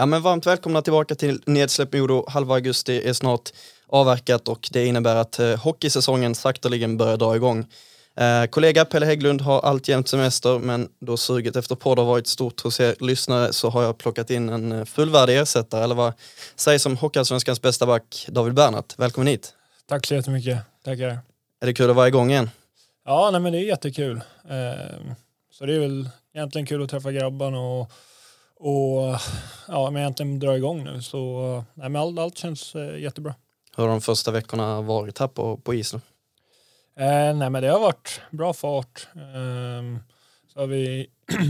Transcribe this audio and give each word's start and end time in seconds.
Ja, 0.00 0.06
men 0.06 0.22
varmt 0.22 0.46
välkomna 0.46 0.82
tillbaka 0.82 1.14
till 1.14 1.42
Nedsläpp 1.46 1.92
Modo. 1.92 2.24
Halva 2.28 2.54
augusti 2.54 3.08
är 3.08 3.12
snart 3.12 3.50
avverkat 3.86 4.48
och 4.48 4.68
det 4.72 4.86
innebär 4.86 5.16
att 5.16 5.38
eh, 5.38 5.56
hockeysäsongen 5.56 6.34
sakteligen 6.34 6.96
börjar 6.96 7.16
dra 7.16 7.36
igång. 7.36 7.66
Eh, 8.16 8.44
kollega 8.44 8.84
Pelle 8.84 9.06
Hägglund 9.06 9.40
har 9.40 9.60
alltjämt 9.60 10.08
semester 10.08 10.58
men 10.58 10.88
då 11.00 11.16
suget 11.16 11.56
efter 11.56 11.74
podd 11.74 11.98
har 11.98 12.06
varit 12.06 12.26
stort 12.26 12.60
hos 12.60 12.80
er 12.80 12.94
lyssnare 13.00 13.52
så 13.52 13.70
har 13.70 13.82
jag 13.82 13.98
plockat 13.98 14.30
in 14.30 14.48
en 14.48 14.72
eh, 14.72 14.84
fullvärdig 14.84 15.38
ersättare 15.38 15.84
eller 15.84 15.94
vad 15.94 16.12
sägs 16.56 16.82
som 16.82 16.96
Hockeyallsvenskans 16.96 17.62
bästa 17.62 17.86
back 17.86 18.26
David 18.28 18.54
Bernhardt. 18.54 18.94
Välkommen 18.98 19.26
hit! 19.26 19.54
Tack 19.88 20.06
så 20.06 20.14
jättemycket. 20.14 20.58
Tackar. 20.84 21.18
Är 21.60 21.66
det 21.66 21.74
kul 21.74 21.90
att 21.90 21.96
vara 21.96 22.08
igång 22.08 22.30
igen? 22.30 22.50
Ja, 23.04 23.30
nej, 23.30 23.40
men 23.40 23.52
det 23.52 23.58
är 23.58 23.64
jättekul. 23.64 24.16
Eh, 24.50 25.14
så 25.52 25.66
det 25.66 25.74
är 25.74 25.80
väl 25.80 26.08
egentligen 26.34 26.66
kul 26.66 26.82
att 26.82 26.90
träffa 26.90 27.12
grabbarna 27.12 27.60
och, 27.60 27.92
och 28.60 29.18
ja, 29.68 29.90
men 29.90 30.02
egentligen 30.02 30.38
dra 30.38 30.56
igång 30.56 30.84
nu. 30.84 31.02
Så 31.02 31.64
nej, 31.74 31.88
men 31.88 32.02
allt, 32.02 32.18
allt 32.18 32.38
känns 32.38 32.74
eh, 32.74 32.98
jättebra. 32.98 33.34
Hur 33.76 33.84
har 33.84 33.90
de 33.90 34.00
första 34.00 34.30
veckorna 34.30 34.80
varit 34.80 35.18
här 35.18 35.28
på, 35.28 35.56
på 35.56 35.74
is? 35.74 35.90
Då? 35.90 36.00
Eh, 37.02 37.36
nej, 37.36 37.50
men 37.50 37.62
det 37.62 37.68
har 37.68 37.80
varit 37.80 38.20
bra 38.30 38.52
fart. 38.52 39.08
Eh, 39.14 40.00
så 40.52 40.60
har 40.60 40.66
vi 40.66 41.06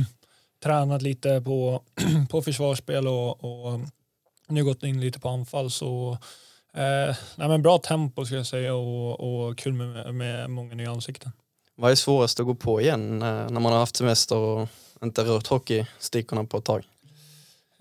tränat 0.62 1.02
lite 1.02 1.40
på, 1.40 1.82
på 2.30 2.42
försvarsspel 2.42 3.08
och, 3.08 3.44
och 3.44 3.80
nu 4.48 4.64
gått 4.64 4.82
in 4.82 5.00
lite 5.00 5.20
på 5.20 5.28
anfall. 5.28 5.70
Så 5.70 6.18
eh, 6.74 7.16
nej, 7.36 7.48
men 7.48 7.62
bra 7.62 7.78
tempo 7.78 8.24
ska 8.24 8.34
jag 8.34 8.46
säga 8.46 8.74
och, 8.74 9.20
och 9.20 9.58
kul 9.58 9.72
med, 9.72 10.14
med 10.14 10.50
många 10.50 10.74
nya 10.74 10.90
ansikten. 10.90 11.32
Vad 11.76 11.90
är 11.90 11.94
svårast 11.94 12.40
att 12.40 12.46
gå 12.46 12.54
på 12.54 12.80
igen 12.80 13.18
när, 13.18 13.48
när 13.48 13.60
man 13.60 13.72
har 13.72 13.78
haft 13.78 13.96
semester 13.96 14.36
och 14.36 14.68
inte 15.02 15.24
rört 15.24 15.46
hockeystickorna 15.46 16.44
på 16.44 16.58
ett 16.58 16.64
tag? 16.64 16.84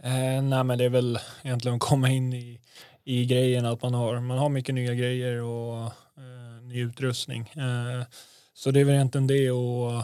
Eh, 0.04 0.42
nej 0.42 0.64
men 0.64 0.78
det 0.78 0.86
är 0.86 0.90
väl 0.90 1.20
egentligen 1.44 1.76
att 1.76 1.82
komma 1.82 2.10
in 2.10 2.34
i, 2.34 2.60
i 3.04 3.26
grejen 3.26 3.66
att 3.66 3.82
man 3.82 3.94
har, 3.94 4.20
man 4.20 4.38
har 4.38 4.50
mycket 4.50 4.76
nya 4.76 4.94
grejer 4.94 5.42
och 5.42 5.84
eh, 6.18 6.64
ny 6.64 6.82
utrustning. 6.82 7.42
Eh, 7.56 8.06
så 8.54 8.72
det 8.72 8.80
är 8.80 8.86
väl 8.86 8.96
egentligen 8.96 9.28
det 9.28 9.52
och, 9.52 10.04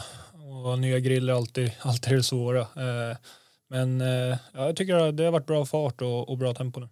och 0.66 0.78
nya 0.78 0.98
griller 0.98 1.32
alltid, 1.32 1.72
alltid 1.80 2.12
är 2.12 2.16
det 2.16 2.22
svåra. 2.22 2.60
Eh, 2.60 3.16
men 3.68 4.00
eh, 4.00 4.38
ja, 4.52 4.66
jag 4.66 4.76
tycker 4.76 4.94
att 4.94 5.16
det 5.16 5.24
har 5.24 5.32
varit 5.32 5.46
bra 5.46 5.66
fart 5.66 6.02
och, 6.02 6.28
och 6.28 6.38
bra 6.38 6.54
tempo 6.54 6.80
nu. 6.80 6.88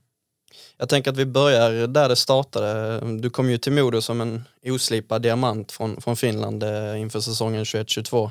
Jag 0.77 0.89
tänker 0.89 1.11
att 1.11 1.17
vi 1.17 1.27
börjar 1.27 1.87
där 1.87 2.09
det 2.09 2.17
startade. 2.17 3.01
Du 3.21 3.31
kom 3.31 3.51
ju 3.51 3.59
till 3.59 3.73
Modo 3.73 4.01
som 4.01 4.21
en 4.21 4.45
oslipad 4.65 5.23
diamant 5.23 5.73
från, 5.73 6.01
från 6.01 6.17
Finland 6.17 6.63
eh, 6.63 7.01
inför 7.01 7.21
säsongen 7.21 7.65
21-22. 7.65 8.31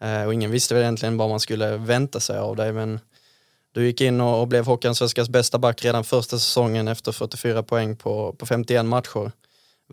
Eh, 0.00 0.24
och 0.24 0.34
ingen 0.34 0.50
visste 0.50 0.74
väl 0.74 0.82
egentligen 0.82 1.16
vad 1.16 1.28
man 1.28 1.40
skulle 1.40 1.76
vänta 1.76 2.20
sig 2.20 2.38
av 2.38 2.56
dig 2.56 2.72
men 2.72 3.00
du 3.78 3.86
gick 3.86 4.00
in 4.00 4.20
och, 4.20 4.40
och 4.40 4.48
blev 4.48 4.66
Hockeyallsvenskans 4.66 5.28
bästa 5.28 5.58
back 5.58 5.84
redan 5.84 6.04
första 6.04 6.38
säsongen 6.38 6.88
efter 6.88 7.12
44 7.12 7.62
poäng 7.62 7.96
på, 7.96 8.32
på 8.32 8.46
51 8.46 8.86
matcher. 8.86 9.32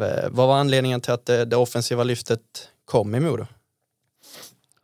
Eh, 0.01 0.29
vad 0.29 0.47
var 0.47 0.57
anledningen 0.57 1.01
till 1.01 1.11
att 1.13 1.25
det, 1.25 1.45
det 1.45 1.55
offensiva 1.55 2.03
lyftet 2.03 2.41
kom 2.85 3.15
i 3.15 3.19
Modo? 3.19 3.45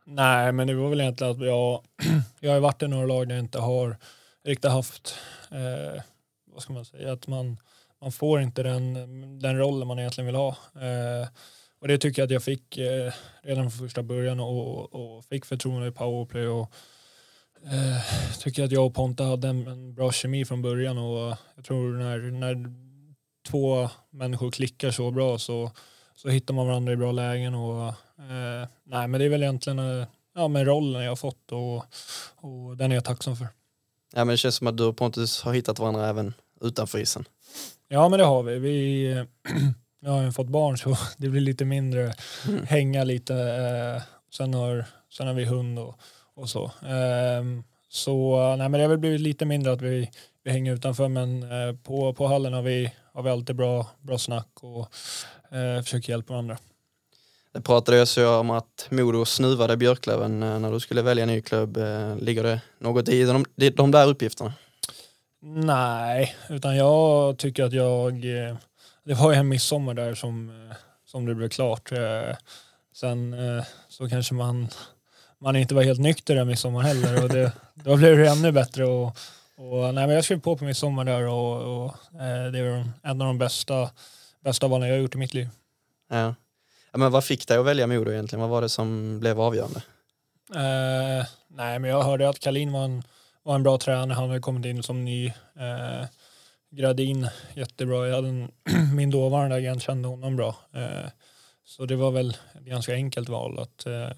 Nej, 0.04 0.52
men 0.52 0.66
det 0.66 0.74
var 0.74 0.88
väl 0.88 1.00
egentligen 1.00 1.32
att 1.32 1.46
jag, 1.46 1.82
jag 2.40 2.52
har 2.52 2.60
varit 2.60 2.82
i 2.82 2.88
några 2.88 3.06
lag 3.06 3.28
där 3.28 3.34
jag 3.34 3.44
inte 3.44 3.58
har 3.58 3.96
riktigt 4.44 4.70
haft, 4.70 5.14
eh, 5.50 6.02
vad 6.52 6.62
ska 6.62 6.72
man 6.72 6.84
säga, 6.84 7.12
att 7.12 7.26
man, 7.26 7.56
man 8.00 8.12
får 8.12 8.40
inte 8.40 8.62
den, 8.62 8.94
den 9.38 9.58
rollen 9.58 9.88
man 9.88 9.98
egentligen 9.98 10.26
vill 10.26 10.36
ha. 10.36 10.48
Eh, 10.74 11.28
och 11.80 11.88
det 11.88 11.98
tycker 11.98 12.22
jag 12.22 12.26
att 12.26 12.32
jag 12.32 12.42
fick 12.42 12.78
eh, 12.78 13.12
redan 13.42 13.70
från 13.70 13.88
första 13.88 14.02
början 14.02 14.40
och, 14.40 14.94
och 14.94 15.24
fick 15.24 15.44
förtroende 15.44 15.88
i 15.88 15.92
powerplay 15.92 16.46
och 16.46 16.72
eh, 17.64 18.38
tycker 18.38 18.64
att 18.64 18.72
jag 18.72 18.86
och 18.86 18.94
Ponta 18.94 19.24
hade 19.24 19.48
en, 19.48 19.66
en, 19.66 19.94
bra 19.94 20.12
kemi 20.12 20.44
från 20.44 20.62
början 20.62 20.98
och 20.98 21.36
jag 21.56 21.64
tror 21.64 21.92
när, 21.92 22.18
när 22.18 22.74
två 23.48 23.88
människor 24.10 24.50
klickar 24.50 24.90
så 24.90 25.10
bra 25.10 25.38
så, 25.38 25.70
så 26.14 26.28
hittar 26.28 26.54
man 26.54 26.66
varandra 26.66 26.92
i 26.92 26.96
bra 26.96 27.12
lägen 27.12 27.54
och 27.54 27.88
eh, 28.18 28.68
nej 28.84 29.08
men 29.08 29.12
det 29.12 29.24
är 29.24 29.28
väl 29.28 29.42
egentligen 29.42 29.78
eh, 29.78 30.06
ja, 30.34 30.48
med 30.48 30.66
rollen 30.66 31.02
jag 31.02 31.10
har 31.10 31.16
fått 31.16 31.52
och, 31.52 31.76
och 32.36 32.76
den 32.76 32.90
är 32.92 32.94
jag 32.94 33.04
tacksam 33.04 33.36
för. 33.36 33.46
Ja 34.14 34.24
men 34.24 34.28
det 34.28 34.36
känns 34.36 34.54
som 34.54 34.66
att 34.66 34.76
du 34.76 34.84
och 34.84 34.96
Pontus 34.96 35.42
har 35.42 35.52
hittat 35.52 35.78
varandra 35.78 36.08
även 36.08 36.34
utanför 36.60 36.98
isen. 36.98 37.24
Ja 37.88 38.08
men 38.08 38.18
det 38.18 38.24
har 38.24 38.42
vi. 38.42 38.58
Vi 38.58 39.26
jag 40.00 40.10
har 40.10 40.22
ju 40.22 40.32
fått 40.32 40.48
barn 40.48 40.78
så 40.78 40.96
det 41.16 41.28
blir 41.28 41.40
lite 41.40 41.64
mindre 41.64 42.14
mm. 42.48 42.66
hänga 42.66 43.04
lite. 43.04 43.34
Eh, 43.34 44.02
sen, 44.32 44.54
har, 44.54 44.84
sen 45.12 45.26
har 45.26 45.34
vi 45.34 45.44
hund 45.44 45.78
och, 45.78 45.98
och 46.34 46.48
så. 46.48 46.64
Eh, 46.64 47.42
så 47.88 48.36
nej, 48.56 48.68
men 48.68 48.72
det 48.72 48.80
har 48.80 48.88
väl 48.88 48.98
blivit 48.98 49.20
lite 49.20 49.44
mindre 49.44 49.72
att 49.72 49.82
vi, 49.82 50.10
vi 50.44 50.50
hänger 50.50 50.74
utanför 50.74 51.08
men 51.08 51.42
eh, 51.42 51.76
på, 51.76 52.14
på 52.14 52.26
hallen 52.26 52.52
har 52.52 52.62
vi, 52.62 52.92
har 53.12 53.22
vi 53.22 53.30
alltid 53.30 53.56
bra, 53.56 53.86
bra 54.00 54.18
snack 54.18 54.48
och 54.60 54.88
eh, 55.56 55.82
försöker 55.82 56.12
hjälpa 56.12 56.32
varandra. 56.32 56.58
Det 57.52 57.60
pratades 57.60 58.18
ju 58.18 58.26
om 58.26 58.50
att 58.50 58.86
Modo 58.90 59.24
snuvade 59.24 59.76
Björklöven 59.76 60.42
eh, 60.42 60.58
när 60.58 60.72
du 60.72 60.80
skulle 60.80 61.02
välja 61.02 61.26
ny 61.26 61.40
klubb. 61.40 61.76
Eh, 61.76 62.16
ligger 62.16 62.42
det 62.42 62.60
något 62.78 63.08
i 63.08 63.24
de, 63.24 63.44
de 63.76 63.90
där 63.90 64.06
uppgifterna? 64.08 64.52
Nej, 65.44 66.36
utan 66.50 66.76
jag 66.76 67.38
tycker 67.38 67.64
att 67.64 67.72
jag 67.72 68.12
det 69.04 69.14
var 69.14 69.32
ju 69.32 69.38
en 69.38 69.48
midsommar 69.48 69.94
där 69.94 70.14
som, 70.14 70.52
som 71.06 71.26
det 71.26 71.34
blev 71.34 71.48
klart. 71.48 71.92
Sen 72.94 73.36
så 73.88 74.08
kanske 74.08 74.34
man, 74.34 74.68
man 75.42 75.56
inte 75.56 75.74
var 75.74 75.82
helt 75.82 76.00
nykter 76.00 76.34
den 76.34 76.46
midsommar 76.46 76.82
heller 76.82 77.22
och 77.22 77.28
det, 77.28 77.52
då 77.74 77.96
blev 77.96 78.16
det 78.16 78.28
ännu 78.28 78.52
bättre. 78.52 78.84
Och, 78.84 79.06
och, 79.56 79.94
nej, 79.94 80.06
men 80.06 80.10
jag 80.10 80.24
skrev 80.24 80.40
på 80.40 80.56
på 80.56 80.64
midsommar 80.64 81.04
där 81.04 81.26
och, 81.26 81.84
och 81.84 81.94
det 82.52 82.62
var 82.62 82.88
en 83.02 83.20
av 83.20 83.26
de 83.26 83.38
bästa, 83.38 83.90
bästa 84.44 84.68
valen 84.68 84.88
jag 84.88 84.96
har 84.96 85.02
gjort 85.02 85.14
i 85.14 85.18
mitt 85.18 85.34
liv. 85.34 85.48
Ja. 86.10 86.34
ja. 86.92 86.98
men 86.98 87.12
vad 87.12 87.24
fick 87.24 87.48
dig 87.48 87.58
att 87.58 87.66
välja 87.66 87.86
Modo 87.86 88.12
egentligen? 88.12 88.40
Vad 88.40 88.50
var 88.50 88.62
det 88.62 88.68
som 88.68 89.20
blev 89.20 89.40
avgörande? 89.40 89.82
Eh, 90.54 91.26
nej, 91.48 91.78
men 91.78 91.90
jag 91.90 92.02
hörde 92.02 92.28
att 92.28 92.38
Kalin 92.38 92.72
var 92.72 92.84
en, 92.84 93.02
var 93.42 93.54
en 93.54 93.62
bra 93.62 93.78
tränare. 93.78 94.14
Han 94.14 94.28
hade 94.28 94.40
kommit 94.40 94.66
in 94.66 94.82
som 94.82 95.04
ny. 95.04 95.26
Eh, 95.26 96.06
Gradin 96.70 97.28
jättebra. 97.54 98.08
Jag 98.08 98.14
hade 98.14 98.28
en, 98.28 98.50
min 98.94 99.10
dåvarande 99.10 99.56
agent 99.56 99.82
kände 99.82 100.08
honom 100.08 100.36
bra. 100.36 100.56
Eh, 100.74 101.08
så 101.64 101.86
det 101.86 101.96
var 101.96 102.10
väl 102.10 102.30
ett 102.30 102.64
ganska 102.64 102.94
enkelt 102.94 103.28
val 103.28 103.58
att, 103.58 103.86
eh, 103.86 104.08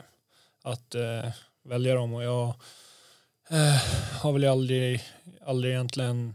att 0.65 0.95
eh, 0.95 1.31
välja 1.65 1.95
dem 1.95 2.15
och 2.15 2.25
jag 2.25 2.55
eh, 3.51 3.83
har 4.21 4.33
väl 4.33 4.45
aldrig, 4.45 5.03
aldrig 5.47 5.73
egentligen 5.73 6.35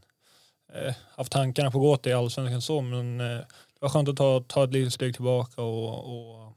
eh, 0.74 0.96
haft 1.16 1.32
tankarna 1.32 1.72
på 1.72 1.78
att 1.78 1.84
gå 1.84 1.98
till 1.98 2.16
allsvenskan 2.16 2.62
så 2.62 2.82
men 2.82 3.22
eh, 3.22 3.38
det 3.74 3.80
var 3.80 3.90
skönt 3.90 4.10
att 4.10 4.18
ta, 4.18 4.44
ta 4.48 4.64
ett 4.64 4.74
litet 4.74 4.94
steg 4.94 5.14
tillbaka 5.14 5.62
och, 5.62 5.94
och 5.94 6.54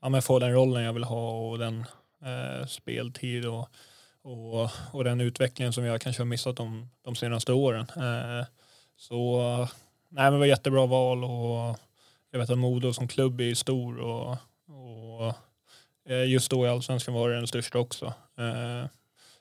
ja, 0.00 0.08
men 0.08 0.22
få 0.22 0.38
den 0.38 0.52
rollen 0.52 0.84
jag 0.84 0.92
vill 0.92 1.04
ha 1.04 1.30
och 1.30 1.58
den 1.58 1.84
eh, 2.24 2.66
speltid 2.66 3.46
och, 3.46 3.68
och, 4.22 4.70
och 4.92 5.04
den 5.04 5.20
utvecklingen 5.20 5.72
som 5.72 5.84
jag 5.84 6.00
kanske 6.00 6.22
har 6.22 6.26
missat 6.26 6.56
de, 6.56 6.90
de 7.04 7.14
senaste 7.14 7.52
åren. 7.52 7.86
Eh, 7.96 8.46
så 8.96 9.38
nej, 10.08 10.24
men 10.24 10.32
det 10.32 10.38
var 10.38 10.46
jättebra 10.46 10.86
val 10.86 11.24
och 11.24 11.78
jag 12.30 12.38
vet 12.38 12.50
att 12.50 12.58
Modo 12.58 12.92
som 12.92 13.08
klubb 13.08 13.40
är 13.40 13.54
stor 13.54 13.98
och, 13.98 14.30
och 14.68 15.34
just 16.26 16.50
då 16.50 16.66
i 16.66 16.68
allsvenskan 16.68 17.14
var 17.14 17.28
det 17.28 17.36
den 17.36 17.46
största 17.46 17.78
också. 17.78 18.06
Eh, 18.38 18.86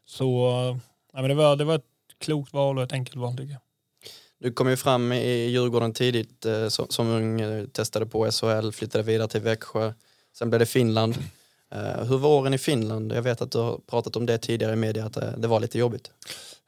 så 0.05 0.79
men 1.13 1.27
det, 1.27 1.33
var, 1.33 1.55
det 1.55 1.63
var 1.63 1.75
ett 1.75 1.85
klokt 2.17 2.53
val 2.53 2.77
och 2.77 2.83
ett 2.83 2.93
enkelt 2.93 3.17
val 3.17 3.37
tycker 3.37 3.51
jag. 3.51 3.61
Du 4.39 4.51
kom 4.51 4.69
ju 4.69 4.77
fram 4.77 5.11
i 5.11 5.45
Djurgården 5.47 5.93
tidigt 5.93 6.45
eh, 6.45 6.67
som, 6.67 7.07
ung, 7.07 7.67
testade 7.67 8.05
på 8.05 8.31
SHL, 8.31 8.71
flyttade 8.71 9.03
vidare 9.03 9.27
till 9.27 9.41
Växjö. 9.41 9.93
Sen 10.37 10.49
blev 10.49 10.59
det 10.59 10.65
Finland. 10.65 11.15
hur 12.07 12.17
var 12.17 12.29
åren 12.29 12.53
i 12.53 12.57
Finland? 12.57 13.11
Jag 13.11 13.21
vet 13.21 13.41
att 13.41 13.51
du 13.51 13.57
har 13.57 13.77
pratat 13.77 14.15
om 14.15 14.25
det 14.25 14.37
tidigare 14.37 14.73
i 14.73 14.75
media, 14.75 15.05
att 15.05 15.41
det 15.41 15.47
var 15.47 15.59
lite 15.59 15.79
jobbigt. 15.79 16.11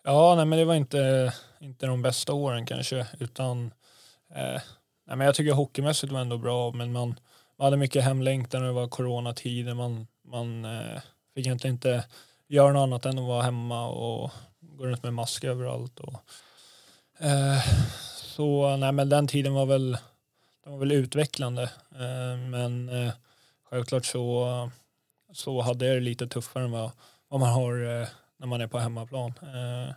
Ja, 0.04 0.36
nej, 0.36 0.46
men 0.46 0.60
det 0.60 0.66
var 0.66 0.76
inte, 0.76 1.34
inte 1.60 1.86
de 1.86 2.02
bästa 2.02 2.34
åren 2.34 2.66
kanske, 2.66 3.08
utan 3.20 3.72
eh, 4.36 4.62
nej, 5.08 5.18
men 5.18 5.20
jag 5.20 5.36
tycker 5.36 5.52
hockeymässigt 5.52 6.14
var 6.14 6.20
ändå 6.20 6.38
bra, 6.38 6.72
men 6.72 6.92
man, 6.92 7.20
man 7.58 7.66
hade 7.66 7.78
mycket 7.78 8.04
hemlängtan 8.04 8.62
och 8.62 8.68
det 8.68 8.74
var 8.74 8.88
coronatider. 8.88 9.74
Man, 9.74 10.08
man 10.26 10.66
eh, 10.66 11.02
fick 11.36 11.46
egentligen 11.46 11.76
inte 11.76 12.06
göra 12.48 12.74
något 12.74 12.84
annat 12.84 13.06
än 13.06 13.20
att 13.20 13.28
vara 13.28 13.42
hemma 13.42 13.88
och 13.88 14.32
gå 14.60 14.86
runt 14.86 15.04
med 15.04 15.14
mask 15.14 15.44
överallt. 15.44 16.00
Och, 16.00 16.14
eh, 17.26 17.64
så 18.16 18.78
nej, 18.78 18.92
men 18.92 19.10
den 19.10 19.28
tiden 19.28 19.54
var 19.54 19.66
väl, 19.66 19.98
den 20.64 20.74
var 20.74 20.80
väl 20.80 20.92
utvecklande. 20.92 21.64
Eh, 21.92 22.38
men 22.50 22.90
eh, 22.90 23.14
självklart 23.64 24.06
så, 24.06 24.70
så 25.34 25.62
hade 25.62 25.86
jag 25.86 25.96
det 25.96 26.00
lite 26.00 26.28
tuffare 26.28 26.64
än 26.64 26.72
vad, 26.72 26.92
vad 27.28 27.40
man 27.40 27.50
har 27.50 28.02
eh, 28.02 28.08
när 28.38 28.48
man 28.48 28.62
är 28.62 28.68
på 28.68 28.80
hemmaplan. 28.80 29.34
Eh, 29.42 29.94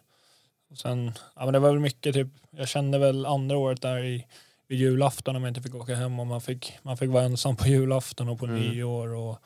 och 0.70 0.78
sen, 0.78 1.12
ja, 1.36 1.44
men 1.44 1.52
det 1.52 1.58
var 1.58 1.70
väl 1.70 1.80
mycket 1.80 2.14
typ, 2.14 2.28
jag 2.50 2.68
kände 2.68 2.98
väl 2.98 3.26
andra 3.26 3.58
året 3.58 3.82
där 3.82 4.04
i 4.04 4.26
vid 4.68 4.78
julafton 4.78 5.36
om 5.36 5.42
jag 5.42 5.50
inte 5.50 5.62
fick 5.62 5.74
åka 5.74 5.94
hem 5.94 6.20
och 6.20 6.26
man 6.26 6.40
fick, 6.40 6.78
man 6.82 6.96
fick 6.96 7.10
vara 7.10 7.24
ensam 7.24 7.56
på 7.56 7.68
julafton 7.68 8.28
och 8.28 8.38
på 8.38 8.46
mm. 8.46 8.60
nyår. 8.60 9.14
Och, 9.14 9.38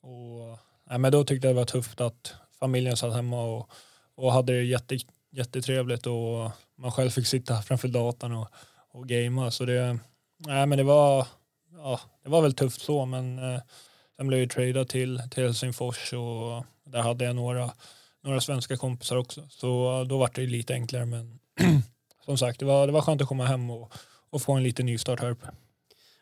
och, 0.00 0.58
nej, 0.90 0.98
men 0.98 1.12
då 1.12 1.24
tyckte 1.24 1.46
jag 1.46 1.56
det 1.56 1.60
var 1.60 1.66
tufft 1.66 2.00
att 2.00 2.34
familjen 2.58 2.96
satt 2.96 3.14
hemma 3.14 3.42
och, 3.42 3.70
och 4.14 4.32
hade 4.32 4.52
det 4.52 4.64
jätte, 4.64 4.98
jättetrevligt 5.30 6.06
och 6.06 6.50
man 6.76 6.92
själv 6.92 7.10
fick 7.10 7.26
sitta 7.26 7.62
framför 7.62 7.88
datorn 7.88 8.32
och, 8.32 8.48
och 8.90 9.08
gamea. 9.08 9.50
Så 9.50 9.64
det, 9.64 9.98
nej, 10.46 10.66
men 10.66 10.78
det, 10.78 10.84
var, 10.84 11.26
ja, 11.72 12.00
det 12.24 12.28
var 12.28 12.42
väl 12.42 12.54
tufft 12.54 12.80
så 12.80 13.06
men 13.06 13.38
eh, 13.38 13.60
sen 14.16 14.26
blev 14.26 14.40
jag 14.40 14.50
tradad 14.50 14.88
till, 14.88 15.22
till 15.30 15.42
Helsingfors 15.42 16.12
och 16.12 16.64
där 16.84 17.02
hade 17.02 17.24
jag 17.24 17.36
några, 17.36 17.70
några 18.22 18.40
svenska 18.40 18.76
kompisar 18.76 19.16
också. 19.16 19.48
Så 19.50 20.04
då 20.08 20.18
var 20.18 20.30
det 20.34 20.46
lite 20.46 20.74
enklare 20.74 21.06
men 21.06 21.38
som 22.24 22.38
sagt 22.38 22.60
det 22.60 22.66
var, 22.66 22.86
det 22.86 22.92
var 22.92 23.00
skönt 23.00 23.22
att 23.22 23.28
komma 23.28 23.46
hem 23.46 23.70
och, 23.70 23.92
och 24.30 24.42
få 24.42 24.52
en 24.52 24.62
liten 24.62 24.86
nystart 24.86 25.20
här 25.20 25.30
uppe. 25.30 25.46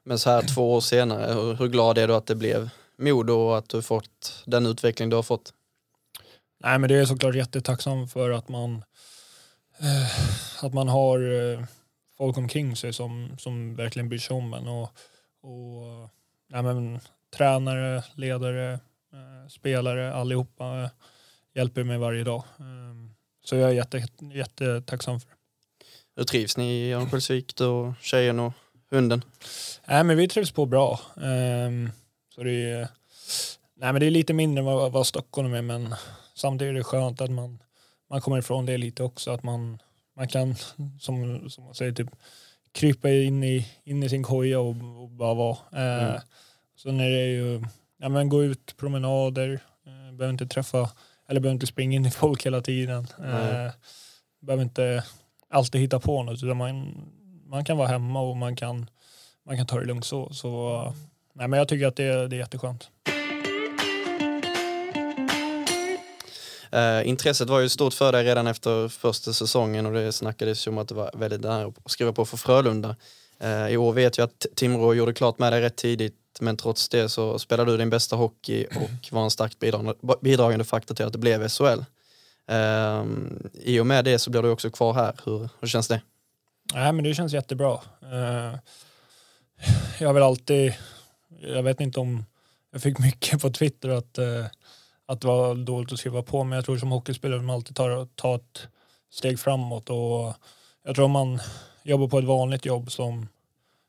Men 0.05 0.19
så 0.19 0.31
här 0.31 0.43
två 0.43 0.75
år 0.75 0.81
senare, 0.81 1.35
hur, 1.35 1.55
hur 1.55 1.69
glad 1.69 1.99
är 1.99 2.09
du 2.09 2.15
att 2.15 2.27
det 2.27 2.35
blev 2.35 2.71
Modo 2.99 3.33
och 3.33 3.59
att 3.59 3.69
du 3.69 3.83
fått 3.83 4.43
den 4.47 4.67
utveckling 4.67 5.11
du 5.11 5.17
har 5.17 5.23
fått? 5.23 5.53
Nej 6.59 6.79
men 6.79 6.89
det 6.89 6.95
är 6.95 7.05
såklart 7.05 7.35
jättetacksam 7.35 8.09
för 8.09 8.31
att 8.31 8.49
man 8.49 8.85
eh, 9.79 10.65
att 10.65 10.75
man 10.75 10.89
har 10.89 11.19
eh, 11.53 11.65
folk 12.19 12.37
omkring 12.37 12.77
sig 12.77 12.93
som, 12.93 13.37
som 13.39 13.77
verkligen 13.77 14.09
bryr 14.09 14.19
sig 14.19 14.37
om 14.37 14.55
en 14.55 14.69
och, 14.69 14.91
och 15.41 16.09
nej, 16.49 16.63
men, 16.63 17.01
tränare, 17.37 18.05
ledare, 18.15 18.73
eh, 19.13 19.49
spelare, 19.49 20.15
allihopa 20.15 20.83
eh, 20.83 20.91
hjälper 21.55 21.85
mig 21.85 21.99
varje 21.99 22.25
dag. 22.25 22.45
Eh, 22.59 23.11
så 23.45 23.57
jag 23.57 23.71
är 23.71 23.75
jätte, 23.75 24.09
jättetacksam 24.35 25.21
för 25.21 25.29
det. 25.29 25.36
Hur 26.17 26.25
trivs 26.25 26.57
ni 26.57 26.65
i 26.65 26.93
Örnsköldsvik, 26.93 27.61
och 27.61 27.95
tjejen 28.01 28.41
och 28.41 28.53
hunden? 28.91 29.25
Nej, 29.87 30.05
men 30.05 30.17
vi 30.17 30.29
trivs 30.29 30.51
på 30.51 30.67
bra. 30.67 31.01
Um, 31.15 31.91
så 32.35 32.43
det 32.43 32.71
är, 32.71 32.89
nej, 33.77 33.93
men 33.93 34.01
det 34.01 34.07
är 34.07 34.11
lite 34.11 34.33
mindre 34.33 34.61
än 34.61 34.65
vad, 34.65 34.93
vad 34.93 35.07
Stockholm 35.07 35.55
är, 35.55 35.63
men 35.63 35.95
samtidigt 36.35 36.71
är 36.71 36.75
det 36.75 36.85
skönt 36.85 37.21
att 37.21 37.31
man, 37.31 37.59
man 38.11 38.21
kommer 38.21 38.39
ifrån 38.39 38.67
det 38.67 38.77
lite 38.77 39.03
också. 39.03 39.31
Att 39.31 39.43
man, 39.43 39.79
man 40.17 40.29
kan, 40.29 40.55
som, 41.01 41.51
som 41.51 41.65
man 41.65 41.75
säger, 41.75 41.93
typ 41.93 42.11
krypa 42.73 43.11
in 43.11 43.45
i, 43.45 43.69
in 43.85 44.03
i 44.03 44.09
sin 44.09 44.23
koja 44.23 44.61
och, 44.61 45.03
och 45.03 45.11
bara 45.11 45.35
vara. 45.35 45.57
Uh, 45.73 46.05
mm. 46.05 46.21
Sen 46.83 47.01
är 47.01 47.11
det 47.11 47.27
ju, 47.27 47.65
ja 47.99 48.09
men 48.09 48.29
gå 48.29 48.45
ut 48.45 48.77
promenader, 48.77 49.53
uh, 49.87 50.17
behöver 50.17 50.31
inte 50.33 50.47
träffa, 50.47 50.91
eller 51.29 51.41
behöver 51.41 51.55
inte 51.55 51.67
springa 51.67 51.97
in 51.97 52.07
i 52.07 52.11
folk 52.11 52.47
hela 52.47 52.61
tiden. 52.61 53.07
Uh, 53.21 53.71
behöver 54.41 54.63
inte 54.63 55.05
alltid 55.51 55.81
hitta 55.81 56.01
på 56.01 56.23
något 56.23 56.43
utan 56.43 56.57
man, 56.57 56.95
man 57.47 57.65
kan 57.65 57.77
vara 57.77 57.89
hemma 57.89 58.21
och 58.21 58.37
man 58.37 58.57
kan, 58.57 58.91
man 59.47 59.57
kan 59.57 59.67
ta 59.67 59.79
det 59.81 59.87
lugnt 59.87 60.05
så. 60.05 60.33
så 60.33 60.83
nej, 61.35 61.49
men 61.49 61.59
jag 61.59 61.69
tycker 61.69 61.87
att 61.87 61.97
det, 61.97 62.29
det 62.29 62.37
är 62.37 62.41
jätteskönt. 62.41 62.91
Uh, 66.75 67.09
intresset 67.09 67.49
var 67.49 67.61
ju 67.61 67.69
stort 67.69 67.95
för 67.95 68.13
dig 68.13 68.25
redan 68.25 68.47
efter 68.47 68.89
första 68.89 69.33
säsongen 69.33 69.87
och 69.87 69.93
det 69.93 70.13
snackades 70.13 70.67
ju 70.67 70.71
om 70.71 70.79
att 70.79 70.89
det 70.89 70.95
var 70.95 71.11
väldigt 71.15 71.41
nära 71.41 71.67
att 71.85 71.91
skriva 71.91 72.13
på 72.13 72.25
för 72.25 72.37
Frölunda. 72.37 72.97
Uh, 73.45 73.69
I 73.69 73.77
år 73.77 73.93
vet 73.93 74.19
jag 74.19 74.25
att 74.25 74.47
Timrå 74.55 74.95
gjorde 74.95 75.13
klart 75.13 75.39
med 75.39 75.53
dig 75.53 75.61
rätt 75.61 75.77
tidigt 75.77 76.15
men 76.41 76.57
trots 76.57 76.89
det 76.89 77.09
så 77.09 77.39
spelade 77.39 77.71
du 77.71 77.77
din 77.77 77.91
bästa 77.91 78.17
hockey 78.17 78.67
och 78.67 79.13
var 79.13 79.25
en 79.25 79.31
starkt 79.31 79.59
bidragande, 79.59 79.95
bidragande 80.21 80.65
faktor 80.65 80.95
till 80.95 81.05
att 81.05 81.13
det 81.13 81.19
blev 81.19 81.49
SHL. 81.49 81.81
Um, 82.49 83.51
I 83.53 83.81
och 83.81 83.87
med 83.87 84.05
det 84.05 84.19
så 84.19 84.31
blir 84.31 84.43
du 84.43 84.51
också 84.51 84.71
kvar 84.71 84.95
här. 84.95 85.15
Hur, 85.25 85.49
hur 85.61 85.69
känns 85.69 85.89
det? 85.89 86.03
Nej, 86.75 86.93
men 86.93 87.05
det 87.05 87.15
känns 87.15 87.33
jättebra. 87.33 87.81
Uh, 88.03 88.59
jag 90.01 90.09
har 90.09 90.13
väl 90.13 90.23
alltid, 90.23 90.75
jag 91.41 91.63
vet 91.63 91.81
inte 91.81 92.01
om 92.01 92.25
jag 92.73 92.83
fick 92.83 92.99
mycket 92.99 93.43
på 93.43 93.51
Twitter 93.51 93.89
att, 93.89 94.19
uh, 94.19 94.47
att 95.07 95.21
det 95.21 95.27
var 95.27 95.55
dåligt 95.55 95.93
att 95.93 95.99
skriva 95.99 96.23
på, 96.23 96.45
men 96.45 96.57
jag 96.57 96.65
tror 96.65 96.79
som 96.79 96.91
hockeyspelare 96.91 97.43
man 97.43 97.57
alltid 97.57 97.77
tar, 97.77 98.07
tar 98.15 98.37
ett 98.37 98.69
steg 99.11 99.41
framåt 99.41 99.91
och 99.91 100.35
jag 100.85 100.95
tror 100.95 101.05
om 101.05 101.11
man 101.11 101.41
jobbar 101.83 102.09
på 102.09 102.19
ett 102.19 102.25
vanligt 102.25 102.67
jobb 102.67 102.93
som, 102.93 103.29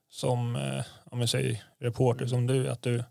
som 0.10 0.56
uh, 0.56 0.82
om 1.06 1.20
jag 1.20 1.30
säger 1.30 1.64
reporter 1.80 2.28
som 2.28 2.48
du, 2.48 2.70
att 2.70 2.82
du 2.82 3.04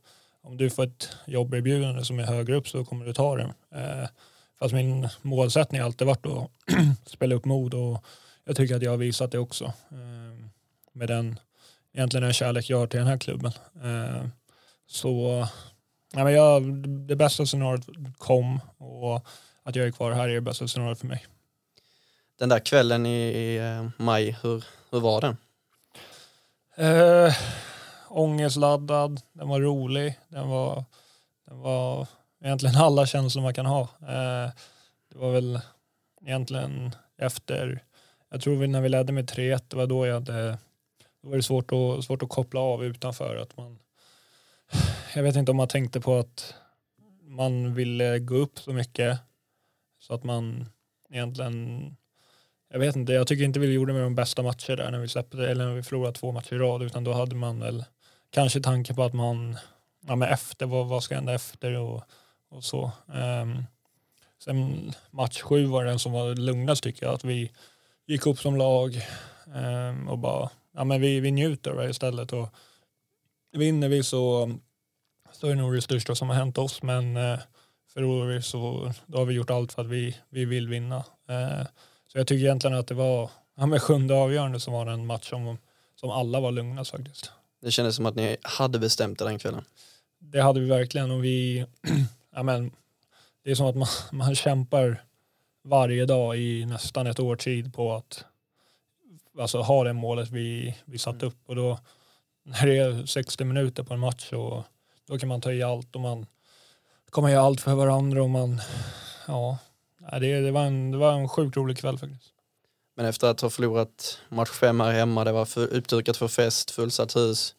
om 0.42 0.56
du 0.56 0.70
får 0.70 0.84
ett 0.84 1.08
jobberbjudande 1.26 2.04
som 2.04 2.18
är 2.18 2.24
högre 2.24 2.56
upp 2.56 2.68
så 2.68 2.84
kommer 2.84 3.06
du 3.06 3.12
ta 3.12 3.36
det. 3.36 3.54
Uh, 3.74 4.08
Fast 4.58 4.74
min 4.74 5.08
målsättning 5.22 5.80
har 5.80 5.86
alltid 5.86 6.06
varit 6.06 6.26
att 6.26 6.50
spela 7.06 7.34
upp 7.34 7.44
mod 7.44 7.74
och 7.74 8.04
jag 8.44 8.56
tycker 8.56 8.76
att 8.76 8.82
jag 8.82 8.90
har 8.90 8.96
visat 8.96 9.32
det 9.32 9.38
också. 9.38 9.64
Eh, 9.64 10.46
med 10.92 11.08
den, 11.08 11.38
egentligen 11.92 12.24
den 12.24 12.32
kärlek 12.32 12.70
jag 12.70 12.78
har 12.78 12.86
till 12.86 12.98
den 12.98 13.08
här 13.08 13.18
klubben. 13.18 13.52
Eh, 13.84 14.26
så 14.86 15.46
ja, 16.12 16.24
men 16.24 16.32
jag, 16.32 16.62
det 16.88 17.16
bästa 17.16 17.46
scenariot 17.46 17.86
kom 18.18 18.60
och 18.78 19.26
att 19.62 19.76
jag 19.76 19.86
är 19.86 19.90
kvar 19.90 20.12
här 20.12 20.28
är 20.28 20.34
det 20.34 20.40
bästa 20.40 20.68
scenariot 20.68 20.98
för 20.98 21.06
mig. 21.06 21.26
Den 22.38 22.48
där 22.48 22.58
kvällen 22.58 23.06
i, 23.06 23.22
i 23.22 23.56
eh, 23.56 23.88
maj, 23.96 24.38
hur, 24.42 24.64
hur 24.90 25.00
var 25.00 25.20
den? 25.20 25.36
Eh, 26.76 27.34
ångestladdad, 28.08 29.20
den 29.32 29.48
var 29.48 29.60
rolig, 29.60 30.18
den 30.28 30.48
var, 30.48 30.84
den 31.46 31.58
var 31.58 32.06
egentligen 32.44 32.76
alla 32.76 33.06
känslor 33.06 33.42
man 33.42 33.54
kan 33.54 33.66
ha. 33.66 33.80
Eh, 33.82 34.50
det 35.12 35.18
var 35.18 35.32
väl 35.32 35.60
egentligen 36.26 36.94
efter, 37.18 37.84
jag 38.30 38.40
tror 38.40 38.66
när 38.66 38.80
vi 38.80 38.88
ledde 38.88 39.12
med 39.12 39.30
3-1, 39.30 39.62
det 39.68 39.76
var 39.76 39.86
då 39.86 40.06
jag 40.06 40.14
hade, 40.14 40.58
då 41.22 41.28
var 41.28 41.36
det 41.36 41.42
svårt 41.42 41.72
att, 41.72 42.04
svårt 42.04 42.22
att 42.22 42.28
koppla 42.28 42.60
av 42.60 42.84
utanför. 42.84 43.36
Att 43.36 43.56
man, 43.56 43.78
jag 45.14 45.22
vet 45.22 45.36
inte 45.36 45.50
om 45.50 45.56
man 45.56 45.68
tänkte 45.68 46.00
på 46.00 46.18
att 46.18 46.54
man 47.22 47.74
ville 47.74 48.18
gå 48.18 48.34
upp 48.34 48.58
så 48.58 48.72
mycket 48.72 49.18
så 49.98 50.14
att 50.14 50.24
man 50.24 50.68
egentligen 51.10 51.96
jag 52.68 52.78
vet 52.78 52.96
inte, 52.96 53.12
jag 53.12 53.26
tycker 53.26 53.44
inte 53.44 53.60
vi 53.60 53.72
gjorde 53.72 53.92
med 53.92 54.02
de 54.02 54.14
bästa 54.14 54.42
matcher 54.42 54.76
där 54.76 54.90
när 54.90 54.98
vi 54.98 55.08
släppte 55.08 55.48
eller 55.48 55.66
när 55.66 55.74
vi 55.74 55.82
förlorade 55.82 56.18
två 56.18 56.32
matcher 56.32 56.54
i 56.54 56.58
rad 56.58 56.82
utan 56.82 57.04
då 57.04 57.12
hade 57.12 57.34
man 57.34 57.60
väl 57.60 57.84
kanske 58.30 58.60
tanke 58.60 58.94
på 58.94 59.02
att 59.02 59.14
man 59.14 59.56
ja, 60.06 60.16
men 60.16 60.28
efter, 60.28 60.66
vad, 60.66 60.86
vad 60.86 61.02
ska 61.02 61.14
hända 61.14 61.34
efter 61.34 61.72
och 61.72 62.02
och 62.50 62.64
så. 62.64 62.90
Um, 63.06 63.66
sen 64.44 64.92
match 65.10 65.40
sju 65.40 65.66
var 65.66 65.84
den 65.84 65.98
som 65.98 66.12
var 66.12 66.34
lugnast 66.34 66.82
tycker 66.82 67.06
jag, 67.06 67.14
att 67.14 67.24
vi 67.24 67.52
gick 68.06 68.26
upp 68.26 68.38
som 68.38 68.56
lag 68.56 69.00
um, 69.54 70.08
och 70.08 70.18
bara, 70.18 70.50
ja 70.74 70.84
men 70.84 71.00
vi, 71.00 71.20
vi 71.20 71.30
njuter 71.30 71.74
det 71.74 71.90
istället 71.90 72.32
och 72.32 72.48
vinner 73.52 73.88
vi 73.88 74.02
så, 74.02 74.52
så 75.32 75.46
är 75.46 75.50
det 75.50 75.62
nog 75.62 75.74
det 75.74 75.82
största 75.82 76.14
som 76.14 76.28
har 76.28 76.36
hänt 76.36 76.58
oss 76.58 76.82
men 76.82 77.16
uh, 77.16 77.38
förlorar 77.92 78.26
vi 78.26 78.42
så 78.42 78.92
då 79.06 79.18
har 79.18 79.24
vi 79.24 79.34
gjort 79.34 79.50
allt 79.50 79.72
för 79.72 79.82
att 79.82 79.88
vi, 79.88 80.16
vi 80.28 80.44
vill 80.44 80.68
vinna. 80.68 80.96
Uh, 81.30 81.66
så 82.06 82.18
jag 82.18 82.26
tycker 82.26 82.44
egentligen 82.44 82.78
att 82.78 82.86
det 82.86 82.94
var 82.94 83.30
ja, 83.56 83.66
med 83.66 83.82
sjunde 83.82 84.14
avgörande 84.14 84.60
som 84.60 84.72
var 84.72 84.86
en 84.86 85.06
match 85.06 85.30
som, 85.30 85.58
som 85.94 86.10
alla 86.10 86.40
var 86.40 86.52
lugna 86.52 86.84
faktiskt. 86.84 87.30
Det 87.62 87.70
kändes 87.70 87.96
som 87.96 88.06
att 88.06 88.14
ni 88.14 88.36
hade 88.42 88.78
bestämt 88.78 89.18
det 89.18 89.24
den 89.24 89.38
kvällen. 89.38 89.64
Det 90.18 90.40
hade 90.40 90.60
vi 90.60 90.66
verkligen 90.66 91.10
och 91.10 91.24
vi 91.24 91.66
ja, 92.36 92.42
men, 92.42 92.70
det 93.44 93.50
är 93.50 93.54
som 93.54 93.66
att 93.66 93.76
man, 93.76 93.88
man 94.12 94.34
kämpar 94.34 95.04
varje 95.64 96.06
dag 96.06 96.36
i 96.38 96.66
nästan 96.66 97.06
ett 97.06 97.20
år 97.20 97.36
tid 97.36 97.74
på 97.74 97.94
att 97.94 98.24
alltså, 99.38 99.60
ha 99.60 99.84
det 99.84 99.92
målet 99.92 100.30
vi, 100.30 100.76
vi 100.84 100.98
satt 100.98 101.22
upp. 101.22 101.38
Och 101.46 101.56
då 101.56 101.78
när 102.44 102.66
det 102.66 102.78
är 102.78 103.06
60 103.06 103.44
minuter 103.44 103.82
på 103.82 103.94
en 103.94 104.00
match 104.00 104.28
så 104.28 104.64
då 105.06 105.18
kan 105.18 105.28
man 105.28 105.40
ta 105.40 105.52
i 105.52 105.62
allt 105.62 105.94
och 105.94 106.00
man 106.00 106.26
kommer 107.10 107.28
göra 107.28 107.42
allt 107.42 107.60
för 107.60 107.74
varandra 107.74 108.22
och 108.22 108.30
man 108.30 108.60
ja, 109.26 109.58
det, 110.20 110.40
det, 110.40 110.50
var 110.50 110.64
en, 110.64 110.90
det 110.90 110.98
var 110.98 111.12
en 111.12 111.28
sjukt 111.28 111.56
rolig 111.56 111.78
kväll 111.78 111.98
faktiskt. 111.98 112.32
Men 112.96 113.06
efter 113.06 113.28
att 113.28 113.40
ha 113.40 113.50
förlorat 113.50 114.18
match 114.28 114.50
fem 114.50 114.80
här 114.80 114.92
hemma, 114.92 115.24
det 115.24 115.32
var 115.32 115.44
för, 115.44 115.66
uppdukat 115.66 116.16
för 116.16 116.28
fest, 116.28 116.70
fullsatt 116.70 117.16
hus, 117.16 117.54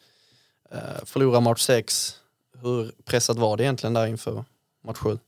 eh, 0.72 1.06
förlora 1.06 1.40
match 1.40 1.62
sex, 1.62 2.16
hur 2.62 2.92
pressat 3.06 3.38
var 3.38 3.58
det 3.58 3.64
egentligen 3.64 3.94
där 3.94 4.08
inför 4.08 4.44
match 4.84 4.98
7? 4.98 5.20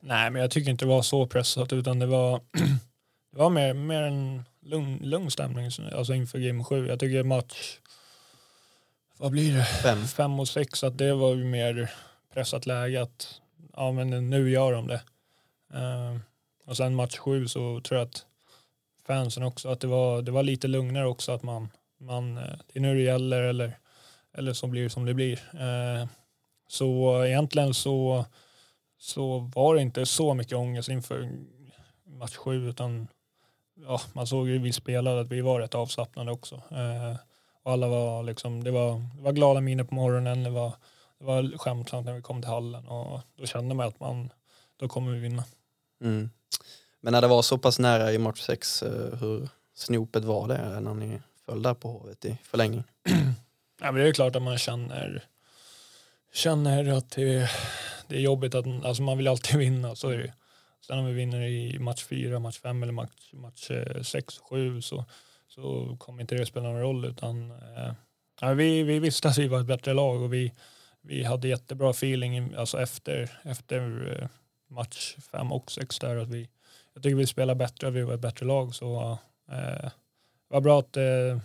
Nej, 0.00 0.30
men 0.30 0.42
jag 0.42 0.50
tycker 0.50 0.70
inte 0.70 0.84
det 0.84 0.88
var 0.88 1.02
så 1.02 1.26
pressat 1.26 1.72
utan 1.72 1.98
det 1.98 2.06
var, 2.06 2.40
det 3.32 3.38
var 3.38 3.50
mer, 3.50 3.74
mer 3.74 4.02
en 4.02 4.44
lugn, 4.60 4.98
lugn 5.02 5.30
stämning 5.30 5.70
alltså 5.92 6.14
inför 6.14 6.38
game 6.38 6.64
7. 6.64 6.86
Jag 6.86 7.00
tycker 7.00 7.22
match, 7.22 7.78
vad 9.16 9.30
blir 9.30 9.56
det? 9.56 9.64
Fem. 9.64 10.06
Fem 10.06 10.40
och 10.40 10.48
sex, 10.48 10.84
att 10.84 10.98
det 10.98 11.14
var 11.14 11.34
ju 11.34 11.44
mer 11.44 11.90
pressat 12.34 12.66
läge 12.66 13.02
att 13.02 13.40
ja 13.76 13.92
men 13.92 14.30
nu 14.30 14.50
gör 14.50 14.72
de 14.72 14.86
det. 14.86 15.02
Eh, 15.74 16.16
och 16.66 16.76
sen 16.76 16.94
match 16.94 17.18
sju 17.18 17.48
så 17.48 17.80
tror 17.80 17.98
jag 17.98 18.08
att 18.08 18.26
fansen 19.06 19.42
också, 19.42 19.68
att 19.68 19.80
det 19.80 19.86
var, 19.86 20.22
det 20.22 20.30
var 20.30 20.42
lite 20.42 20.68
lugnare 20.68 21.06
också 21.06 21.32
att 21.32 21.42
man, 21.42 21.68
man 21.98 22.38
eh, 22.38 22.56
det 22.66 22.78
är 22.78 22.80
nu 22.80 22.94
det 22.94 23.02
gäller 23.02 23.42
eller, 23.42 23.78
eller 24.34 24.52
så 24.52 24.66
blir 24.66 24.82
det 24.82 24.90
som 24.90 25.04
det 25.04 25.14
blir. 25.14 25.40
Eh, 25.54 26.06
så 26.68 27.24
egentligen 27.24 27.74
så, 27.74 28.24
så 29.00 29.38
var 29.38 29.74
det 29.74 29.82
inte 29.82 30.06
så 30.06 30.34
mycket 30.34 30.58
ångest 30.58 30.88
inför 30.88 31.30
match 32.04 32.36
sju 32.36 32.68
utan 32.68 33.08
ja, 33.74 34.00
man 34.12 34.26
såg 34.26 34.48
ju 34.48 34.58
vi 34.58 34.72
spelade 34.72 35.20
att 35.20 35.28
vi 35.28 35.40
var 35.40 35.60
rätt 35.60 35.74
avslappnade 35.74 36.32
också. 36.32 36.54
Eh, 36.54 37.16
och 37.62 37.72
alla 37.72 37.88
var 37.88 38.22
liksom, 38.22 38.64
det 38.64 38.70
var, 38.70 39.04
det 39.16 39.22
var 39.22 39.32
glada 39.32 39.60
miner 39.60 39.84
på 39.84 39.94
morgonen, 39.94 40.42
det 40.42 40.50
var, 40.50 40.72
det 41.18 41.24
var 41.24 41.58
skämtsamt 41.58 42.06
när 42.06 42.14
vi 42.14 42.22
kom 42.22 42.42
till 42.42 42.50
hallen 42.50 42.88
och 42.88 43.20
då 43.36 43.46
kände 43.46 43.74
man 43.74 43.88
att 43.88 44.00
man, 44.00 44.32
då 44.76 44.88
kommer 44.88 45.12
vi 45.12 45.18
vinna. 45.18 45.44
Mm. 46.00 46.30
Men 47.00 47.12
när 47.12 47.20
det 47.20 47.28
var 47.28 47.42
så 47.42 47.58
pass 47.58 47.78
nära 47.78 48.12
i 48.12 48.18
match 48.18 48.40
6, 48.40 48.82
eh, 48.82 49.18
hur 49.20 49.48
snopet 49.74 50.24
var 50.24 50.48
det 50.48 50.80
när 50.80 50.94
ni 50.94 51.20
föll 51.46 51.62
där 51.62 51.74
på 51.74 51.88
Hovet 51.88 52.24
i 52.24 52.38
förlängning? 52.42 52.84
ja, 53.80 53.92
men 53.92 53.94
det 53.94 54.08
är 54.08 54.12
klart 54.12 54.36
att 54.36 54.42
man 54.42 54.58
känner, 54.58 55.24
känner 56.32 56.92
att 56.92 57.10
det, 57.10 57.50
det 58.10 58.16
är 58.16 58.20
jobbigt 58.20 58.54
att 58.54 58.66
alltså 58.84 59.02
man 59.02 59.16
vill 59.16 59.28
alltid 59.28 59.58
vinna, 59.58 59.96
så 59.96 60.08
är 60.08 60.18
det 60.18 60.32
Sen 60.86 60.98
om 60.98 61.06
vi 61.06 61.12
vinner 61.12 61.42
i 61.42 61.78
match 61.78 62.04
4, 62.04 62.38
match 62.38 62.58
5 62.58 62.82
eller 62.82 62.92
match, 62.92 63.32
match 63.32 63.70
eh, 63.70 64.02
6, 64.02 64.38
7 64.38 64.82
så, 64.82 65.04
så 65.48 65.96
kommer 65.98 66.20
inte 66.20 66.34
det 66.34 66.46
spela 66.46 66.68
någon 66.68 66.80
roll 66.80 67.04
utan 67.04 67.50
eh, 67.50 68.54
vi, 68.54 68.82
vi 68.82 68.98
visste 68.98 69.28
att 69.28 69.38
vi 69.38 69.48
var 69.48 69.60
ett 69.60 69.66
bättre 69.66 69.92
lag 69.92 70.22
och 70.22 70.32
vi, 70.32 70.52
vi 71.00 71.24
hade 71.24 71.48
jättebra 71.48 71.90
feeling 71.90 72.54
alltså 72.54 72.80
efter, 72.80 73.40
efter 73.42 74.16
eh, 74.20 74.28
match 74.68 75.16
5 75.32 75.52
och 75.52 75.70
6 75.70 75.98
där 75.98 76.16
att 76.16 76.28
vi, 76.28 76.48
jag 76.94 77.02
tycker 77.02 77.16
vi 77.16 77.26
spelar 77.26 77.54
bättre, 77.54 77.90
vi 77.90 78.02
var 78.02 78.14
ett 78.14 78.20
bättre 78.20 78.46
lag 78.46 78.74
så 78.74 79.18
eh, 79.50 79.90
det 80.48 80.54
var 80.54 80.60
bra 80.60 80.78
att 80.78 80.96
eh, 80.96 81.38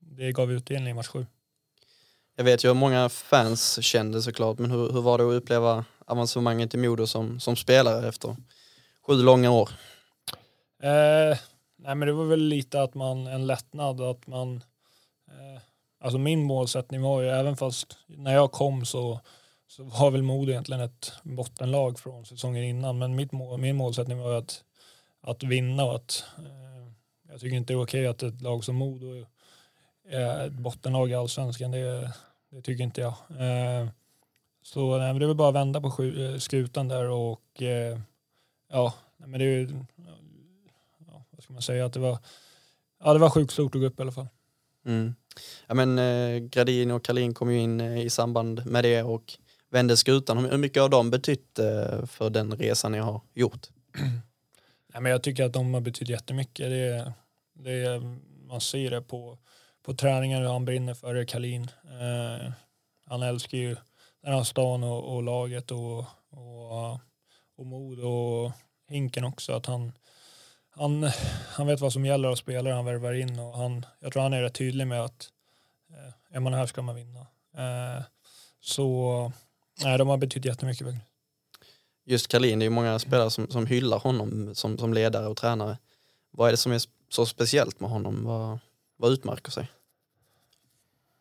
det 0.00 0.32
gav 0.32 0.52
utdelning 0.52 0.90
i 0.90 0.94
match 0.94 1.08
7. 1.08 1.26
Jag 2.36 2.44
vet 2.44 2.64
ju 2.64 2.68
hur 2.68 2.74
många 2.74 3.08
fans 3.08 3.84
kände 3.84 4.22
såklart, 4.22 4.58
men 4.58 4.70
hur, 4.70 4.92
hur 4.92 5.02
var 5.02 5.18
det 5.18 5.24
att 5.24 5.42
uppleva 5.42 5.84
avancemanget 6.06 6.74
i 6.74 6.76
Modo 6.76 7.06
som, 7.06 7.40
som 7.40 7.56
spelare 7.56 8.08
efter 8.08 8.36
sju 9.06 9.12
långa 9.12 9.50
år? 9.50 9.70
Eh, 10.82 11.38
nej 11.76 11.94
men 11.94 12.00
det 12.00 12.12
var 12.12 12.24
väl 12.24 12.40
lite 12.40 12.82
att 12.82 12.94
man, 12.94 13.26
en 13.26 13.46
lättnad 13.46 14.00
att 14.00 14.26
man, 14.26 14.56
eh, 15.28 15.62
alltså 16.00 16.18
min 16.18 16.42
målsättning 16.42 17.02
var 17.02 17.22
ju 17.22 17.28
även 17.28 17.56
fast 17.56 17.98
när 18.06 18.34
jag 18.34 18.52
kom 18.52 18.84
så, 18.84 19.20
så 19.66 19.84
var 19.84 20.10
väl 20.10 20.22
Modo 20.22 20.50
egentligen 20.50 20.82
ett 20.82 21.12
bottenlag 21.22 21.98
från 21.98 22.26
säsongen 22.26 22.64
innan 22.64 22.98
men 22.98 23.16
mitt 23.16 23.32
mål, 23.32 23.60
min 23.60 23.76
målsättning 23.76 24.18
var 24.18 24.38
att, 24.38 24.64
att 25.20 25.42
vinna 25.42 25.84
och 25.84 25.96
att 25.96 26.24
eh, 26.38 26.92
jag 27.28 27.40
tycker 27.40 27.56
inte 27.56 27.72
det 27.72 27.76
är 27.76 27.82
okej 27.82 28.06
att 28.06 28.22
ett 28.22 28.42
lag 28.42 28.64
som 28.64 28.76
Modo 28.76 29.26
är 30.08 30.46
ett 30.46 30.52
bottenlag 30.52 31.10
i 31.10 31.14
allsvenskan, 31.14 31.70
det, 31.70 32.12
det 32.50 32.62
tycker 32.62 32.84
inte 32.84 33.00
jag. 33.00 33.14
Eh, 33.30 33.88
så 34.64 34.98
nej, 34.98 35.18
det 35.18 35.26
var 35.26 35.34
bara 35.34 35.48
att 35.48 35.54
vända 35.54 35.80
på 35.80 36.02
eh, 36.04 36.38
skutan 36.38 36.88
där 36.88 37.08
och 37.08 37.62
eh, 37.62 37.98
ja, 38.70 38.94
men 39.16 39.38
det 39.38 39.44
är 39.44 39.48
ju, 39.48 39.68
ja, 41.06 41.24
vad 41.30 41.42
ska 41.42 41.52
man 41.52 41.62
säga, 41.62 41.86
att 41.86 41.92
det 41.92 42.00
var, 42.00 42.18
ja, 43.04 43.12
det 43.12 43.18
var 43.18 43.30
sjukt 43.30 43.52
stort 43.52 43.74
att 43.74 43.80
gå 43.80 43.86
upp 43.86 43.98
i 43.98 44.02
alla 44.02 44.12
fall. 44.12 44.28
Mm. 44.86 45.14
Ja, 45.66 45.74
men, 45.74 45.98
eh, 45.98 46.38
Gradin 46.38 46.90
och 46.90 47.04
Kalin 47.04 47.34
kom 47.34 47.50
ju 47.52 47.58
in 47.58 47.80
eh, 47.80 47.98
i 47.98 48.10
samband 48.10 48.66
med 48.66 48.84
det 48.84 49.02
och 49.02 49.34
vände 49.70 49.96
skutan. 49.96 50.38
Hur 50.44 50.58
mycket 50.58 50.82
har 50.82 50.88
de 50.88 51.10
betytt 51.10 51.58
eh, 51.58 52.06
för 52.06 52.30
den 52.30 52.56
resan 52.56 52.92
ni 52.92 52.98
har 52.98 53.20
gjort? 53.34 53.66
Ja, 54.92 55.00
men 55.00 55.12
jag 55.12 55.22
tycker 55.22 55.44
att 55.44 55.52
de 55.52 55.74
har 55.74 55.80
betytt 55.80 56.08
jättemycket. 56.08 56.70
Det, 56.70 57.12
det, 57.52 58.02
man 58.48 58.60
ser 58.60 58.90
det 58.90 59.02
på, 59.02 59.38
på 59.82 59.94
träningen 59.94 60.42
hur 60.42 60.48
han 60.48 60.64
brinner 60.64 60.94
för 60.94 61.14
det, 61.14 61.26
Kalin. 61.26 61.62
Eh, 61.84 62.52
han 63.06 63.22
älskar 63.22 63.58
ju 63.58 63.76
den 64.24 64.34
här 64.34 64.42
stan 64.42 64.84
och, 64.84 65.14
och 65.14 65.22
laget 65.22 65.70
och, 65.70 65.98
och 66.30 67.00
och 67.56 67.66
mod 67.66 68.00
och 68.00 68.52
Hinken 68.88 69.24
också. 69.24 69.52
Att 69.52 69.66
han, 69.66 69.92
han, 70.70 71.10
han 71.48 71.66
vet 71.66 71.80
vad 71.80 71.92
som 71.92 72.06
gäller 72.06 72.30
och 72.30 72.38
spelar 72.38 72.70
han 72.70 72.84
värvar 72.84 73.12
in 73.12 73.38
och 73.38 73.56
han, 73.56 73.86
jag 74.00 74.12
tror 74.12 74.22
han 74.22 74.32
är 74.32 74.42
rätt 74.42 74.54
tydlig 74.54 74.86
med 74.86 75.04
att 75.04 75.30
eh, 75.90 76.36
är 76.36 76.40
man 76.40 76.54
här 76.54 76.66
ska 76.66 76.82
man 76.82 76.94
vinna. 76.94 77.20
Eh, 77.56 78.02
så 78.60 79.32
nej, 79.82 79.98
de 79.98 80.08
har 80.08 80.16
betytt 80.16 80.44
jättemycket. 80.44 80.86
Just 82.04 82.28
Kalin, 82.28 82.58
det 82.58 82.62
är 82.62 82.66
ju 82.66 82.74
många 82.74 82.98
spelare 82.98 83.30
som, 83.30 83.48
som 83.48 83.66
hyllar 83.66 83.98
honom 83.98 84.54
som, 84.54 84.78
som 84.78 84.94
ledare 84.94 85.26
och 85.26 85.36
tränare. 85.36 85.78
Vad 86.30 86.48
är 86.48 86.52
det 86.52 86.56
som 86.56 86.72
är 86.72 86.82
så 87.08 87.26
speciellt 87.26 87.80
med 87.80 87.90
honom? 87.90 88.24
Vad, 88.24 88.58
vad 88.96 89.12
utmärker 89.12 89.50
sig? 89.50 89.70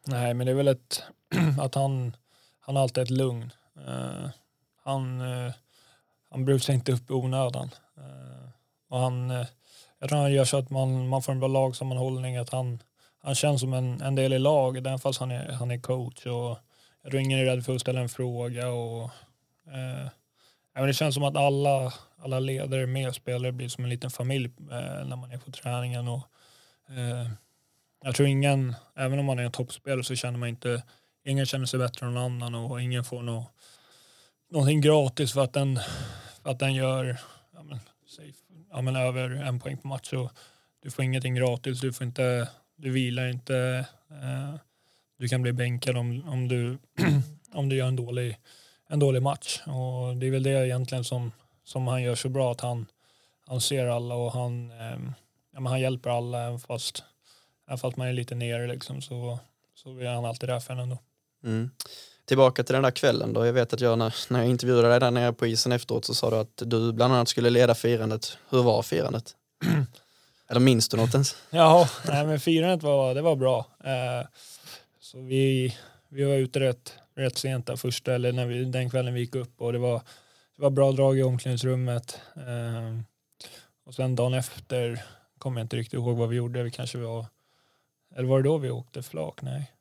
Nej, 0.06 0.34
men 0.34 0.46
det 0.46 0.52
är 0.52 0.56
väl 0.56 0.68
ett, 0.68 1.04
att 1.60 1.76
han, 1.76 2.16
han 2.66 2.76
har 2.76 2.84
alltid 2.84 3.04
ett 3.04 3.10
lugn. 3.10 3.54
Uh, 3.88 4.30
han, 4.84 5.22
uh, 5.22 5.52
han 6.34 6.46
brusar 6.46 6.74
inte 6.74 6.92
upp 6.92 7.10
i 7.10 7.14
onödan. 7.14 7.70
Eh, 7.98 8.50
och 8.90 9.00
han, 9.00 9.30
jag 10.00 10.10
tror 10.10 10.20
han 10.20 10.34
gör 10.34 10.46
så 10.46 10.58
att 10.58 10.70
man, 10.70 11.08
man 11.08 11.22
får 11.22 11.32
en 11.32 11.40
bra 11.40 11.48
lagsammanhållning, 11.48 12.38
att 12.38 12.50
han, 12.50 12.80
han 13.22 13.36
känns 13.36 13.62
som 13.62 13.74
en, 13.74 14.02
en 14.02 14.16
del 14.16 14.34
i 14.34 14.40
laget, 14.40 14.88
även 14.88 15.00
fast 15.00 15.20
han 15.20 15.32
är, 15.32 15.52
han 15.52 15.72
är 15.72 15.80
coach. 15.80 16.26
Och 16.26 16.58
jag 17.04 17.12
tror 17.12 17.22
ingen 17.22 17.40
är 17.40 17.46
rädd 17.46 17.66
för 17.66 17.76
att 17.76 17.82
ställa 17.82 18.02
en 18.02 18.10
fråga. 18.10 18.70
Och, 18.70 19.04
eh, 20.76 20.86
det 20.86 20.94
känns 20.94 21.16
som 21.16 21.24
att 21.24 21.38
alla, 21.38 21.94
alla 22.18 22.40
ledare 22.40 22.88
med 22.88 23.16
spelare 23.16 23.52
blir 23.52 23.68
som 23.68 23.84
en 23.84 23.90
liten 23.90 24.10
familj 24.10 24.46
eh, 24.72 25.06
när 25.06 25.16
man 25.16 25.32
är 25.32 25.38
på 25.38 25.52
träningen. 25.52 26.08
Och, 26.08 26.28
eh, 26.90 27.30
jag 28.04 28.16
tror 28.16 28.28
ingen, 28.28 28.76
även 28.96 29.20
om 29.20 29.26
man 29.26 29.40
är 29.40 29.44
en 29.44 29.52
toppspelare 29.52 30.04
så 30.04 30.16
känner 30.16 30.40
man 30.40 30.50
inte, 30.50 30.84
ingen 31.24 31.46
känner 31.46 31.66
sig 31.66 31.80
bättre 31.80 32.06
än 32.06 32.14
någon 32.14 32.44
annan 32.44 32.56
och 32.56 32.82
ingen 32.82 33.04
får 33.04 33.22
något, 33.22 33.52
någonting 34.52 34.82
gratis 34.82 35.34
för 35.34 35.44
att 35.44 35.54
den 35.54 35.80
att 36.44 36.60
den 36.60 36.74
gör 36.74 37.18
ja, 37.54 37.64
men, 37.64 37.80
säg, 38.08 38.34
ja, 38.72 38.82
men, 38.82 38.96
över 38.96 39.30
en 39.30 39.60
poäng 39.60 39.78
på 39.78 39.88
match. 39.88 40.14
Och 40.14 40.32
du 40.80 40.92
får 40.92 41.06
ingenting 41.06 41.36
gratis, 41.36 41.82
du, 41.82 41.94
får 41.94 42.08
inte, 42.08 42.50
du 42.76 42.92
vilar 42.92 43.28
inte. 43.28 43.86
Eh, 44.12 44.56
du 45.18 45.28
kan 45.28 45.42
bli 45.42 45.54
bänkad 45.54 45.98
om, 45.98 46.30
om, 46.30 46.48
du, 46.48 46.78
om 47.54 47.70
du 47.70 47.76
gör 47.76 47.88
en 47.88 47.96
dålig, 47.96 48.38
en 48.90 49.00
dålig 49.00 49.22
match. 49.22 49.62
Och 49.66 50.18
det 50.18 50.28
är 50.28 50.32
väl 50.32 50.44
det 50.44 50.68
egentligen 50.68 51.04
som, 51.04 51.32
som 51.64 51.88
han 51.88 52.04
gör 52.04 52.16
så 52.16 52.30
bra, 52.30 52.52
att 52.52 52.62
han, 52.62 52.86
han 53.48 53.62
ser 53.62 53.88
alla 53.88 54.16
och 54.16 54.32
han, 54.32 54.72
eh, 54.72 54.98
ja, 55.52 55.60
men 55.60 55.66
han 55.66 55.82
hjälper 55.82 56.10
alla 56.10 56.48
även 56.48 56.60
fast, 56.60 57.04
även 57.68 57.78
fast 57.78 57.98
man 57.98 58.08
är 58.08 58.14
lite 58.14 58.36
nere 58.36 58.68
liksom, 58.68 59.02
så, 59.02 59.40
så 59.76 60.00
är 60.00 60.10
han 60.10 60.26
alltid 60.26 60.50
där 60.50 60.60
för 60.60 60.74
en 60.74 60.80
ändå. 60.80 60.98
Mm 61.44 61.70
tillbaka 62.26 62.64
till 62.64 62.74
den 62.74 62.84
där 62.84 62.92
kvällen 62.92 63.34
då. 63.34 63.46
Jag 63.46 63.54
vet 63.54 63.74
att 63.74 63.82
jag 63.82 64.00
när, 64.00 64.16
när 64.30 64.40
jag 64.40 64.50
intervjuade 64.50 64.90
dig 64.90 65.00
där 65.00 65.12
nere 65.12 65.34
på 65.34 65.48
isen 65.48 65.72
efteråt 65.72 66.06
så 66.06 66.14
sa 66.14 66.30
du 66.30 66.36
att 66.36 66.62
du 66.66 66.94
bland 66.94 67.14
annat 67.14 67.28
skulle 67.28 67.50
leda 67.50 67.76
firandet. 67.76 68.38
Hur 68.50 68.64
var 68.64 68.82
firandet? 68.82 69.36
Eller 70.50 70.60
minns 70.60 70.90
du 70.90 70.98
något 70.98 71.14
ens? 71.14 71.36
ja, 71.50 71.90
nej, 72.08 72.26
men 72.26 72.40
firandet 72.40 72.84
var, 72.84 73.16
det 73.16 73.22
var 73.22 73.36
bra. 73.36 73.66
Eh, 73.84 74.28
så 75.00 75.20
vi, 75.20 75.78
vi 76.10 76.24
var 76.24 76.34
ute 76.34 76.60
rätt, 76.60 76.94
rätt 77.16 77.38
sent 77.38 77.68
där 77.68 77.76
första, 77.76 78.14
eller 78.14 78.32
när 78.32 78.46
vi, 78.46 78.66
den 78.66 78.90
kvällen 78.90 79.14
vi 79.14 79.20
gick 79.20 79.36
upp 79.36 79.62
och 79.62 79.74
det 79.74 79.80
var, 79.80 80.02
det 80.56 80.62
var 80.62 80.70
bra 80.70 80.92
drag 80.92 81.18
i 81.20 81.24
omklädningsrummet. 81.24 82.20
Eh, 82.36 83.00
och 83.86 83.94
sen 83.94 84.16
dagen 84.16 84.34
efter 84.34 85.04
kommer 85.38 85.60
jag 85.60 85.66
inte 85.66 85.76
riktigt 85.76 85.94
ihåg 85.94 86.18
vad 86.18 86.30
vi 86.30 86.36
gjorde. 86.36 86.64
Vi 86.64 86.72
kanske 86.72 86.98
var, 86.98 87.26
eller 88.16 88.28
var 88.28 88.38
det 88.38 88.50
då 88.50 88.58
vi 88.58 88.70
åkte 88.70 89.04
flak? 89.04 89.42
Nej. 89.42 89.72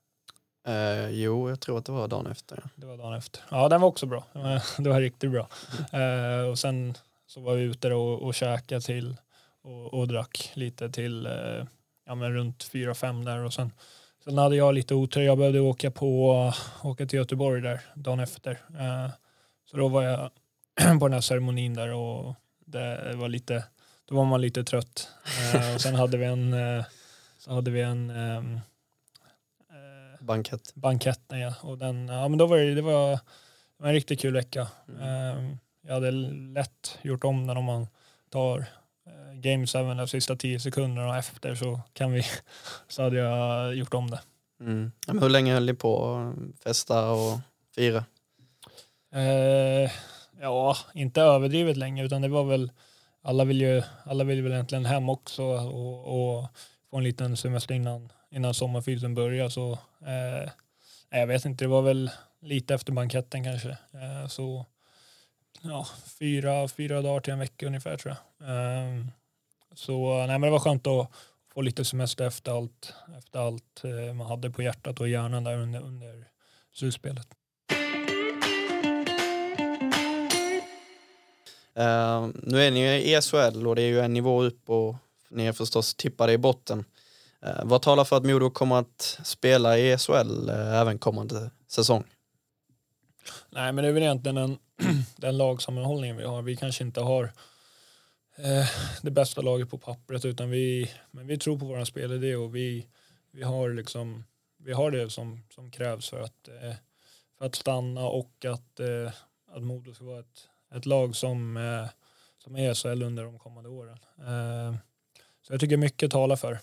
Eh, 0.66 1.10
jo, 1.10 1.48
jag 1.48 1.60
tror 1.60 1.78
att 1.78 1.84
det 1.84 1.92
var 1.92 2.08
dagen 2.08 2.26
efter. 2.26 2.60
Ja. 2.62 2.70
Det 2.74 2.86
var 2.86 2.96
dagen 2.96 3.14
efter. 3.14 3.42
Ja, 3.50 3.68
den 3.68 3.80
var 3.80 3.88
också 3.88 4.06
bra. 4.06 4.24
Det 4.78 4.88
var 4.88 5.00
riktigt 5.00 5.30
bra. 5.30 5.48
Eh, 5.92 6.48
och 6.50 6.58
sen 6.58 6.94
så 7.26 7.40
var 7.40 7.54
vi 7.54 7.62
ute 7.62 7.92
och, 7.92 8.22
och 8.22 8.34
käkade 8.34 8.80
till 8.80 9.16
och, 9.62 9.94
och 9.94 10.08
drack 10.08 10.50
lite 10.54 10.90
till 10.90 11.26
eh, 11.26 11.64
ja, 12.06 12.14
men 12.14 12.34
runt 12.34 12.62
fyra 12.62 12.94
fem 12.94 13.24
där 13.24 13.38
och 13.44 13.54
sen, 13.54 13.72
sen 14.24 14.38
hade 14.38 14.56
jag 14.56 14.74
lite 14.74 14.94
otur. 14.94 15.22
Jag 15.22 15.38
behövde 15.38 15.60
åka, 15.60 15.90
på, 15.90 16.52
åka 16.82 17.06
till 17.06 17.16
Göteborg 17.18 17.60
där 17.60 17.80
dagen 17.94 18.20
efter. 18.20 18.50
Eh, 18.50 19.10
så 19.70 19.76
då 19.76 19.88
var 19.88 20.02
jag 20.02 20.30
på 21.00 21.08
den 21.08 21.12
här 21.12 21.20
ceremonin 21.20 21.74
där 21.74 21.92
och 21.92 22.34
det 22.66 23.12
var 23.14 23.28
lite, 23.28 23.64
då 24.08 24.14
var 24.14 24.24
man 24.24 24.40
lite 24.40 24.64
trött. 24.64 25.08
Eh, 25.54 25.74
och 25.74 25.80
sen 25.80 25.94
hade 25.94 26.16
vi 26.16 26.24
en, 26.24 26.52
eh, 26.52 26.84
så 27.38 27.52
hade 27.52 27.70
vi 27.70 27.80
en 27.80 28.10
ehm, 28.10 28.60
Bankett. 30.22 30.74
Banketten 30.74 31.40
ja. 31.40 31.54
Och 31.62 31.78
den, 31.78 32.08
ja 32.08 32.28
men 32.28 32.38
då 32.38 32.46
var 32.46 32.56
det, 32.56 32.74
det 32.74 32.82
var, 32.82 33.10
det 33.10 33.18
var 33.76 33.88
en 33.88 33.94
riktigt 33.94 34.20
kul 34.20 34.34
vecka. 34.34 34.68
Mm. 34.88 35.02
Ehm, 35.02 35.58
jag 35.86 35.94
hade 35.94 36.10
lätt 36.10 36.98
gjort 37.02 37.24
om 37.24 37.46
den 37.46 37.56
om 37.56 37.64
man 37.64 37.86
tar 38.30 38.58
eh, 39.06 39.34
Game 39.34 39.66
7 39.66 39.78
de 39.78 40.08
sista 40.08 40.36
tio 40.36 40.60
sekunderna 40.60 41.18
efter 41.18 41.54
så 41.54 41.80
kan 41.92 42.12
vi 42.12 42.24
så 42.88 43.02
hade 43.02 43.16
jag 43.16 43.74
gjort 43.74 43.94
om 43.94 44.10
det. 44.10 44.20
Mm. 44.60 44.92
Men 45.06 45.18
hur 45.18 45.28
länge 45.28 45.54
höll 45.54 45.66
ni 45.66 45.74
på 45.74 46.14
att 46.14 46.62
festa 46.62 47.10
och 47.10 47.40
fira? 47.74 48.04
Eh, 49.14 49.90
ja, 50.40 50.76
inte 50.94 51.20
överdrivet 51.20 51.76
länge 51.76 52.04
utan 52.04 52.22
det 52.22 52.28
var 52.28 52.44
väl 52.44 52.72
alla 53.22 53.44
vill 53.44 53.60
ju 53.60 53.82
alla 54.04 54.24
vill 54.24 54.42
väl 54.42 54.52
egentligen 54.52 54.84
hem 54.84 55.08
också 55.08 55.42
och, 55.44 56.38
och 56.38 56.46
få 56.90 56.96
en 56.96 57.04
liten 57.04 57.36
semester 57.36 57.74
innan, 57.74 58.12
innan 58.32 58.54
sommarfylsen 58.54 59.14
börjar 59.14 59.48
så 59.48 59.72
eh, 60.06 60.50
jag 61.10 61.26
vet 61.26 61.44
inte, 61.44 61.64
det 61.64 61.68
var 61.68 61.82
väl 61.82 62.10
lite 62.40 62.74
efter 62.74 62.92
banketten 62.92 63.44
kanske. 63.44 63.70
Eh, 63.70 64.28
så 64.28 64.66
ja, 65.62 65.86
fyra, 66.18 66.68
fyra 66.68 67.02
dagar 67.02 67.20
till 67.20 67.32
en 67.32 67.38
vecka 67.38 67.66
ungefär 67.66 67.96
tror 67.96 68.16
jag. 68.38 68.48
Eh, 68.48 69.04
så 69.74 70.26
nej, 70.26 70.38
men 70.38 70.40
det 70.40 70.50
var 70.50 70.58
skönt 70.58 70.86
att 70.86 71.10
få 71.54 71.60
lite 71.60 71.84
semester 71.84 72.26
efter 72.26 72.52
allt, 72.52 72.94
efter 73.18 73.38
allt 73.38 73.84
eh, 73.84 74.14
man 74.14 74.26
hade 74.26 74.50
på 74.50 74.62
hjärtat 74.62 75.00
och 75.00 75.08
hjärnan 75.08 75.44
där 75.44 75.56
under, 75.56 75.80
under 75.80 76.24
slutspelet. 76.72 77.26
Uh, 81.78 82.28
nu 82.42 82.62
är 82.62 82.70
ni 82.70 82.80
ju 82.80 83.16
i 83.16 83.20
SHL 83.20 83.66
och 83.66 83.76
det 83.76 83.82
är 83.82 83.86
ju 83.86 84.00
en 84.00 84.12
nivå 84.12 84.42
upp 84.42 84.70
och 84.70 84.94
ni 85.28 85.46
är 85.46 85.52
förstås 85.52 85.94
tippade 85.94 86.32
i 86.32 86.38
botten. 86.38 86.84
Eh, 87.42 87.64
vad 87.64 87.82
talar 87.82 88.04
för 88.04 88.16
att 88.16 88.24
Modo 88.24 88.50
kommer 88.50 88.76
att 88.76 89.18
spela 89.24 89.78
i 89.78 89.98
SHL 89.98 90.48
eh, 90.48 90.80
även 90.80 90.98
kommande 90.98 91.50
säsong? 91.68 92.04
Nej, 93.50 93.72
men 93.72 93.84
det 93.84 93.88
är 93.88 93.92
väl 93.92 94.02
egentligen 94.02 94.34
den, 94.34 94.58
den 95.16 95.36
lagsammanhållningen 95.36 96.16
vi 96.16 96.24
har. 96.24 96.42
Vi 96.42 96.56
kanske 96.56 96.84
inte 96.84 97.00
har 97.00 97.24
eh, 98.36 98.66
det 99.02 99.10
bästa 99.10 99.40
laget 99.40 99.70
på 99.70 99.78
pappret 99.78 100.24
utan 100.24 100.50
vi, 100.50 100.90
men 101.10 101.26
vi 101.26 101.38
tror 101.38 101.58
på 101.58 101.66
våra 101.66 101.84
spelidé 101.86 102.36
och 102.36 102.56
vi, 102.56 102.86
vi 103.32 103.42
har 103.42 103.70
liksom 103.70 104.24
vi 104.64 104.72
har 104.72 104.90
det 104.90 105.10
som, 105.10 105.42
som 105.54 105.70
krävs 105.70 106.10
för 106.10 106.20
att, 106.20 106.48
eh, 106.48 106.74
för 107.38 107.46
att 107.46 107.54
stanna 107.54 108.06
och 108.06 108.44
att, 108.44 108.80
eh, 108.80 109.12
att 109.52 109.62
Modo 109.62 109.94
ska 109.94 110.04
vara 110.04 110.20
ett, 110.20 110.48
ett 110.74 110.86
lag 110.86 111.16
som, 111.16 111.56
eh, 111.56 111.86
som 112.38 112.56
är 112.56 112.74
SHL 112.74 113.02
under 113.02 113.24
de 113.24 113.38
kommande 113.38 113.68
åren. 113.70 113.98
Eh, 114.18 114.74
så 115.42 115.52
jag 115.52 115.60
tycker 115.60 115.76
mycket 115.76 116.10
talar 116.10 116.36
för. 116.36 116.58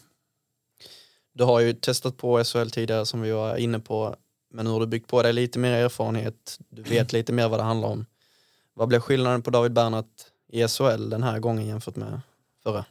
Du 1.40 1.46
har 1.46 1.60
ju 1.60 1.74
testat 1.74 2.18
på 2.18 2.44
SHL 2.44 2.70
tidigare 2.70 3.06
som 3.06 3.22
vi 3.22 3.32
var 3.32 3.56
inne 3.56 3.80
på 3.80 4.16
men 4.50 4.66
nu 4.66 4.72
har 4.72 4.80
du 4.80 4.88
byggt 4.88 5.08
på 5.10 5.24
dig 5.24 5.34
lite 5.34 5.60
mer 5.60 5.72
erfarenhet, 5.72 6.60
du 6.70 6.82
vet 6.82 7.14
lite 7.14 7.34
mer 7.34 7.50
vad 7.50 7.60
det 7.60 7.64
handlar 7.64 7.90
om. 7.90 8.06
Vad 8.74 8.88
blev 8.88 9.00
skillnaden 9.00 9.42
på 9.42 9.50
David 9.50 9.74
Bernhardt 9.74 10.32
i 10.48 10.68
SHL 10.68 11.10
den 11.10 11.24
här 11.24 11.40
gången 11.40 11.68
jämfört 11.68 11.96
med 11.96 12.22
förra? 12.64 12.86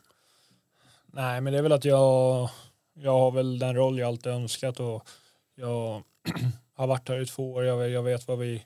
Nej, 1.07 1.41
men 1.41 1.53
det 1.53 1.59
är 1.59 1.63
väl 1.63 1.73
att 1.73 1.85
jag, 1.85 2.51
jag 2.95 3.19
har 3.19 3.31
väl 3.31 3.59
den 3.59 3.75
roll 3.75 3.99
jag 3.99 4.09
alltid 4.09 4.33
önskat 4.33 4.81
och 4.81 5.09
jag 5.55 6.03
har 6.75 6.87
varit 6.87 7.09
här 7.09 7.21
i 7.21 7.27
två 7.27 7.53
år. 7.53 7.65
Jag, 7.65 7.91
jag 7.91 8.03
vet 8.03 8.29
vad 8.29 8.39
vi, 8.39 8.65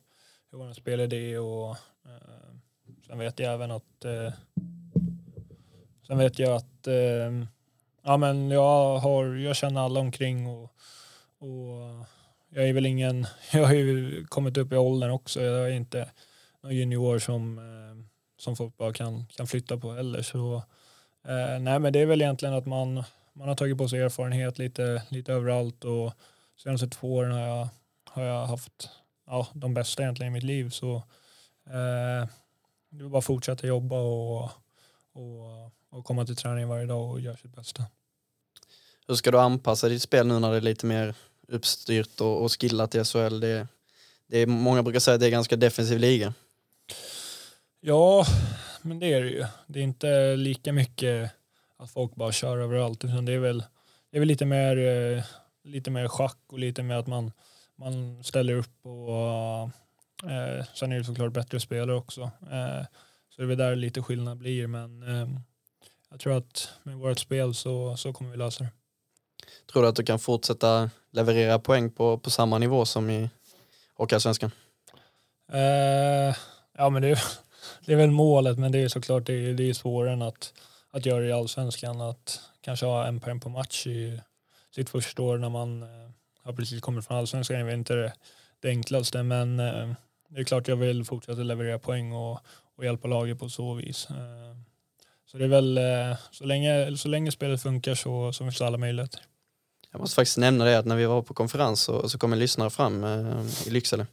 hur 0.50 0.58
vår 0.58 0.72
spelidé 0.72 1.38
och 1.38 1.70
eh, 2.04 2.54
sen 3.06 3.18
vet 3.18 3.38
jag 3.38 3.54
även 3.54 3.70
att 3.70 4.04
eh, 4.04 4.32
sen 6.06 6.18
vet 6.18 6.38
jag 6.38 6.52
att 6.52 6.86
eh, 6.86 7.46
ja, 8.02 8.16
men 8.16 8.50
jag, 8.50 8.99
har, 8.99 9.25
jag 9.25 9.56
känner 9.56 9.80
alla 9.80 10.00
omkring 10.00 10.47
och, 10.47 10.62
och 11.38 12.06
jag 12.54 12.68
är 12.68 12.73
väl 12.73 12.87
ingen, 12.87 13.26
jag 13.52 13.66
har 13.66 13.75
ju 13.75 14.25
kommit 14.26 14.56
upp 14.56 14.73
i 14.73 14.76
åldern 14.76 15.11
också. 15.11 15.42
Jag 15.42 15.66
är 15.66 15.73
inte 15.73 16.11
någon 16.62 16.76
junior 16.76 17.18
som, 17.18 17.59
eh, 17.59 18.04
som 18.38 18.56
folk 18.56 18.76
bara 18.76 18.92
kan, 18.92 19.26
kan 19.26 19.47
flytta 19.47 19.76
på 19.76 19.92
heller. 19.92 20.23
Så, 20.23 20.54
eh, 21.25 21.61
nej 21.61 21.78
men 21.78 21.92
det 21.92 22.00
är 22.00 22.06
väl 22.06 22.23
egentligen 22.23 22.54
att 22.54 22.66
man, 22.66 23.04
man 23.32 23.49
har 23.49 23.54
tagit 23.54 23.78
på 23.78 23.88
sig 23.88 24.00
erfarenhet 24.00 24.59
lite, 24.59 25.02
lite 25.09 25.32
överallt 25.32 25.85
och 25.85 26.12
senaste 26.56 26.88
två 26.88 27.14
åren 27.14 27.32
har 27.32 27.40
jag, 27.40 27.68
har 28.11 28.23
jag 28.23 28.47
haft 28.47 28.90
ja, 29.26 29.47
de 29.52 29.75
bästa 29.75 30.02
egentligen 30.02 30.32
i 30.32 30.35
mitt 30.35 30.44
liv. 30.44 30.71
Så 30.71 30.97
eh, 31.66 32.28
det 32.90 33.04
är 33.04 33.09
bara 33.09 33.18
att 33.18 33.25
fortsätta 33.25 33.66
jobba 33.66 33.97
och, 33.97 34.42
och, 35.12 35.73
och 35.92 36.04
komma 36.04 36.26
till 36.26 36.37
träning 36.37 36.68
varje 36.68 36.87
dag 36.87 37.11
och 37.11 37.20
göra 37.20 37.37
sitt 37.37 37.56
bästa. 37.56 37.84
Hur 39.08 39.14
ska 39.14 39.30
du 39.30 39.38
anpassa 39.38 39.88
ditt 39.88 40.02
spel 40.02 40.26
nu 40.26 40.38
när 40.38 40.50
det 40.50 40.57
är 40.57 40.61
lite 40.61 40.87
mer 40.87 41.14
uppstyrt 41.48 42.20
och, 42.20 42.44
och 42.44 42.61
skillat 42.61 42.94
i 42.94 43.05
SHL. 43.05 43.40
Det, 43.40 43.68
det 44.26 44.38
är, 44.38 44.46
många 44.46 44.83
brukar 44.83 45.00
säga 45.00 45.14
att 45.14 45.20
det 45.20 45.26
är 45.26 45.31
ganska 45.31 45.57
defensiv 45.57 45.98
liga. 45.98 46.35
Ja, 47.81 48.26
men 48.83 48.98
det 48.98 49.12
är 49.12 49.22
det 49.22 49.31
ju. 49.31 49.44
Det 49.66 49.78
är 49.78 49.83
inte 49.83 50.37
lika 50.37 50.72
mycket 50.72 51.31
att 51.76 51.90
folk 51.90 52.14
bara 52.14 52.33
kör 52.33 52.59
överallt 52.59 53.05
utan 53.05 53.24
det 53.24 53.33
är 53.33 53.38
väl, 53.38 53.64
det 54.11 54.16
är 54.16 54.18
väl 54.18 54.28
lite, 54.28 54.44
mer, 54.44 54.76
eh, 54.76 55.24
lite 55.64 55.90
mer 55.90 56.09
schack 56.09 56.38
och 56.46 56.59
lite 56.59 56.83
mer 56.83 56.94
att 56.94 57.07
man, 57.07 57.33
man 57.76 58.24
ställer 58.24 58.55
upp 58.55 58.87
och 58.87 59.62
eh, 60.31 60.64
sen 60.74 60.92
är 60.92 60.98
det 60.98 61.05
såklart 61.05 61.33
bättre 61.33 61.61
spelare 61.61 61.96
också. 61.96 62.22
Eh, 62.22 62.85
så 63.31 63.37
det 63.37 63.42
är 63.42 63.46
väl 63.46 63.59
där 63.59 63.76
lite 63.76 64.02
skillnad 64.02 64.38
blir 64.38 64.66
men 64.66 65.02
eh, 65.02 65.28
jag 66.12 66.20
tror 66.20 66.37
att 66.37 66.68
med 66.83 66.96
vårt 66.96 67.18
spel 67.18 67.55
så, 67.55 67.96
så 67.96 68.12
kommer 68.12 68.31
vi 68.31 68.37
lösa 68.37 68.64
det. 68.64 68.70
Tror 69.72 69.83
du 69.83 69.88
att 69.88 69.96
du 69.96 70.03
kan 70.03 70.18
fortsätta 70.18 70.90
leverera 71.11 71.59
poäng 71.59 71.90
på, 71.90 72.18
på 72.18 72.31
samma 72.31 72.59
nivå 72.59 72.85
som 72.85 73.11
i 73.11 73.31
Hockeyallsvenskan? 73.94 74.51
Uh, 75.55 76.37
ja 76.79 76.90
men 76.90 77.03
det 77.03 77.09
är, 77.09 77.22
det 77.87 77.92
är 77.92 77.96
väl 77.96 78.11
målet 78.11 78.59
men 78.59 78.72
det 78.72 78.79
är 78.79 78.88
såklart 78.88 79.27
det 79.27 79.33
är, 79.33 79.55
det 79.55 79.68
är 79.68 79.75
svårare 79.75 80.12
än 80.12 80.22
att, 80.22 80.53
att 80.90 81.07
göra 81.07 81.27
i 81.27 81.33
allsvenskan. 81.33 82.01
Att 82.01 82.40
kanske 82.61 82.87
ha 82.87 83.07
en 83.07 83.20
poäng 83.20 83.40
på 83.40 83.48
match 83.48 83.87
i 83.87 84.20
sitt 84.75 84.90
första 84.90 85.22
år 85.22 85.38
när 85.38 85.48
man 85.48 85.85
har 86.42 86.53
precis 86.53 86.81
kommit 86.81 87.07
från 87.07 87.16
allsvenskan 87.16 87.57
är 87.57 87.75
inte 87.75 87.94
det, 87.94 88.12
det 88.61 88.68
enklaste 88.68 89.22
men 89.22 89.61
uh, 89.61 89.92
det 90.29 90.40
är 90.40 90.44
klart 90.44 90.68
jag 90.68 90.77
vill 90.77 91.05
fortsätta 91.05 91.42
leverera 91.42 91.79
poäng 91.79 92.12
och, 92.12 92.40
och 92.77 92.85
hjälpa 92.85 93.09
laget 93.09 93.38
på 93.38 93.48
så 93.48 93.75
vis. 93.75 94.09
Så 95.33 95.38
det 95.38 95.45
är 95.45 95.49
väl 95.49 95.81
så 96.31 96.45
länge, 96.45 96.97
så 96.97 97.09
länge 97.09 97.33
spelet 97.33 97.62
funkar 97.62 97.95
så, 97.95 98.33
så 98.33 98.45
finns 98.45 98.59
det 98.59 98.66
alla 98.66 98.79
möjligheter. 98.79 99.21
Jag 99.92 100.01
måste 100.01 100.14
faktiskt 100.14 100.38
nämna 100.38 100.64
det 100.64 100.79
att 100.79 100.87
när 100.87 100.97
vi 100.97 101.05
var 101.05 101.23
på 101.23 101.35
konferens 101.35 101.81
så, 101.81 102.09
så 102.09 102.18
kom 102.18 102.33
en 102.33 102.38
lyssnare 102.38 102.71
fram 102.71 103.05
eh, 103.05 103.66
i 103.66 103.71
Lycksele. 103.71 104.07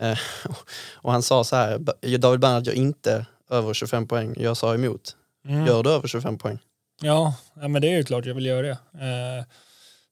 Eh, 0.00 0.18
och 0.94 1.12
han 1.12 1.22
sa 1.22 1.44
så 1.44 1.56
här, 1.56 1.78
David 2.18 2.40
Bernhard 2.40 2.66
gör 2.66 2.74
inte 2.74 3.26
över 3.50 3.74
25 3.74 4.08
poäng, 4.08 4.34
jag 4.36 4.56
sa 4.56 4.74
emot. 4.74 5.16
Mm. 5.48 5.66
Gör 5.66 5.82
du 5.82 5.90
över 5.90 6.08
25 6.08 6.38
poäng? 6.38 6.58
Ja, 7.00 7.34
ja, 7.54 7.68
men 7.68 7.82
det 7.82 7.88
är 7.88 7.96
ju 7.96 8.04
klart 8.04 8.26
jag 8.26 8.34
vill 8.34 8.46
göra 8.46 8.62
det. 8.62 8.78
Eh, 9.00 9.44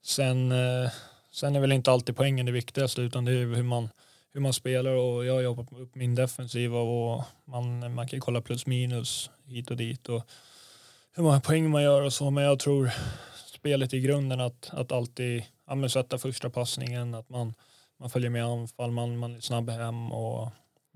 sen, 0.05 0.53
eh, 0.53 0.91
sen 1.33 1.57
är 1.57 1.61
väl 1.61 1.73
inte 1.73 1.91
alltid 1.91 2.17
poängen 2.17 2.47
det 2.47 2.53
viktigaste 2.53 3.01
utan 3.01 3.25
det 3.25 3.33
är 3.33 3.55
hur 3.55 3.63
man, 3.63 3.89
hur 4.33 4.41
man 4.41 4.53
spelar 4.53 4.91
och 4.91 5.25
jag 5.25 5.35
har 5.35 5.41
jobbat 5.41 5.73
upp 5.73 5.95
min 5.95 6.15
defensiva 6.15 6.79
och 6.79 7.25
man, 7.45 7.95
man 7.95 8.09
kan 8.09 8.21
kolla 8.21 8.41
plus 8.41 8.67
minus 8.67 9.31
hit 9.45 9.71
och 9.71 9.77
dit 9.77 10.09
och 10.09 10.23
hur 11.13 11.23
många 11.23 11.41
poäng 11.41 11.71
man 11.71 11.83
gör 11.83 12.03
och 12.03 12.13
så 12.13 12.31
men 12.31 12.45
jag 12.45 12.59
tror 12.59 12.91
spelet 13.47 13.95
i 13.95 14.01
grunden 14.01 14.41
att, 14.41 14.71
att 14.73 14.93
alltid 14.93 15.43
ja, 15.67 15.89
sätta 15.89 16.19
första 16.19 16.51
passningen, 16.51 17.15
att 17.15 17.29
man, 17.29 17.55
man 17.99 18.11
följer 18.11 18.31
med 18.31 18.45
anfall, 18.45 18.91
man, 18.91 19.17
man 19.17 19.37
är 19.37 19.41
snabb 19.41 19.71
hem 19.71 20.13
och 20.13 20.43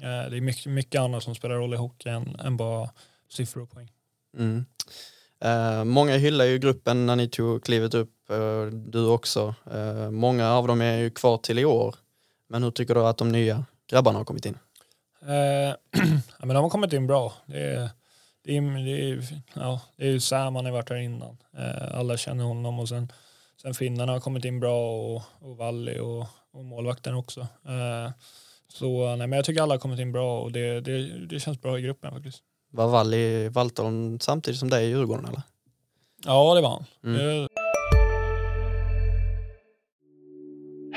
eh, 0.02 0.30
det 0.30 0.36
är 0.36 0.40
mycket, 0.40 0.72
mycket 0.72 1.00
annat 1.00 1.22
som 1.22 1.34
spelar 1.34 1.54
roll 1.54 1.74
i 1.74 1.76
hockey 1.76 2.08
än, 2.08 2.36
än 2.40 2.56
bara 2.56 2.90
siffror 3.28 3.62
och 3.62 3.70
poäng. 3.70 3.90
Mm. 4.38 4.64
Eh, 5.40 5.84
många 5.84 6.16
hyllar 6.16 6.44
ju 6.44 6.58
gruppen 6.58 7.06
när 7.06 7.16
ni 7.16 7.28
tog 7.28 7.64
klivet 7.64 7.94
upp, 7.94 8.30
eh, 8.30 8.66
du 8.66 9.06
också. 9.06 9.54
Eh, 9.72 10.10
många 10.10 10.50
av 10.50 10.68
dem 10.68 10.80
är 10.80 10.96
ju 10.96 11.10
kvar 11.10 11.38
till 11.38 11.58
i 11.58 11.64
år. 11.64 11.94
Men 12.48 12.62
hur 12.62 12.70
tycker 12.70 12.94
du 12.94 13.00
att 13.06 13.18
de 13.18 13.28
nya 13.28 13.64
grabbarna 13.90 14.18
har 14.18 14.24
kommit 14.24 14.46
in? 14.46 14.58
ja, 16.38 16.46
men 16.46 16.48
de 16.48 16.56
har 16.56 16.70
kommit 16.70 16.92
in 16.92 17.06
bra. 17.06 17.32
Det 17.46 17.60
är, 17.60 17.88
det 18.44 18.56
är, 18.56 18.84
det 18.84 19.10
är, 19.10 19.24
ja, 19.54 19.80
det 19.96 20.06
är 20.06 20.10
ju 20.10 20.20
Sam, 20.20 20.56
han 20.56 20.64
har 20.64 20.72
varit 20.72 20.90
här 20.90 20.96
innan. 20.96 21.36
Eh, 21.58 21.98
alla 21.98 22.16
känner 22.16 22.44
honom 22.44 22.78
och 22.78 22.88
sen, 22.88 23.12
sen 23.62 23.74
finnarna 23.74 24.12
har 24.12 24.20
kommit 24.20 24.44
in 24.44 24.60
bra 24.60 25.00
och, 25.00 25.22
och 25.38 25.56
Valli 25.56 25.98
och, 25.98 26.26
och 26.52 26.64
målvakten 26.64 27.14
också. 27.14 27.40
Eh, 27.40 28.10
så 28.68 29.16
nej, 29.16 29.26
men 29.26 29.32
jag 29.32 29.44
tycker 29.44 29.62
alla 29.62 29.74
har 29.74 29.78
kommit 29.78 30.00
in 30.00 30.12
bra 30.12 30.40
och 30.40 30.52
det, 30.52 30.80
det, 30.80 31.26
det 31.26 31.40
känns 31.40 31.60
bra 31.60 31.78
i 31.78 31.82
gruppen 31.82 32.12
faktiskt. 32.12 32.42
Var 32.70 32.88
Valli 32.88 33.48
Valton 33.48 34.20
samtidigt 34.20 34.60
som 34.60 34.70
dig 34.70 34.84
i 34.84 34.88
Djurgården 34.88 35.24
eller? 35.24 35.42
Ja, 36.24 36.54
det 36.54 36.60
var 36.60 36.70
han. 36.70 36.84
Mm. 37.04 37.48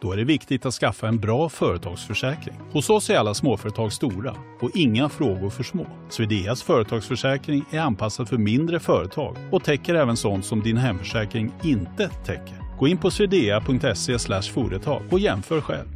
Då 0.00 0.12
är 0.12 0.16
det 0.16 0.24
viktigt 0.24 0.66
att 0.66 0.74
skaffa 0.74 1.08
en 1.08 1.18
bra 1.18 1.48
företagsförsäkring. 1.48 2.56
Hos 2.72 2.90
oss 2.90 3.10
är 3.10 3.16
alla 3.16 3.34
småföretag 3.34 3.92
stora 3.92 4.36
och 4.60 4.70
inga 4.74 5.08
frågor 5.08 5.50
för 5.50 5.62
små. 5.62 5.86
Swedeas 6.10 6.62
företagsförsäkring 6.62 7.64
är 7.72 7.80
anpassad 7.80 8.28
för 8.28 8.38
mindre 8.38 8.80
företag 8.80 9.36
och 9.52 9.64
täcker 9.64 9.94
även 9.94 10.16
sånt 10.16 10.44
som 10.46 10.62
din 10.62 10.76
hemförsäkring 10.76 11.52
inte 11.64 12.08
täcker. 12.08 12.78
Gå 12.78 12.88
in 12.88 12.98
på 12.98 13.10
swedea.se 13.10 14.18
företag 14.42 15.02
och 15.10 15.18
jämför 15.18 15.60
själv. 15.60 15.88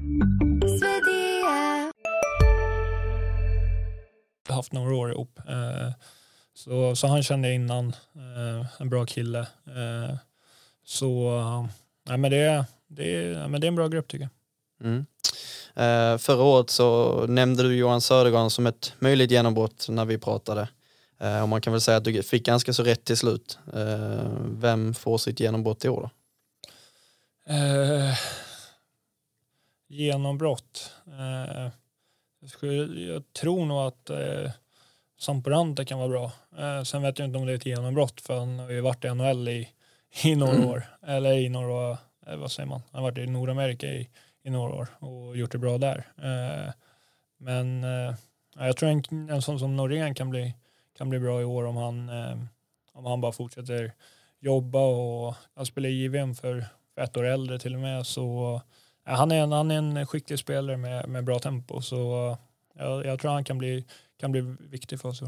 Jag 4.48 4.54
har 4.54 4.56
haft 4.56 4.72
några 4.72 4.94
år 4.94 5.12
ihop. 5.12 5.38
Eh, 5.48 5.92
så, 6.54 6.96
så 6.96 7.06
han 7.06 7.22
kände 7.22 7.48
jag 7.48 7.54
innan, 7.54 7.88
eh, 7.88 8.66
en 8.80 8.90
bra 8.90 9.06
kille. 9.06 9.40
Eh, 9.40 10.16
så 10.84 11.68
nej, 12.08 12.18
men 12.18 12.30
det, 12.30 12.66
det, 12.90 13.10
ja, 13.10 13.48
men 13.48 13.60
det 13.60 13.66
är 13.66 13.68
en 13.68 13.74
bra 13.74 13.88
grupp 13.88 14.08
tycker 14.08 14.28
jag. 14.80 14.86
Mm. 14.86 15.06
Eh, 15.74 16.18
förra 16.18 16.42
året 16.42 16.70
så 16.70 17.20
nämnde 17.26 17.62
du 17.62 17.76
Johan 17.76 18.00
Södergran 18.00 18.50
som 18.50 18.66
ett 18.66 18.94
möjligt 18.98 19.30
genombrott 19.30 19.86
när 19.88 20.04
vi 20.04 20.18
pratade. 20.18 20.68
Eh, 21.18 21.42
och 21.42 21.48
man 21.48 21.60
kan 21.60 21.72
väl 21.72 21.80
säga 21.80 21.96
att 21.96 22.04
du 22.04 22.22
fick 22.22 22.46
ganska 22.46 22.72
så 22.72 22.82
rätt 22.82 23.04
till 23.04 23.16
slut. 23.16 23.58
Eh, 23.74 24.32
vem 24.42 24.94
får 24.94 25.18
sitt 25.18 25.40
genombrott 25.40 25.84
i 25.84 25.88
år 25.88 26.00
då? 26.00 26.10
Eh, 27.54 28.14
genombrott? 29.88 30.92
Eh, 31.06 31.68
jag, 32.40 32.50
skulle, 32.50 33.00
jag 33.00 33.32
tror 33.32 33.66
nog 33.66 33.78
att 33.78 34.10
eh, 34.10 34.50
Samporanta 35.20 35.84
kan 35.84 35.98
vara 35.98 36.08
bra. 36.08 36.32
Eh, 36.58 36.82
sen 36.82 37.02
vet 37.02 37.18
jag 37.18 37.28
inte 37.28 37.38
om 37.38 37.46
det 37.46 37.52
är 37.52 37.56
ett 37.56 37.66
genombrott 37.66 38.20
för 38.20 38.38
han 38.38 38.58
har 38.58 38.70
ju 38.70 38.80
varit 38.80 39.04
i 39.04 39.08
NHL 39.08 39.48
i, 39.48 39.68
i 40.22 40.34
några 40.34 40.54
mm. 40.54 40.68
år. 40.68 40.84
Eller 41.06 41.32
i 41.32 41.48
några, 41.48 41.98
Eh, 42.30 42.36
vad 42.36 42.52
säger 42.52 42.68
man, 42.68 42.82
han 42.92 43.02
har 43.02 43.10
varit 43.10 43.18
i 43.18 43.26
Nordamerika 43.26 43.86
i, 43.86 44.08
i 44.42 44.50
några 44.50 44.74
år 44.74 44.88
och 44.98 45.36
gjort 45.36 45.52
det 45.52 45.58
bra 45.58 45.78
där. 45.78 46.06
Eh, 46.16 46.72
men 47.38 47.84
eh, 47.84 48.14
jag 48.58 48.76
tror 48.76 48.88
en, 48.88 49.30
en 49.30 49.42
sån 49.42 49.58
som 49.58 49.76
Norén 49.76 50.14
kan 50.14 50.30
bli, 50.30 50.54
kan 50.98 51.10
bli 51.10 51.18
bra 51.18 51.40
i 51.40 51.44
år 51.44 51.64
om 51.64 51.76
han, 51.76 52.10
om 52.92 53.06
han 53.06 53.20
bara 53.20 53.32
fortsätter 53.32 53.92
jobba 54.40 54.78
och 54.78 55.34
han 55.54 55.66
spelar 55.66 55.88
i 55.88 56.02
JVM 56.02 56.34
för, 56.34 56.64
för 56.94 57.02
ett 57.02 57.16
år 57.16 57.24
äldre 57.24 57.58
till 57.58 57.74
och 57.74 57.80
med. 57.80 58.06
Så 58.06 58.60
han, 59.04 59.32
är 59.32 59.42
en, 59.42 59.52
han 59.52 59.70
är 59.70 59.78
en 59.78 60.06
skicklig 60.06 60.38
spelare 60.38 60.76
med, 60.76 61.08
med 61.08 61.24
bra 61.24 61.38
tempo 61.38 61.82
så 61.82 62.36
jag, 62.74 63.06
jag 63.06 63.20
tror 63.20 63.30
han 63.30 63.44
kan 63.44 63.58
bli, 63.58 63.84
kan 64.20 64.32
bli 64.32 64.40
viktig 64.58 65.00
för 65.00 65.08
oss. 65.08 65.22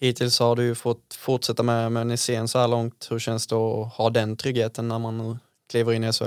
Hittills 0.00 0.38
har 0.38 0.56
du 0.56 0.64
ju 0.64 0.74
fått 0.74 1.14
fortsätta 1.14 1.62
med, 1.62 1.92
med 1.92 2.06
Nisén 2.06 2.48
så 2.48 2.58
här 2.58 2.68
långt. 2.68 3.08
Hur 3.10 3.18
känns 3.18 3.46
det 3.46 3.56
att 3.56 3.92
ha 3.92 4.10
den 4.10 4.36
tryggheten 4.36 4.88
när 4.88 4.98
man 4.98 5.18
nu 5.18 5.36
kliver 5.68 5.92
in 5.92 6.04
i 6.04 6.12
SHL? 6.12 6.24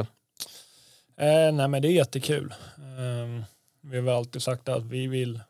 Eh, 1.18 1.52
nej 1.54 1.68
men 1.68 1.82
det 1.82 1.88
är 1.88 1.92
jättekul. 1.92 2.54
Eh, 2.78 3.44
vi 3.82 3.98
har 3.98 4.04
väl 4.04 4.16
alltid 4.16 4.42
sagt 4.42 4.70
att 4.70 4.84
vi 4.84 5.08
vill, 5.08 5.42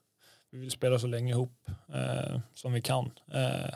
vi 0.52 0.60
vill 0.60 0.72
spela 0.72 1.00
så 1.00 1.08
länge 1.08 1.32
ihop 1.32 1.70
eh, 1.94 2.40
som 2.54 2.74
vi 2.74 2.82
kan. 2.82 3.12
Eh, 3.34 3.74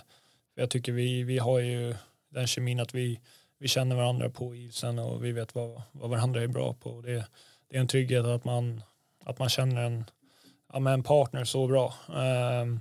jag 0.56 0.70
tycker 0.70 0.92
vi, 0.92 1.24
vi 1.24 1.38
har 1.38 1.60
ju 1.60 1.96
den 2.30 2.48
kemin 2.48 2.80
att 2.80 2.96
vi, 2.96 3.20
vi 3.58 3.68
känner 3.68 3.96
varandra 3.96 4.30
på 4.30 4.56
isen 4.56 5.00
och 5.00 5.24
vi 5.24 5.32
vet 5.32 5.56
vad, 5.56 5.82
vad 5.92 6.10
varandra 6.10 6.42
är 6.42 6.48
bra 6.48 6.74
på. 6.74 7.02
Det, 7.02 7.26
det 7.70 7.78
är 7.78 7.82
en 7.82 7.88
trygghet 7.88 8.26
att 8.26 8.46
man, 8.46 8.82
att 9.26 9.40
man 9.40 9.50
känner 9.50 9.82
en, 9.82 10.06
ja, 10.74 10.80
med 10.80 10.94
en 10.94 11.04
partner 11.04 11.44
så 11.44 11.68
bra. 11.68 11.94
Ehm, 12.16 12.80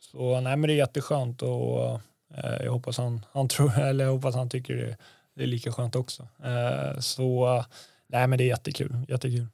så 0.00 0.40
nej, 0.40 0.56
men 0.56 0.68
det 0.68 0.74
är 0.74 0.76
jätteskönt 0.76 1.42
och 1.42 2.00
eh, 2.34 2.64
jag 2.64 2.72
hoppas 2.72 2.98
han, 2.98 3.24
han 3.32 3.48
tror, 3.48 3.78
eller 3.80 4.04
jag 4.04 4.12
hoppas 4.12 4.34
han 4.34 4.50
tycker 4.50 4.76
det, 4.76 4.96
det 5.38 5.44
är 5.44 5.46
lika 5.46 5.72
skönt 5.72 5.96
också. 5.96 6.22
Uh, 6.22 7.00
så 7.00 7.64
nej, 8.06 8.26
men 8.26 8.38
det 8.38 8.44
är 8.44 8.48
jättekul, 8.48 8.96
jättekul. 9.08 9.46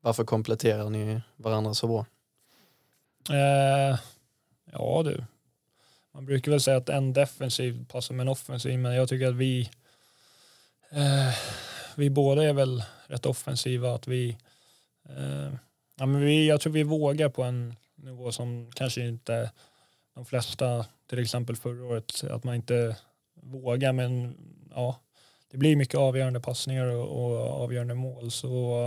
Varför 0.00 0.24
kompletterar 0.24 0.90
ni 0.90 1.20
varandra 1.36 1.74
så 1.74 1.88
bra? 1.88 2.06
ja 4.72 5.02
du, 5.04 5.24
man 6.14 6.26
brukar 6.26 6.50
väl 6.50 6.60
säga 6.60 6.76
att 6.76 6.88
en 6.88 7.12
defensiv 7.12 7.86
passar 7.86 8.14
med 8.14 8.24
en 8.24 8.28
offensiv, 8.28 8.78
men 8.78 8.94
jag 8.94 9.08
tycker 9.08 9.28
att 9.28 9.34
vi 9.34 9.70
vi 11.96 12.10
båda 12.10 12.44
är 12.44 12.52
väl 12.52 12.84
rätt 13.06 13.26
offensiva, 13.26 13.94
att 13.94 14.06
vi 14.06 14.38
Ja, 15.98 16.06
men 16.06 16.20
vi, 16.20 16.48
jag 16.48 16.60
tror 16.60 16.72
vi 16.72 16.82
vågar 16.82 17.28
på 17.28 17.42
en 17.42 17.74
nivå 17.94 18.32
som 18.32 18.70
kanske 18.74 19.06
inte 19.06 19.50
de 20.14 20.24
flesta, 20.24 20.86
till 21.06 21.18
exempel 21.18 21.56
förra 21.56 21.84
året, 21.84 22.24
att 22.30 22.44
man 22.44 22.54
inte 22.54 22.96
vågar. 23.34 23.92
Men 23.92 24.36
ja, 24.70 25.00
det 25.52 25.58
blir 25.58 25.76
mycket 25.76 26.00
avgörande 26.00 26.40
passningar 26.40 26.86
och, 26.86 27.24
och 27.24 27.62
avgörande 27.62 27.94
mål. 27.94 28.30
Så 28.30 28.86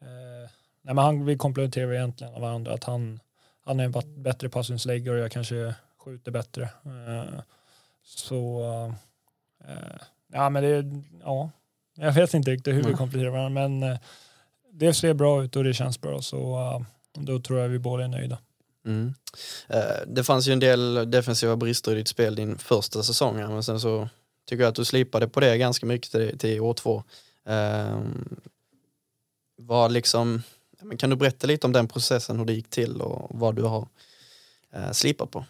eh, 0.00 0.50
nej, 0.82 0.94
men 0.94 0.98
han, 0.98 1.24
vi 1.24 1.36
kompletterar 1.36 1.92
egentligen 1.92 2.40
varandra. 2.40 2.72
Att 2.72 2.84
han, 2.84 3.20
han 3.64 3.80
är 3.80 3.84
en 3.84 4.22
bättre 4.22 4.48
passningsläggare 4.48 5.16
och 5.16 5.22
jag 5.22 5.32
kanske 5.32 5.74
skjuter 5.98 6.32
bättre. 6.32 6.62
Eh, 6.62 7.40
så 8.04 8.62
eh, 9.68 10.00
ja, 10.32 10.50
men 10.50 10.62
det, 10.62 11.02
ja, 11.24 11.50
jag 11.96 12.12
vet 12.12 12.34
inte 12.34 12.50
riktigt 12.50 12.74
hur 12.74 12.82
vi 12.82 12.94
kompletterar 12.94 13.30
varandra, 13.30 13.68
men 13.68 13.92
eh, 13.92 13.98
det 14.72 14.94
ser 14.94 15.14
bra 15.14 15.44
ut 15.44 15.56
och 15.56 15.64
det 15.64 15.74
känns 15.74 16.00
bra 16.00 16.22
så 16.22 16.58
uh, 16.58 16.86
då 17.14 17.40
tror 17.40 17.58
jag 17.58 17.68
vi 17.68 17.78
båda 17.78 18.04
är 18.04 18.08
nöjda. 18.08 18.38
Mm. 18.86 19.14
Uh, 19.74 19.80
det 20.06 20.24
fanns 20.24 20.48
ju 20.48 20.52
en 20.52 20.60
del 20.60 21.10
defensiva 21.10 21.56
brister 21.56 21.92
i 21.92 21.94
ditt 21.94 22.08
spel 22.08 22.34
din 22.34 22.58
första 22.58 23.02
säsong 23.02 23.36
men 23.36 23.62
sen 23.62 23.80
så 23.80 24.08
tycker 24.48 24.62
jag 24.62 24.68
att 24.68 24.74
du 24.74 24.84
slipade 24.84 25.28
på 25.28 25.40
det 25.40 25.58
ganska 25.58 25.86
mycket 25.86 26.10
till, 26.10 26.38
till 26.38 26.60
år 26.60 26.74
två. 26.74 27.02
Eh, 27.46 28.00
vad 29.56 29.92
liksom, 29.92 30.42
kan 30.98 31.10
du 31.10 31.16
berätta 31.16 31.46
lite 31.46 31.66
om 31.66 31.72
den 31.72 31.88
processen, 31.88 32.38
hur 32.38 32.44
det 32.44 32.52
gick 32.52 32.70
till 32.70 33.00
och 33.00 33.38
vad 33.38 33.56
du 33.56 33.62
har 33.62 33.88
eh, 34.72 34.90
slipat 34.90 35.30
på? 35.30 35.44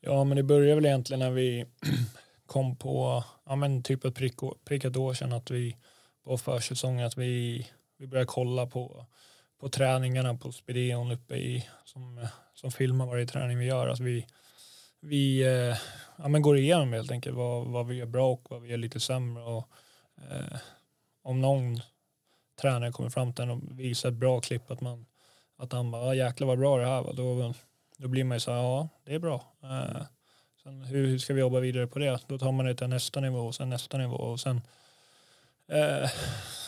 Ja, 0.00 0.24
men 0.24 0.36
det 0.36 0.42
började 0.42 0.74
väl 0.74 0.86
egentligen 0.86 1.20
när 1.20 1.30
vi 1.30 1.66
kom 2.46 2.76
på, 2.76 3.24
ja 3.46 3.56
men 3.56 3.82
typ 3.82 4.04
ett 4.04 4.14
prick, 4.14 4.34
prick 4.64 4.84
ett 4.84 4.96
år 4.96 5.14
sedan 5.14 5.32
att 5.32 5.50
vi 5.50 5.76
på 6.24 6.38
försäsongen 6.38 7.06
att 7.06 7.18
vi 7.18 7.66
vi 8.02 8.08
började 8.08 8.26
kolla 8.26 8.66
på, 8.66 9.06
på 9.60 9.68
träningarna 9.68 10.34
på 10.34 10.52
Spideon 10.52 11.12
uppe 11.12 11.36
i, 11.36 11.68
som, 11.84 12.26
som 12.54 12.72
filmar 12.72 13.06
varje 13.06 13.26
träning 13.26 13.58
vi 13.58 13.64
gör. 13.64 13.88
Alltså 13.88 14.04
vi 14.04 14.26
vi 15.02 15.42
eh, 15.42 15.76
ja, 16.16 16.28
men 16.28 16.42
går 16.42 16.58
igenom 16.58 16.92
helt 16.92 17.10
enkelt 17.10 17.36
vad, 17.36 17.66
vad 17.66 17.86
vi 17.86 17.94
gör 17.94 18.06
bra 18.06 18.32
och 18.32 18.46
vad 18.50 18.62
vi 18.62 18.68
gör 18.68 18.76
lite 18.76 19.00
sämre. 19.00 19.42
Och, 19.42 19.68
eh, 20.16 20.58
om 21.22 21.40
någon 21.40 21.80
tränare 22.60 22.92
kommer 22.92 23.10
fram 23.10 23.32
till 23.32 23.42
en 23.42 23.50
och 23.50 23.60
visar 23.70 24.08
ett 24.08 24.14
bra 24.14 24.40
klipp 24.40 24.70
att, 24.70 24.80
man, 24.80 25.06
att 25.56 25.72
han 25.72 25.90
bara, 25.90 26.02
ah, 26.02 26.14
jäklar 26.14 26.46
vad 26.46 26.58
bra 26.58 26.78
det 26.78 26.86
här 26.86 27.02
var, 27.02 27.12
då, 27.12 27.54
då 27.96 28.08
blir 28.08 28.24
man 28.24 28.36
ju 28.36 28.40
så 28.40 28.52
här, 28.52 28.58
ja 28.58 28.88
det 29.04 29.14
är 29.14 29.18
bra. 29.18 29.44
Eh, 29.62 30.02
sen 30.62 30.82
hur, 30.82 31.06
hur, 31.06 31.18
ska 31.18 31.34
vi 31.34 31.40
jobba 31.40 31.60
vidare 31.60 31.86
på 31.86 31.98
det? 31.98 32.20
Då 32.26 32.38
tar 32.38 32.52
man 32.52 32.66
det 32.66 32.74
till 32.74 32.86
nästa 32.86 33.20
nivå 33.20 33.38
och 33.38 33.54
sen 33.54 33.70
nästa 33.70 33.98
nivå 33.98 34.16
och 34.16 34.40
sen 34.40 34.60
eh, 35.68 36.10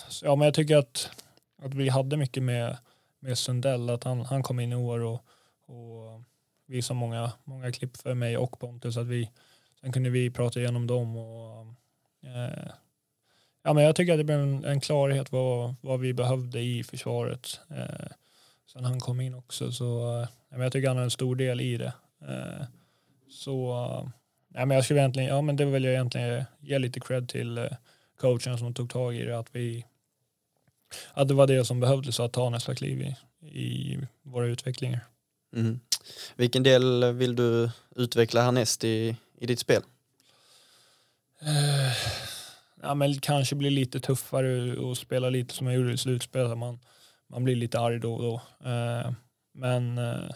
så, 0.09 0.27
ja 0.27 0.37
men 0.37 0.45
jag 0.45 0.55
tycker 0.55 0.77
att 0.77 1.11
att 1.65 1.75
vi 1.75 1.89
hade 1.89 2.17
mycket 2.17 2.43
med, 2.43 2.77
med 3.21 3.39
Sundell, 3.39 3.91
att 3.91 4.05
han, 4.05 4.21
han 4.21 4.43
kom 4.43 4.61
in 4.61 4.73
i 4.73 4.77
år 4.77 5.01
och, 5.01 5.25
och 5.67 6.23
visade 6.67 7.01
många, 7.01 7.33
många 7.45 7.73
klipp 7.73 7.97
för 7.97 8.15
mig 8.15 8.37
och 8.37 8.59
Pontus. 8.59 8.97
Att 8.97 9.07
vi, 9.07 9.31
sen 9.81 9.93
kunde 9.93 10.11
vi 10.11 10.31
prata 10.31 10.61
igenom 10.61 10.87
dem. 10.87 11.17
Och, 11.17 11.67
eh, 12.23 12.71
ja, 13.63 13.73
men 13.73 13.85
jag 13.85 13.97
tycker 13.97 14.13
att 14.13 14.19
det 14.19 14.25
blev 14.25 14.41
en, 14.41 14.65
en 14.65 14.81
klarhet 14.81 15.33
vad, 15.33 15.75
vad 15.81 16.01
vi 16.01 16.13
behövde 16.13 16.61
i 16.61 16.85
försvaret. 16.85 17.61
Eh, 17.71 18.07
sen 18.73 18.85
han 18.85 19.01
kom 19.01 19.21
in 19.21 19.35
också. 19.35 19.73
Så 19.73 20.21
eh, 20.21 20.63
jag 20.63 20.73
tycker 20.73 20.89
han 20.89 20.97
har 20.97 21.05
en 21.05 21.11
stor 21.11 21.37
del 21.37 21.61
i 21.61 21.77
det. 21.77 21.93
Eh, 22.29 22.67
så 23.29 23.71
eh, 23.73 24.09
ja, 24.55 24.67
men 24.67 24.75
jag 24.75 24.85
skulle 24.85 25.01
egentligen, 25.01 25.29
ja 25.29 25.43
men 25.43 25.57
det 25.57 25.65
vill 25.65 25.85
jag 25.85 25.93
egentligen 25.93 26.45
ge 26.61 26.79
lite 26.79 27.01
cred 27.01 27.29
till 27.29 27.59
eh, 27.59 27.67
coachen 28.21 28.59
som 28.59 28.75
tog 28.75 28.91
tag 28.91 29.17
i 29.17 29.25
det. 29.25 29.39
Att 29.39 29.49
vi, 29.53 29.85
att 31.13 31.29
det 31.29 31.35
var 31.35 31.47
det 31.47 31.65
som 31.65 31.81
behövdes 31.81 32.21
att 32.21 32.33
ta 32.33 32.51
nästa 32.51 32.75
kliv 32.75 33.01
i, 33.03 33.17
i 33.43 33.99
våra 34.23 34.47
utvecklingar. 34.47 35.01
Mm. 35.57 35.81
Vilken 36.37 36.63
del 36.63 37.13
vill 37.13 37.37
du 37.37 37.71
utveckla 37.97 38.43
härnäst 38.43 38.85
i, 38.85 39.17
i 39.39 39.47
ditt 39.47 39.61
spel? 39.61 39.83
Uh, 41.43 41.93
ja, 42.83 42.95
men 42.95 43.21
kanske 43.21 43.55
bli 43.55 43.71
lite 43.71 44.01
tuffare 44.01 44.77
och 44.77 44.99
spela 44.99 45.31
lite 45.31 45.55
som 45.55 45.67
jag 45.67 45.77
gjorde 45.77 45.93
i 45.93 45.99
slutspelet. 45.99 46.59
Man, 46.59 46.79
man 47.27 47.45
blir 47.45 47.57
lite 47.57 47.81
arg 47.81 47.99
då 47.99 48.15
och 48.15 48.23
då. 48.23 48.35
Uh, 48.71 49.13
men 49.53 49.99
uh, 49.99 50.31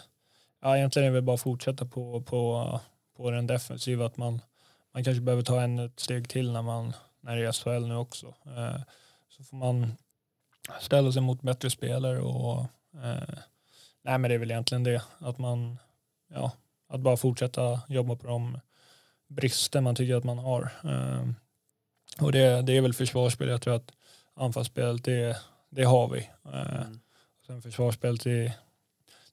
ja, 0.61 0.77
egentligen 0.77 1.07
är 1.07 1.11
det 1.11 1.13
väl 1.13 1.23
bara 1.23 1.33
att 1.33 1.41
fortsätta 1.41 1.85
på, 1.85 2.21
på, 2.21 2.79
på 3.17 3.31
den 3.31 3.47
defensiva. 3.47 4.05
Att 4.05 4.17
man, 4.17 4.41
man 4.93 5.03
kanske 5.03 5.21
behöver 5.21 5.43
ta 5.43 5.61
en 5.61 5.79
ett 5.79 5.99
steg 5.99 6.29
till 6.29 6.51
när, 6.51 6.61
man, 6.61 6.93
när 7.21 7.37
det 7.37 7.47
är 7.47 7.51
SHL 7.51 7.87
nu 7.87 7.95
också. 7.95 8.33
så 9.29 9.43
får 9.43 9.57
man 9.57 9.95
ställa 10.81 11.11
sig 11.11 11.21
mot 11.21 11.41
bättre 11.41 11.69
spelare 11.69 12.19
och 12.19 12.59
eh, 13.03 13.39
nej 14.09 14.17
men 14.17 14.29
det 14.29 14.35
är 14.35 14.39
väl 14.39 14.51
egentligen 14.51 14.83
det. 14.83 15.01
Att 15.19 15.37
man 15.37 15.77
ja 16.33 16.51
att 16.87 16.99
bara 16.99 17.17
fortsätta 17.17 17.81
jobba 17.87 18.15
på 18.15 18.27
de 18.27 18.59
brister 19.27 19.81
man 19.81 19.95
tycker 19.95 20.15
att 20.15 20.23
man 20.23 20.37
har. 20.37 20.71
Eh, 20.83 21.27
och 22.25 22.31
det, 22.31 22.61
det 22.61 22.77
är 22.77 22.81
väl 22.81 22.93
försvarsspel. 22.93 23.49
Jag 23.49 23.61
tror 23.61 23.75
att 23.75 23.91
anfallsspelet 24.35 25.03
det, 25.03 25.37
det 25.69 25.83
har 25.83 26.09
vi. 26.09 26.29
Eh, 26.53 26.81
mm. 26.81 26.99
sen 27.47 27.61
det, 28.23 28.53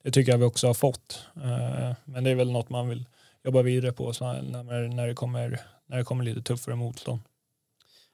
det 0.02 0.10
tycker 0.10 0.32
jag 0.32 0.38
vi 0.38 0.44
också 0.44 0.66
har 0.66 0.74
fått. 0.74 1.26
Eh, 1.36 1.94
men 2.04 2.24
det 2.24 2.30
är 2.30 2.34
väl 2.34 2.52
något 2.52 2.70
man 2.70 2.88
vill 2.88 3.04
jobba 3.44 3.62
vidare 3.62 3.92
på 3.92 4.12
när, 4.20 4.88
när, 4.88 5.06
det 5.06 5.14
kommer, 5.14 5.60
när 5.86 5.96
det 5.96 6.04
kommer 6.04 6.24
lite 6.24 6.42
tuffare 6.42 6.74
motstånd 6.74 7.20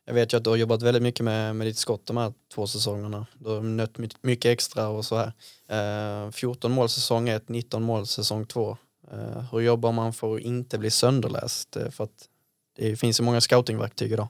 jag 0.05 0.15
vet 0.15 0.33
ju 0.33 0.37
att 0.37 0.45
du 0.45 0.51
har 0.51 0.57
jobbat 0.57 0.83
väldigt 0.83 1.03
mycket 1.03 1.25
med, 1.25 1.57
med 1.57 1.67
ditt 1.67 1.79
skott 1.79 2.07
de 2.07 2.17
här 2.17 2.33
två 2.55 2.67
säsongerna. 2.67 3.27
Du 3.39 3.51
har 3.51 3.61
nött 3.61 3.99
mycket 4.23 4.45
extra 4.45 4.89
och 4.89 5.05
så 5.05 5.17
här. 5.17 6.25
Eh, 6.27 6.31
14 6.31 6.73
mål 6.73 6.89
säsong 6.89 7.29
1, 7.29 7.49
19 7.49 7.83
mål 7.83 8.07
säsong 8.07 8.47
2. 8.47 8.77
Eh, 9.13 9.45
hur 9.53 9.61
jobbar 9.61 9.93
man 9.93 10.13
för 10.13 10.37
att 10.37 10.41
inte 10.41 10.79
bli 10.79 10.91
sönderläst? 10.91 11.77
Eh, 11.77 11.91
för 11.91 12.05
att 12.05 12.29
det 12.77 12.97
finns 12.97 13.21
ju 13.21 13.25
många 13.25 13.41
scoutingverktyg 13.41 14.13
idag. 14.13 14.29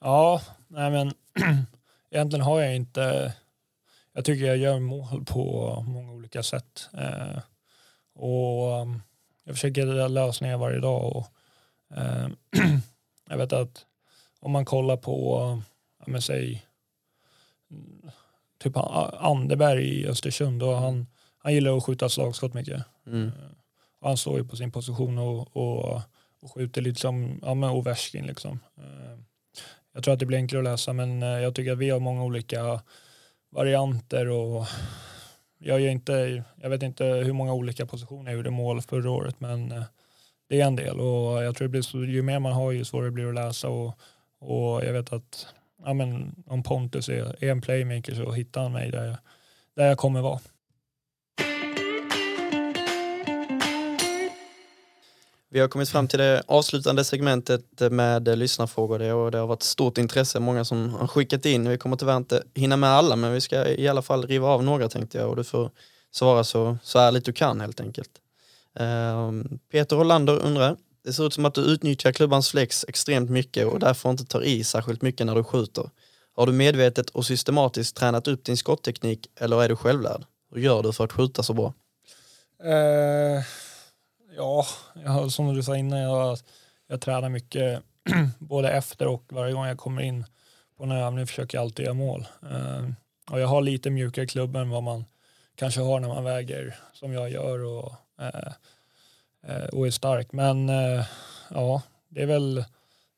Ja, 0.00 0.42
nej 0.68 0.90
men 0.90 1.12
egentligen 2.10 2.44
har 2.44 2.60
jag 2.60 2.76
inte, 2.76 3.32
jag 4.12 4.24
tycker 4.24 4.46
jag 4.46 4.56
gör 4.56 4.78
mål 4.78 5.24
på 5.24 5.84
många 5.86 6.12
olika 6.12 6.42
sätt. 6.42 6.88
Eh, 6.92 7.38
och 8.14 8.80
um, 8.82 9.02
jag 9.44 9.54
försöker 9.54 9.86
hitta 9.86 10.08
lösningar 10.08 10.58
varje 10.58 10.80
dag. 10.80 11.16
Och, 11.16 11.26
eh, 11.96 12.28
jag 13.28 13.36
vet 13.36 13.52
att 13.52 13.86
om 14.40 14.52
man 14.52 14.64
kollar 14.64 14.96
på, 14.96 15.62
men 16.06 16.22
säg, 16.22 16.66
typ 18.62 18.72
Anderberg 18.76 19.84
i 19.84 20.06
Östersund, 20.06 20.62
och 20.62 20.76
han, 20.76 21.06
han 21.38 21.54
gillar 21.54 21.76
att 21.76 21.84
skjuta 21.84 22.08
slagskott 22.08 22.54
mycket. 22.54 22.82
Mm. 23.06 23.26
Eh, 23.26 23.32
och 24.00 24.08
han 24.08 24.16
står 24.16 24.38
ju 24.38 24.44
på 24.44 24.56
sin 24.56 24.72
position 24.72 25.18
och, 25.18 25.56
och, 25.56 26.00
och 26.40 26.52
skjuter 26.54 26.82
lite 26.82 27.00
som 27.00 27.40
ja, 27.42 27.54
men 27.54 27.70
Ovechkin. 27.70 28.26
Liksom. 28.26 28.60
Eh, 28.78 29.18
jag 29.94 30.04
tror 30.04 30.14
att 30.14 30.20
det 30.20 30.26
blir 30.26 30.38
enklare 30.38 30.62
att 30.62 30.72
läsa 30.72 30.92
men 30.92 31.22
eh, 31.22 31.28
jag 31.28 31.54
tycker 31.54 31.72
att 31.72 31.78
vi 31.78 31.90
har 31.90 32.00
många 32.00 32.24
olika 32.24 32.80
varianter 33.50 34.28
och 34.28 34.66
jag, 35.58 35.80
gör 35.80 35.90
inte, 35.90 36.44
jag 36.56 36.70
vet 36.70 36.82
inte 36.82 37.04
hur 37.04 37.32
många 37.32 37.54
olika 37.54 37.86
positioner 37.86 38.30
jag 38.30 38.36
gjorde 38.36 38.50
mål 38.50 38.82
förra 38.82 39.10
året 39.10 39.40
men 39.40 39.68
det 40.48 40.60
är 40.60 40.66
en 40.66 40.76
del 40.76 41.00
och 41.00 41.44
jag 41.44 41.56
tror 41.56 41.82
så, 41.82 42.04
ju 42.04 42.22
mer 42.22 42.38
man 42.38 42.52
har 42.52 42.72
ju 42.72 42.84
svårare 42.84 43.10
blir 43.10 43.24
det 43.24 43.30
att 43.30 43.34
läsa 43.34 43.68
och, 43.68 44.00
och 44.40 44.84
jag 44.84 44.92
vet 44.92 45.12
att 45.12 45.46
ja, 45.84 45.94
men 45.94 46.34
om 46.46 46.62
Pontus 46.62 47.08
är, 47.08 47.44
är 47.44 47.50
en 47.50 47.60
playmaker 47.60 48.14
så 48.14 48.32
hittar 48.32 48.62
han 48.62 48.72
mig 48.72 48.90
där 48.90 49.06
jag, 49.06 49.16
där 49.76 49.86
jag 49.86 49.98
kommer 49.98 50.20
vara. 50.20 50.40
Vi 55.52 55.60
har 55.60 55.68
kommit 55.68 55.88
fram 55.88 56.08
till 56.08 56.18
det 56.18 56.42
avslutande 56.46 57.04
segmentet 57.04 57.64
med 57.90 58.38
lyssnarfrågor 58.38 59.14
och 59.14 59.30
det 59.30 59.38
har 59.38 59.46
varit 59.46 59.62
stort 59.62 59.98
intresse, 59.98 60.40
många 60.40 60.64
som 60.64 60.94
har 60.94 61.06
skickat 61.06 61.46
in. 61.46 61.68
Vi 61.68 61.78
kommer 61.78 61.96
tyvärr 61.96 62.16
inte 62.16 62.42
hinna 62.54 62.76
med 62.76 62.90
alla 62.90 63.16
men 63.16 63.32
vi 63.32 63.40
ska 63.40 63.68
i 63.68 63.88
alla 63.88 64.02
fall 64.02 64.26
riva 64.26 64.48
av 64.48 64.64
några 64.64 64.88
tänkte 64.88 65.18
jag 65.18 65.30
och 65.30 65.36
du 65.36 65.44
får 65.44 65.70
svara 66.10 66.44
så, 66.44 66.78
så 66.82 66.98
ärligt 66.98 67.24
du 67.24 67.32
kan 67.32 67.60
helt 67.60 67.80
enkelt. 67.80 68.10
Ehm, 68.78 69.58
Peter 69.72 69.96
Hollander 69.96 70.38
undrar, 70.38 70.76
det 71.04 71.12
ser 71.12 71.26
ut 71.26 71.34
som 71.34 71.44
att 71.44 71.54
du 71.54 71.60
utnyttjar 71.60 72.12
klubbans 72.12 72.50
flex 72.50 72.84
extremt 72.88 73.30
mycket 73.30 73.66
och 73.66 73.78
därför 73.78 74.10
inte 74.10 74.24
tar 74.24 74.42
i 74.42 74.64
särskilt 74.64 75.02
mycket 75.02 75.26
när 75.26 75.34
du 75.34 75.44
skjuter. 75.44 75.90
Har 76.36 76.46
du 76.46 76.52
medvetet 76.52 77.10
och 77.10 77.26
systematiskt 77.26 77.96
tränat 77.96 78.28
upp 78.28 78.44
din 78.44 78.56
skottteknik 78.56 79.26
eller 79.36 79.62
är 79.62 79.68
du 79.68 79.76
självlärd? 79.76 80.24
Hur 80.54 80.60
gör 80.60 80.82
du 80.82 80.92
för 80.92 81.04
att 81.04 81.12
skjuta 81.12 81.42
så 81.42 81.54
bra? 81.54 81.74
Uh 82.64 83.42
Ja, 84.36 84.66
jag, 85.04 85.32
som 85.32 85.54
du 85.54 85.62
sa 85.62 85.76
innan, 85.76 85.98
jag, 85.98 86.38
jag 86.88 87.00
tränar 87.00 87.28
mycket 87.28 87.82
både 88.38 88.70
efter 88.70 89.06
och 89.06 89.24
varje 89.28 89.52
gång 89.52 89.66
jag 89.66 89.78
kommer 89.78 90.02
in 90.02 90.24
på 90.76 90.84
en 90.84 90.92
övning 90.92 91.26
försöker 91.26 91.58
jag 91.58 91.62
alltid 91.62 91.84
göra 91.84 91.94
mål. 91.94 92.26
Uh, 92.42 92.90
och 93.30 93.40
jag 93.40 93.46
har 93.46 93.62
lite 93.62 93.90
mjukare 93.90 94.26
klubb 94.26 94.56
än 94.56 94.70
vad 94.70 94.82
man 94.82 95.04
kanske 95.54 95.80
har 95.80 96.00
när 96.00 96.08
man 96.08 96.24
väger 96.24 96.78
som 96.92 97.12
jag 97.12 97.30
gör 97.30 97.64
och, 97.64 97.92
uh, 98.20 98.26
uh, 98.26 98.52
Eh, 99.42 99.64
och 99.64 99.86
är 99.86 99.90
stark. 99.90 100.32
Men 100.32 100.68
eh, 100.68 101.06
ja, 101.50 101.82
det 102.08 102.22
är, 102.22 102.26
väl, 102.26 102.54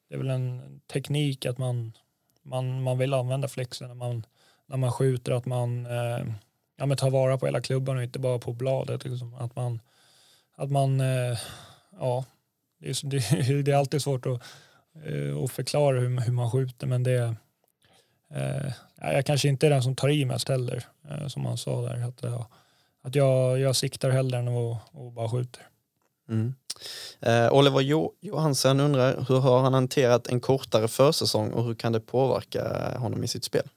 det 0.08 0.14
är 0.14 0.18
väl 0.18 0.30
en 0.30 0.80
teknik 0.92 1.46
att 1.46 1.58
man, 1.58 1.92
man, 2.42 2.82
man 2.82 2.98
vill 2.98 3.14
använda 3.14 3.48
flexen 3.48 3.88
när 3.88 3.94
man, 3.94 4.26
när 4.66 4.76
man 4.76 4.92
skjuter, 4.92 5.32
att 5.32 5.46
man 5.46 5.86
eh, 5.86 6.26
ja, 6.76 6.86
men 6.86 6.96
tar 6.96 7.10
vara 7.10 7.38
på 7.38 7.46
hela 7.46 7.60
klubban 7.60 7.96
och 7.96 8.02
inte 8.02 8.18
bara 8.18 8.38
på 8.38 8.52
bladet. 8.52 9.04
Liksom. 9.04 9.34
Att 9.34 9.56
man 9.56 9.80
att 10.56 10.70
man, 10.70 11.00
ja, 12.00 12.24
det 12.78 12.88
är, 12.88 13.06
det, 13.46 13.62
det 13.62 13.72
är 13.72 13.76
alltid 13.76 14.02
svårt 14.02 14.26
att, 14.26 14.42
att 15.44 15.50
förklara 15.50 16.00
hur, 16.00 16.20
hur 16.20 16.32
man 16.32 16.50
skjuter 16.50 16.86
men 16.86 17.02
det 17.02 17.34
jag 18.96 19.26
kanske 19.26 19.48
inte 19.48 19.66
är 19.66 19.70
den 19.70 19.82
som 19.82 19.96
tar 19.96 20.08
i 20.08 20.24
mest 20.24 20.48
heller, 20.48 20.84
som 21.28 21.42
man 21.42 21.58
sa 21.58 21.82
där. 21.82 22.08
Att, 22.08 22.24
att 23.02 23.14
jag, 23.14 23.58
jag 23.58 23.76
siktar 23.76 24.10
hellre 24.10 24.38
än 24.38 24.48
att 24.48 24.94
att 24.94 25.12
bara 25.12 25.28
skjuter. 25.28 25.66
Mm. 26.28 26.54
Eh, 27.20 27.52
Oliver 27.52 27.80
jo 27.80 28.14
Johansen 28.20 28.80
undrar, 28.80 29.24
hur 29.28 29.40
har 29.40 29.60
han 29.60 29.74
hanterat 29.74 30.26
en 30.26 30.40
kortare 30.40 30.88
försäsong 30.88 31.52
och 31.52 31.64
hur 31.64 31.74
kan 31.74 31.92
det 31.92 32.00
påverka 32.00 32.92
honom 32.98 33.24
i 33.24 33.28
sitt 33.28 33.44
spel? 33.44 33.68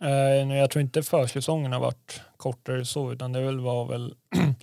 Eh, 0.00 0.56
jag 0.56 0.70
tror 0.70 0.82
inte 0.82 1.02
försäsongen 1.02 1.72
har 1.72 1.80
varit 1.80 2.20
kortare 2.36 2.84
så, 2.84 3.12
utan 3.12 3.32
det 3.32 3.52
var 3.52 3.86
väl 3.86 4.14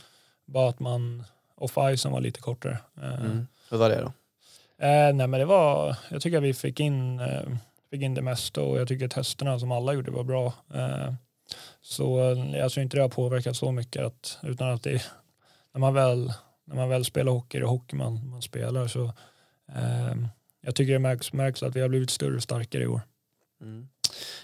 Bara 0.48 0.70
att 0.70 0.80
man 0.80 1.24
off-icen 1.56 2.12
var 2.12 2.22
lite 2.22 2.40
kortare. 2.40 2.78
Eh, 3.02 3.26
mm. 3.26 3.48
Hur 3.70 3.78
var 3.78 3.90
det 3.90 4.02
då? 4.02 4.12
Eh, 4.86 5.14
nej 5.14 5.28
men 5.28 5.32
det 5.32 5.46
var, 5.46 5.96
jag 6.10 6.22
tycker 6.22 6.38
att 6.38 6.44
vi 6.44 6.54
fick 6.54 6.80
in, 6.80 7.20
eh, 7.20 7.44
fick 7.90 8.02
in 8.02 8.14
det 8.14 8.22
mesta 8.22 8.62
och 8.62 8.80
jag 8.80 8.88
tycker 8.88 9.08
testerna 9.08 9.60
som 9.60 9.72
alla 9.72 9.94
gjorde 9.94 10.12
var 10.12 10.24
bra. 10.24 10.54
Eh, 10.74 11.14
så 11.82 12.20
jag 12.54 12.72
tror 12.72 12.84
inte 12.84 12.98
det 12.98 13.02
har 13.02 13.10
påverkat 13.10 13.58
så 13.58 13.72
mycket 13.72 14.06
att, 14.06 14.40
utan 14.44 14.70
att 14.70 14.84
det, 14.84 15.02
när 15.74 15.80
man 15.80 15.94
väl, 15.94 16.34
när 16.68 16.76
man 16.76 16.90
väl 16.90 17.06
spelar 17.06 17.32
hockey, 17.32 17.58
det 17.58 17.64
är 17.64 17.68
hockey 17.68 17.96
man, 17.96 18.30
man 18.30 18.42
spelar 18.42 18.88
så 18.88 19.04
eh, 19.76 20.16
jag 20.62 20.76
tycker 20.76 20.94
det 20.94 21.00
märks, 21.00 21.34
märks 21.34 21.64
att 21.64 21.76
vi 21.76 21.82
har 21.82 21.90
blivit 21.90 22.10
större 22.10 22.36
och 22.36 22.44
starkare 22.44 22.84
i 22.84 22.88
år. 22.88 23.02
Mm. 23.62 23.88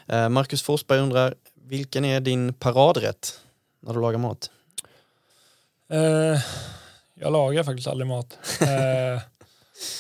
Eh, 0.07 0.29
Marcus 0.29 0.62
Forsberg 0.62 0.99
undrar, 0.99 1.36
vilken 1.53 2.05
är 2.05 2.19
din 2.19 2.53
paradrätt 2.53 3.41
när 3.79 3.93
du 3.93 4.01
lagar 4.01 4.19
mat? 4.19 4.51
Eh, 5.89 6.41
jag 7.13 7.31
lagar 7.31 7.63
faktiskt 7.63 7.88
aldrig 7.88 8.07
mat. 8.07 8.38
Eh, 8.62 9.21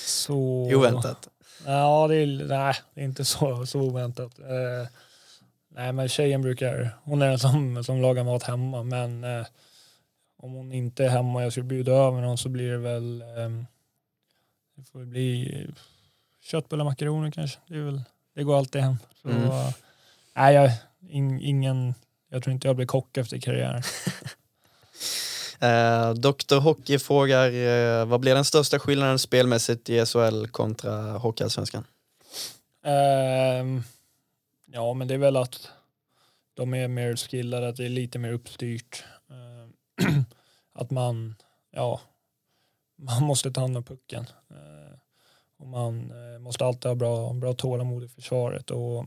så... 0.05 0.35
Oväntat? 0.75 1.27
Ja, 1.65 2.07
det 2.07 2.15
är, 2.15 2.27
nej, 2.27 2.75
det 2.93 3.01
är 3.01 3.05
inte 3.05 3.25
så, 3.25 3.65
så 3.65 3.79
oväntat. 3.79 4.39
Eh, 4.39 4.87
nej, 5.69 5.93
men 5.93 6.09
tjejen 6.09 6.41
brukar, 6.41 6.97
hon 7.03 7.21
är 7.21 7.29
den 7.29 7.39
som, 7.39 7.83
som 7.83 8.01
lagar 8.01 8.23
mat 8.23 8.43
hemma, 8.43 8.83
men 8.83 9.25
om 10.43 10.51
hon 10.53 10.71
inte 10.71 11.05
är 11.05 11.09
hemma 11.09 11.39
och 11.39 11.45
jag 11.45 11.51
skulle 11.51 11.65
bjuda 11.65 11.91
över 11.91 12.21
någon 12.21 12.37
så 12.37 12.49
blir 12.49 12.71
det 12.71 12.77
väl, 12.77 13.21
eh, 13.21 13.49
det 14.75 14.83
får 14.91 15.05
bli 15.05 15.67
köttbullar, 16.41 16.85
makaroner 16.85 17.31
kanske. 17.31 17.59
Det, 17.67 17.75
är 17.75 17.81
väl, 17.81 18.01
det 18.35 18.43
går 18.43 18.57
alltid 18.57 18.81
hem. 18.81 18.97
Så, 19.21 19.29
mm. 19.29 19.49
nej, 20.33 20.55
jag, 20.55 20.71
in, 21.09 21.41
ingen, 21.41 21.93
jag 22.29 22.43
tror 22.43 22.53
inte 22.53 22.67
jag 22.67 22.75
blir 22.75 22.85
kock 22.85 23.17
efter 23.17 23.39
karriären. 23.39 23.83
Eh, 25.59 26.13
Dr 26.13 26.59
Hockey 26.59 26.99
frågar, 26.99 27.51
eh, 27.51 28.05
vad 28.05 28.19
blir 28.19 28.35
den 28.35 28.45
största 28.45 28.79
skillnaden 28.79 29.19
spelmässigt 29.19 29.89
i 29.89 30.05
SHL 30.05 30.47
kontra 30.47 31.11
Hockeyallsvenskan? 31.11 31.83
Eh, 32.85 33.81
ja, 34.65 34.93
men 34.93 35.07
det 35.07 35.13
är 35.13 35.17
väl 35.17 35.37
att 35.37 35.69
de 36.53 36.73
är 36.73 36.87
mer 36.87 37.15
skillade, 37.15 37.67
att 37.67 37.75
det 37.75 37.85
är 37.85 37.89
lite 37.89 38.19
mer 38.19 38.31
uppstyrt. 38.31 39.03
Eh, 39.29 40.07
att 40.73 40.91
man, 40.91 41.35
ja, 41.71 42.01
man 42.95 43.23
måste 43.23 43.51
ta 43.51 43.61
hand 43.61 43.77
om 43.77 43.83
pucken. 43.83 44.25
Eh, 44.49 44.97
och 45.57 45.67
man 45.67 46.11
eh, 46.11 46.39
måste 46.39 46.65
alltid 46.65 46.85
ha 46.85 46.95
bra, 46.95 47.33
bra 47.33 47.53
tålamod 47.53 48.03
i 48.03 48.07
försvaret. 48.07 48.71
Och 48.71 49.05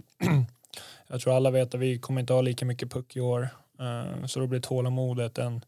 jag 1.06 1.20
tror 1.20 1.36
alla 1.36 1.50
vet 1.50 1.74
att 1.74 1.80
vi 1.80 1.98
kommer 1.98 2.20
inte 2.20 2.32
ha 2.32 2.40
lika 2.40 2.64
mycket 2.64 2.92
puck 2.92 3.16
i 3.16 3.20
år. 3.20 3.48
Eh, 3.80 4.26
så 4.26 4.40
då 4.40 4.46
blir 4.46 4.60
tålamodet 4.60 5.38
en 5.38 5.64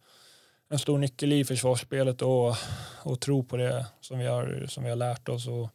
en 0.68 0.78
stor 0.78 0.98
nyckel 0.98 1.32
i 1.32 1.44
försvarsspelet 1.44 2.22
och, 2.22 2.56
och 3.02 3.20
tro 3.20 3.44
på 3.44 3.56
det 3.56 3.87
som 4.00 4.18
vi 4.18 4.26
har, 4.26 4.66
som 4.68 4.84
vi 4.84 4.90
har 4.90 4.96
lärt 4.96 5.28
oss 5.28 5.48
och, 5.48 5.68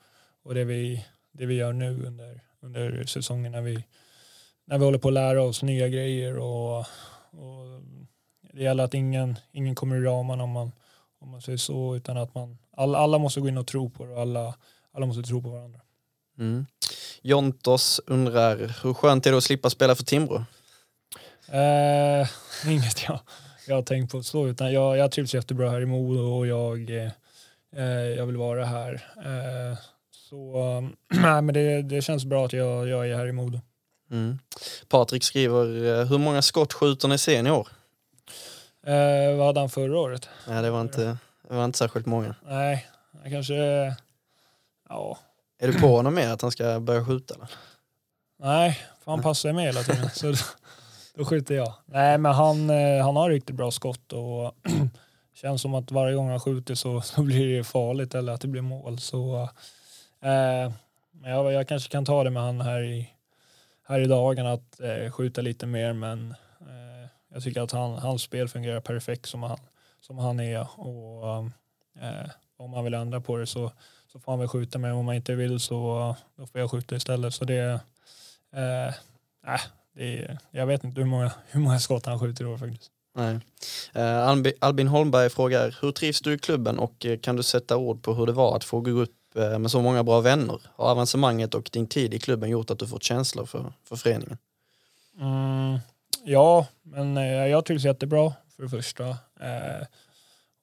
och 0.44 0.54
det, 0.54 0.64
vi, 0.64 1.06
det 1.32 1.46
vi 1.46 1.56
gör 1.56 1.74
nu 1.74 2.04
under, 2.06 2.40
under 2.60 3.06
säsongen 3.06 3.52
när 3.52 3.62
vi, 3.62 3.84
när 4.66 4.78
vi 4.78 4.86
håller 4.86 4.98
på 4.98 5.08
att 5.08 5.14
lära 5.14 5.44
oss 5.44 5.64
nya 5.64 5.88
grejer 5.88 6.38
och, 6.38 6.80
och 7.32 7.73
det 8.54 8.64
gäller 8.64 8.84
att 8.84 8.94
ingen, 8.94 9.40
ingen 9.52 9.76
kommer 9.76 9.96
i 9.96 10.00
ramarna 10.00 10.44
om 10.44 10.50
man, 10.50 10.72
om 11.20 11.30
man 11.30 11.42
säger 11.42 11.58
så 11.58 11.96
utan 11.96 12.18
att 12.18 12.36
man, 12.36 12.58
alla, 12.78 12.98
alla 12.98 13.18
måste 13.18 13.42
gå 13.42 13.48
in 13.48 13.58
och 13.58 13.68
tro 13.68 13.90
på 13.90 14.06
det 14.06 14.14
och 14.14 14.22
alla, 14.22 14.56
alla 14.94 15.06
måste 15.06 15.24
tro 15.24 15.42
på 15.42 15.50
varandra. 15.50 15.80
Mm. 16.40 16.66
Jontos 17.22 18.02
undrar, 18.08 18.58
hur 18.84 18.94
skönt 18.94 19.26
är 19.26 19.32
det 19.32 19.38
att 19.38 19.44
slippa 19.44 19.70
spela 19.70 19.96
för 19.96 20.04
Timbro? 20.04 20.46
Eh, 21.48 22.28
inget 22.72 23.04
jag 23.08 23.20
jag 23.68 23.76
har 23.76 23.82
tänkt 23.82 24.12
på 24.12 24.24
så, 24.24 24.48
utan 24.48 24.74
jag, 24.74 24.98
jag 24.98 25.12
trivs 25.12 25.34
jättebra 25.34 25.70
här 25.70 25.82
i 25.82 25.86
Modo 25.86 26.22
och 26.22 26.48
jag, 26.48 26.90
eh, 27.76 27.86
jag 28.18 28.26
vill 28.26 28.38
vara 28.38 28.66
här. 28.66 28.94
Eh, 29.18 29.78
så 30.12 30.92
nej, 31.14 31.42
men 31.42 31.54
det, 31.54 31.82
det 31.82 32.02
känns 32.02 32.26
bra 32.26 32.46
att 32.46 32.54
jag, 32.54 32.88
jag 32.88 33.10
är 33.10 33.16
här 33.16 33.28
i 33.28 33.32
Modo. 33.32 33.62
Mm. 34.12 34.40
Patrik 34.90 35.24
skriver, 35.24 35.86
eh, 35.86 36.06
hur 36.06 36.18
många 36.18 36.42
skott 36.42 36.74
skjuter 36.74 37.08
ni 37.08 37.18
sen 37.18 37.48
i 37.48 37.52
år? 37.52 37.68
Eh, 38.88 39.38
vad 39.38 39.46
hade 39.46 39.60
han 39.60 39.70
förra 39.70 40.00
året? 40.00 40.30
Nej, 40.48 40.62
det 40.62 40.72
var 40.72 40.82
inte, 40.82 41.18
det 41.48 41.56
var 41.56 41.66
inte 41.66 41.78
särskilt 41.78 42.06
många. 42.06 42.36
Nej, 42.46 42.88
kanske, 43.30 43.56
ja. 44.90 45.18
Är 45.60 45.68
du 45.68 45.80
på 45.80 45.88
honom 45.88 46.14
med 46.14 46.34
att 46.34 46.42
han 46.42 46.52
ska 46.52 46.80
börja 46.80 47.06
skjuta? 47.06 47.36
Eller? 47.36 47.48
Nej, 48.40 48.80
för 49.04 49.12
han 49.12 49.22
passar 49.22 49.54
mig 49.54 49.66
hela 49.66 49.84
tiden. 49.84 50.10
Så 50.10 50.34
då 51.16 51.26
skjuter 51.26 51.56
jag. 51.56 51.74
Nej, 51.86 52.18
men 52.18 52.32
han, 52.32 52.70
eh, 52.70 53.04
han 53.06 53.16
har 53.16 53.30
riktigt 53.30 53.56
bra 53.56 53.72
skott 53.72 54.14
och 54.14 54.56
känns 55.34 55.62
som 55.62 55.76
att 55.76 55.92
varje 55.92 56.16
gång 56.16 56.30
han 56.30 56.40
skjuter 56.40 56.76
så, 56.76 57.02
så 57.02 57.22
blir 57.22 57.58
det 57.58 57.64
farligt 57.64 58.16
eller 58.16 58.34
att 58.34 58.42
det 58.42 58.48
blir 58.48 58.62
mål. 58.62 59.00
Så 59.00 59.50
eh, 60.24 60.72
jag, 61.24 61.54
jag 61.54 61.68
kanske 61.68 61.92
kan 61.92 62.06
ta 62.06 62.24
det 62.24 62.30
med 62.30 62.44
han 62.44 62.62
här 62.62 62.84
i, 62.84 63.10
här 63.88 64.00
i 64.00 64.06
dagen 64.06 64.48
att 64.48 64.80
eh, 64.80 65.12
skjuta 65.12 65.42
lite 65.42 65.66
mer 65.66 65.94
men 65.94 66.36
jag 67.34 67.44
tycker 67.44 67.62
att 67.62 67.72
han, 67.72 67.92
hans 67.92 68.22
spel 68.22 68.48
fungerar 68.48 68.80
perfekt 68.80 69.26
som 69.26 69.44
han, 69.44 69.60
som 70.02 70.18
han 70.18 70.40
är 70.40 70.80
och 70.80 71.38
eh, 72.02 72.30
om 72.58 72.72
man 72.72 72.84
vill 72.84 72.94
ändra 72.94 73.22
på 73.22 73.38
det 73.38 73.48
så, 73.48 73.72
så 74.12 74.20
får 74.20 74.32
han 74.32 74.40
väl 74.40 74.48
skjuta 74.48 74.78
med 74.78 74.94
om 74.94 75.06
man 75.06 75.16
inte 75.16 75.36
vill 75.36 75.60
så 75.60 76.16
då 76.36 76.48
får 76.48 76.62
jag 76.62 76.72
skjuta 76.72 76.96
istället. 76.96 77.34
Så 77.34 77.46
det, 77.46 77.80
eh, 78.54 78.88
äh, 79.54 79.62
det 79.94 80.20
är, 80.20 80.38
jag 80.52 80.66
vet 80.66 80.84
inte 80.84 81.02
hur 81.02 81.08
många, 81.08 81.32
hur 81.48 81.60
många 81.60 81.80
skott 81.80 82.06
han 82.06 82.20
skjuter 82.20 82.44
i 82.44 82.48
år 82.48 82.58
faktiskt. 82.58 82.92
Nej. 83.16 83.40
Eh, 83.94 84.28
Albin 84.60 84.88
Holmberg 84.88 85.30
frågar, 85.30 85.78
hur 85.82 85.92
trivs 85.92 86.22
du 86.22 86.34
i 86.34 86.38
klubben 86.38 86.80
och 86.80 87.06
eh, 87.06 87.20
kan 87.20 87.36
du 87.36 87.44
sätta 87.44 87.78
ord 87.78 88.04
på 88.04 88.14
hur 88.14 88.26
det 88.26 88.32
var 88.32 88.56
att 88.56 88.64
få 88.64 88.82
gå 88.82 88.92
upp 88.92 89.36
eh, 89.36 89.60
med 89.60 89.72
så 89.72 89.82
många 89.82 90.04
bra 90.04 90.22
vänner? 90.22 90.62
Har 90.76 90.92
avancemanget 90.92 91.56
och 91.56 91.70
din 91.74 91.88
tid 91.88 92.14
i 92.14 92.20
klubben 92.20 92.50
gjort 92.50 92.72
att 92.72 92.80
du 92.80 92.88
fått 92.88 93.04
känslor 93.04 93.46
för, 93.46 93.74
för 93.84 93.96
föreningen? 93.96 94.38
Mm, 95.20 95.80
ja, 96.24 96.68
men 96.82 97.18
eh, 97.18 97.24
jag 97.48 97.66
trivs 97.66 97.86
jättebra 97.86 98.34
för 98.56 98.64
det 98.64 98.70
första. 98.70 99.10
Eh, 99.40 99.88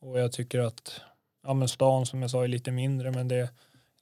och 0.01 0.21
jag 0.21 0.33
tycker 0.33 0.59
att 0.61 1.01
ja, 1.43 1.55
men 1.55 1.69
stan 1.69 2.07
som 2.07 2.23
jag 2.23 2.31
sa 2.31 2.45
är 2.45 2.49
lite 2.49 2.71
mindre 2.71 3.11
men 3.11 3.29
det 3.29 3.37
är 3.37 3.49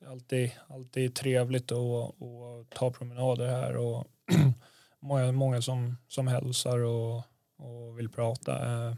alltid, 0.07 0.51
alltid 0.69 1.15
trevligt 1.15 1.73
att, 1.73 2.23
att 2.23 2.71
ta 2.71 2.91
promenader 2.91 3.47
här 3.47 3.77
och 3.77 4.07
många, 5.01 5.33
många 5.33 5.63
som, 5.63 5.97
som 6.09 6.29
hälsar 6.29 6.79
och, 6.79 7.23
och 7.59 7.99
vill 7.99 8.09
prata. 8.09 8.87
Eh, 8.87 8.95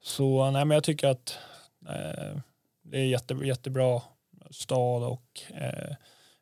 så 0.00 0.50
nej, 0.50 0.64
men 0.64 0.74
jag 0.74 0.84
tycker 0.84 1.08
att 1.08 1.38
eh, 1.88 2.38
det 2.82 2.98
är 2.98 3.06
jätte, 3.06 3.34
jättebra 3.34 4.02
stad 4.50 5.02
och 5.02 5.42
eh, 5.54 5.96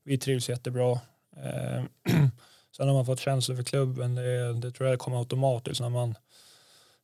vi 0.05 0.19
trivs 0.19 0.49
jättebra. 0.49 1.01
Eh, 1.37 1.85
sen 2.77 2.89
har 2.89 2.95
man 2.95 3.07
fått 3.07 3.21
känslor 3.21 3.57
för 3.57 3.63
klubben, 3.63 4.15
det, 4.15 4.53
det 4.53 4.71
tror 4.71 4.89
jag 4.89 4.99
kommer 4.99 5.19
automatiskt 5.19 5.81
när 5.81 5.89
man 5.89 6.15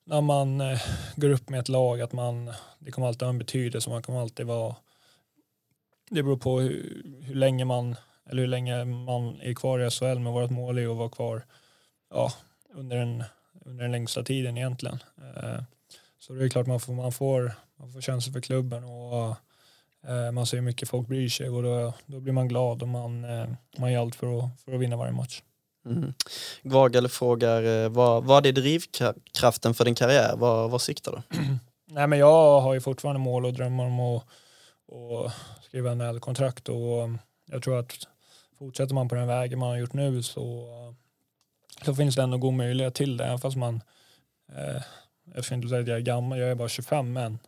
när 0.08 0.20
man 0.20 0.60
eh, 0.60 0.80
går 1.16 1.30
upp 1.30 1.48
med 1.48 1.60
ett 1.60 1.68
lag 1.68 2.00
att 2.00 2.12
man, 2.12 2.52
det 2.78 2.90
kommer 2.90 3.08
alltid 3.08 3.22
ha 3.22 3.28
en 3.28 3.38
betydelse, 3.38 3.90
man 3.90 4.02
kommer 4.02 4.20
alltid 4.20 4.46
vara, 4.46 4.76
det 6.10 6.22
beror 6.22 6.36
på 6.36 6.60
hur, 6.60 7.02
hur 7.22 7.34
länge 7.34 7.64
man, 7.64 7.96
eller 8.30 8.42
hur 8.42 8.48
länge 8.48 8.84
man 8.84 9.40
är 9.40 9.54
kvar 9.54 9.80
i 9.80 9.90
SHL, 9.90 10.18
men 10.18 10.32
vårt 10.32 10.50
mål 10.50 10.78
är 10.78 10.90
att 10.90 10.96
vara 10.96 11.08
kvar 11.08 11.44
ja, 12.10 12.32
under, 12.74 12.96
den, 12.96 13.24
under 13.64 13.82
den 13.82 13.92
längsta 13.92 14.22
tiden 14.22 14.56
egentligen. 14.56 14.98
Eh, 15.16 15.62
så 16.18 16.32
det 16.32 16.44
är 16.44 16.48
klart 16.48 16.66
man 16.66 16.80
får, 16.80 16.92
man 16.92 17.12
får, 17.12 17.52
man 17.76 17.92
får 17.92 18.00
känslor 18.00 18.32
för 18.32 18.40
klubben 18.40 18.84
och 18.84 19.36
eh, 20.10 20.32
man 20.32 20.46
ser 20.46 20.56
hur 20.56 20.64
mycket 20.64 20.88
folk 20.88 21.08
bryr 21.08 21.28
sig 21.28 21.48
och 21.48 21.62
då, 21.62 21.92
då 22.06 22.20
blir 22.20 22.32
man 22.32 22.48
glad 22.48 22.82
och 22.82 22.88
man, 22.88 23.24
eh, 23.24 23.48
man 23.78 23.92
gör 23.92 24.00
allt 24.00 24.14
för 24.14 24.38
att, 24.38 24.60
för 24.60 24.74
att 24.74 24.80
vinna 24.80 24.96
varje 24.96 25.12
match. 25.12 25.42
Mm. 25.90 26.14
Gvagel 26.62 27.08
frågar, 27.08 27.62
eh, 27.62 27.88
vad, 27.88 28.24
vad 28.24 28.46
är 28.46 28.52
drivkraften 28.52 29.74
för 29.74 29.84
din 29.84 29.94
karriär? 29.94 30.36
Vad, 30.36 30.70
vad 30.70 30.82
siktar 30.82 31.12
du? 31.12 31.38
Nej, 31.90 32.06
men 32.06 32.18
jag 32.18 32.60
har 32.60 32.74
ju 32.74 32.80
fortfarande 32.80 33.20
mål 33.20 33.46
och 33.46 33.52
drömmar 33.52 33.84
om 33.84 34.00
att, 34.00 34.24
och 34.86 35.30
skriva 35.62 35.94
NHL-kontrakt 35.94 36.68
och 36.68 37.08
jag 37.50 37.62
tror 37.62 37.78
att 37.78 37.94
fortsätter 38.58 38.94
man 38.94 39.08
på 39.08 39.14
den 39.14 39.26
vägen 39.26 39.58
man 39.58 39.68
har 39.68 39.76
gjort 39.76 39.92
nu 39.92 40.22
så, 40.22 40.68
så 41.84 41.94
finns 41.94 42.14
det 42.14 42.22
ändå 42.22 42.38
god 42.38 42.54
möjlighet 42.54 42.94
till 42.94 43.16
det, 43.16 43.24
även 43.24 43.38
fast 43.38 43.56
man 43.56 43.82
eh, 44.52 44.82
jag 45.34 45.44
ska 45.44 45.54
inte 45.54 45.68
säga 45.68 45.80
att 45.80 45.88
jag 45.88 45.96
är 45.96 46.02
gammal, 46.02 46.38
jag 46.38 46.50
är 46.50 46.54
bara 46.54 46.68
25 46.68 47.12
men 47.12 47.38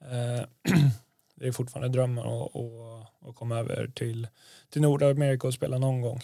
eh, 0.00 0.44
det 1.34 1.46
är 1.46 1.52
fortfarande 1.52 1.98
drömmen 1.98 2.24
att, 2.26 2.56
att 3.28 3.36
komma 3.36 3.58
över 3.58 3.86
till, 3.94 4.28
till 4.70 4.82
Nordamerika 4.82 5.46
och 5.46 5.54
spela 5.54 5.78
någon 5.78 6.00
gång. 6.00 6.22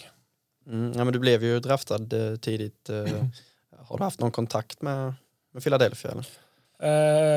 Mm, 0.70 0.92
ja, 0.96 1.04
men 1.04 1.12
du 1.12 1.18
blev 1.18 1.44
ju 1.44 1.60
draftad 1.60 2.12
eh, 2.12 2.36
tidigt. 2.36 2.88
Eh, 2.88 2.98
mm. 2.98 3.30
Har 3.78 3.98
du 3.98 4.04
haft 4.04 4.20
någon 4.20 4.30
kontakt 4.30 4.82
med, 4.82 5.14
med 5.52 5.62
Philadelphia? 5.62 6.10
Eller? 6.10 6.26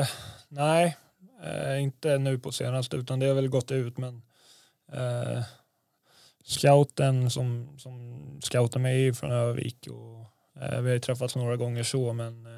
Eh, 0.00 0.06
nej, 0.48 0.96
eh, 1.44 1.82
inte 1.82 2.18
nu 2.18 2.38
på 2.38 2.52
senaste 2.52 2.96
utan 2.96 3.18
det 3.18 3.26
har 3.26 3.34
väl 3.34 3.48
gått 3.48 3.70
ut 3.70 3.98
men 3.98 4.22
eh, 4.92 5.42
scouten 6.44 7.30
som, 7.30 7.78
som 7.78 8.20
scoutar 8.42 8.80
mig 8.80 9.14
från 9.14 9.32
Övik 9.32 9.88
och 9.90 10.62
eh, 10.62 10.80
vi 10.80 10.90
har 10.90 10.98
träffats 10.98 11.36
några 11.36 11.56
gånger 11.56 11.82
så 11.82 12.12
men 12.12 12.48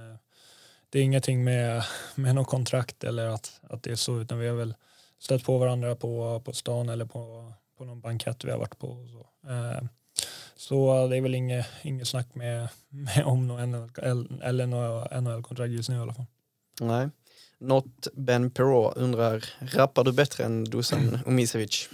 det 0.90 0.98
är 0.98 1.02
ingenting 1.02 1.44
med, 1.44 1.84
med 2.14 2.34
något 2.34 2.46
kontrakt 2.46 3.04
eller 3.04 3.26
att, 3.26 3.60
att 3.62 3.82
det 3.82 3.90
är 3.90 3.96
så 3.96 4.20
utan 4.20 4.38
vi 4.38 4.48
har 4.48 4.56
väl 4.56 4.74
stött 5.18 5.44
på 5.44 5.58
varandra 5.58 5.96
på, 5.96 6.42
på 6.44 6.52
stan 6.52 6.88
eller 6.88 7.04
på, 7.04 7.52
på 7.78 7.84
någon 7.84 8.00
bankett 8.00 8.44
vi 8.44 8.50
har 8.50 8.58
varit 8.58 8.78
på. 8.78 8.88
Och 8.88 9.08
så. 9.08 9.26
Så 10.68 11.06
det 11.06 11.16
är 11.16 11.20
väl 11.20 11.34
inget, 11.34 11.66
inget 11.82 12.08
snack 12.08 12.34
med, 12.34 12.68
med 12.88 13.24
om 13.24 13.46
någon 13.46 13.70
NHL, 13.70 14.40
eller 14.42 14.66
några 14.66 15.20
NHL-kontrakt 15.20 15.72
just 15.72 15.88
nu 15.88 15.96
i 15.96 15.98
alla 15.98 16.14
fall. 16.14 16.24
Nej. 16.80 17.08
Något 17.58 18.08
Ben 18.14 18.50
Perrault 18.50 18.96
undrar, 18.96 19.44
rappar 19.58 20.04
du 20.04 20.12
bättre 20.12 20.44
än 20.44 20.64
Dusan 20.64 21.18
Omisevic? 21.26 21.88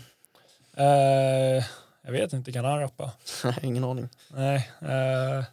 Uh, 0.79 1.65
jag 2.03 2.13
vet 2.13 2.33
inte, 2.33 2.53
kan 2.53 2.65
han 2.65 2.81
rappa? 2.81 3.13
ingen 3.63 3.85
aning. 3.85 4.09
Nej, 4.29 4.71
uh, 4.83 5.45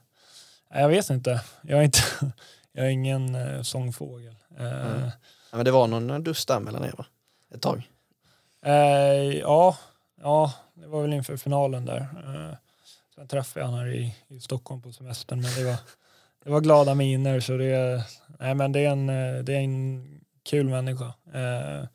jag 0.70 0.90
vet 0.90 1.10
inte. 1.10 1.42
Jag 1.62 1.80
är, 1.80 1.84
inte, 1.84 2.00
jag 2.72 2.86
är 2.86 2.90
ingen 2.90 3.36
uh, 3.36 3.62
sångfågel. 3.62 4.36
Uh, 4.60 5.10
ja, 5.52 5.58
men 5.58 5.66
det 5.66 5.72
var 5.72 5.88
någon 5.88 6.24
dust 6.24 6.48
där 6.48 6.60
mellan 6.60 6.84
er 6.84 6.94
va? 6.98 7.06
Ett 7.54 7.62
tag? 7.62 7.90
ja, 9.42 9.78
ja, 10.22 10.54
det 10.74 10.88
var 10.88 11.02
väl 11.02 11.14
inför 11.14 11.38
finalen 11.38 11.86
där. 11.86 12.08
Sen 13.20 13.28
träffade 13.28 13.66
jag 13.66 13.72
honom 13.72 13.88
i, 13.88 14.16
i 14.28 14.40
Stockholm 14.40 14.82
på 14.82 14.92
semestern 14.92 15.42
men 15.42 15.52
det 15.56 15.64
var, 15.64 15.78
det 16.44 16.50
var 16.50 16.62
glada 16.62 16.96
miner 16.96 17.40
så 17.40 17.58
det, 17.58 18.04
nej, 18.40 18.56
men 18.56 18.72
det, 18.72 18.80
är, 18.80 18.90
en, 18.90 19.10
eh, 19.10 19.44
det 19.44 19.54
är 19.54 19.60
en 19.60 20.22
kul 20.44 20.70
människa. 20.70 21.14
Eh, 21.34 21.88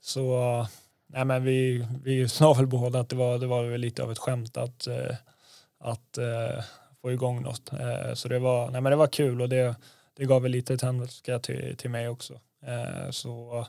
så 0.00 0.66
nej, 1.06 1.24
men 1.24 1.44
vi, 1.44 1.86
vi 2.04 2.28
sa 2.28 2.52
väl 2.52 2.66
båda 2.66 3.00
att 3.00 3.08
det 3.08 3.16
var, 3.16 3.38
det 3.38 3.46
var 3.46 3.64
väl 3.64 3.80
lite 3.80 4.02
av 4.02 4.12
ett 4.12 4.18
skämt 4.18 4.56
att, 4.56 4.86
eh, 4.86 5.16
att 5.78 6.18
eh, 6.18 6.64
få 7.02 7.12
igång 7.12 7.42
något. 7.42 7.72
Eh, 7.72 8.14
så 8.14 8.28
det 8.28 8.38
var, 8.38 8.70
nej, 8.70 8.80
men 8.80 8.90
det 8.90 8.96
var 8.96 9.06
kul 9.06 9.40
och 9.40 9.48
det, 9.48 9.76
det 10.16 10.24
gav 10.24 10.42
väl 10.42 10.52
lite 10.52 10.78
tändvätska 10.78 11.38
till, 11.38 11.76
till 11.76 11.90
mig 11.90 12.08
också. 12.08 12.40
Eh, 12.66 13.10
så 13.10 13.66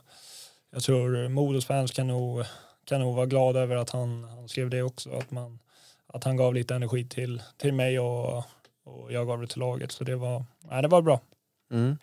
jag 0.70 0.82
tror 0.82 1.28
Modos 1.28 1.66
fans 1.66 1.90
kan 1.90 2.06
nog, 2.06 2.44
kan 2.84 3.00
nog 3.00 3.14
vara 3.14 3.26
glada 3.26 3.60
över 3.60 3.76
att 3.76 3.90
han, 3.90 4.24
han 4.24 4.48
skrev 4.48 4.70
det 4.70 4.82
också. 4.82 5.10
Att 5.10 5.30
man, 5.30 5.58
att 6.12 6.24
han 6.24 6.36
gav 6.36 6.54
lite 6.54 6.74
energi 6.74 7.08
till, 7.08 7.42
till 7.56 7.72
mig 7.72 8.00
och, 8.00 8.36
och 8.84 9.12
jag 9.12 9.26
gav 9.26 9.40
det 9.40 9.46
till 9.46 9.60
laget. 9.60 9.92
Så 9.92 10.04
det 10.04 10.16
var, 10.16 10.44
nej, 10.70 10.82
det 10.82 10.88
var 10.88 11.02
bra. 11.02 11.20
Mm. 11.72 11.98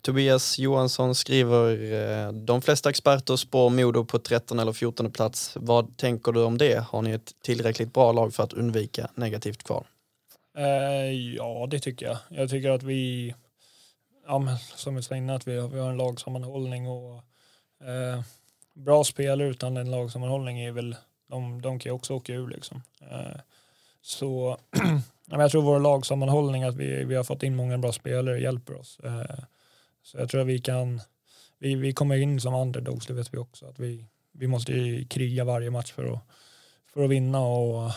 Tobias 0.00 0.58
Johansson 0.58 1.14
skriver, 1.14 1.92
eh, 1.92 2.32
de 2.32 2.62
flesta 2.62 2.90
experter 2.90 3.36
spår 3.36 3.70
Modo 3.70 4.04
på 4.04 4.18
13 4.18 4.58
eller 4.58 4.72
14 4.72 5.12
plats. 5.12 5.52
Vad 5.56 5.96
tänker 5.96 6.32
du 6.32 6.42
om 6.42 6.58
det? 6.58 6.84
Har 6.84 7.02
ni 7.02 7.10
ett 7.10 7.32
tillräckligt 7.42 7.92
bra 7.92 8.12
lag 8.12 8.34
för 8.34 8.42
att 8.42 8.52
undvika 8.52 9.10
negativt 9.14 9.62
kval? 9.62 9.84
Eh, 10.58 11.34
ja, 11.36 11.66
det 11.70 11.78
tycker 11.80 12.06
jag. 12.06 12.18
Jag 12.28 12.50
tycker 12.50 12.70
att 12.70 12.82
vi, 12.82 13.34
ja, 14.26 14.38
men, 14.38 14.58
som 14.58 14.96
vi 14.96 15.02
sa 15.02 15.16
innan, 15.16 15.36
att 15.36 15.48
vi, 15.48 15.58
har, 15.58 15.68
vi 15.68 15.78
har 15.78 15.90
en 15.90 15.96
lagsammanhållning 15.96 16.88
och 16.88 17.14
eh, 17.84 18.22
bra 18.74 19.04
spelare 19.04 19.48
utan 19.48 19.76
en 19.76 19.90
lagsammanhållning 19.90 20.60
är 20.60 20.72
väl, 20.72 20.96
de, 21.30 21.62
de 21.62 21.78
kan 21.78 21.90
ju 21.90 21.94
också 21.94 22.14
åka 22.14 22.34
ur 22.34 22.48
liksom. 22.48 22.82
Eh, 23.00 23.40
så 24.02 24.58
jag 25.26 25.50
tror 25.50 25.62
vår 25.62 25.80
lagsammanhållning, 25.80 26.62
att 26.62 26.76
vi, 26.76 27.04
vi 27.04 27.14
har 27.14 27.24
fått 27.24 27.42
in 27.42 27.56
många 27.56 27.78
bra 27.78 27.92
spelare, 27.92 28.40
hjälper 28.40 28.74
oss. 28.74 29.00
Eh, 29.04 29.44
så 30.02 30.18
jag 30.18 30.28
tror 30.28 30.40
att 30.40 30.46
vi 30.46 30.58
kan, 30.58 31.00
vi, 31.58 31.74
vi 31.74 31.92
kommer 31.92 32.16
in 32.16 32.40
som 32.40 32.54
underdogs, 32.54 33.06
det 33.06 33.14
vet 33.14 33.34
vi 33.34 33.38
också. 33.38 33.66
Att 33.66 33.78
vi, 33.78 34.06
vi 34.32 34.46
måste 34.46 35.04
kriga 35.04 35.44
varje 35.44 35.70
match 35.70 35.92
för 35.92 36.12
att, 36.12 36.20
för 36.94 37.04
att 37.04 37.10
vinna. 37.10 37.40
Och, 37.40 37.90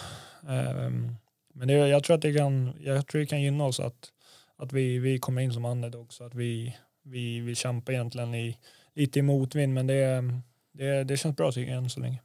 ehm, 0.50 1.16
men 1.54 1.68
det, 1.68 1.74
jag 1.74 2.04
tror 2.04 2.16
att 2.16 2.22
det 2.22 2.34
kan, 2.34 2.74
jag 2.80 3.08
tror 3.08 3.20
det 3.22 3.28
kan 3.28 3.42
gynna 3.42 3.66
oss 3.66 3.80
att, 3.80 4.12
att 4.56 4.74
vi, 4.74 5.00
vi 5.00 5.20
kommer 5.20 5.42
in 5.42 5.54
som 5.54 5.66
underdogs. 5.66 6.22
Att 6.22 6.36
vi, 6.36 6.78
vi, 7.04 7.40
vi 7.40 7.56
kämpar 7.56 7.94
egentligen 7.94 8.36
i, 8.36 8.58
lite 8.94 9.20
i 9.20 9.22
motvind, 9.22 9.74
men 9.74 9.88
det, 9.88 10.24
det, 10.72 11.04
det 11.04 11.18
känns 11.18 11.36
bra 11.36 11.52
tycker 11.52 11.72
jag 11.72 11.84
än 11.84 11.90
så 11.90 12.00
länge. 12.00 12.20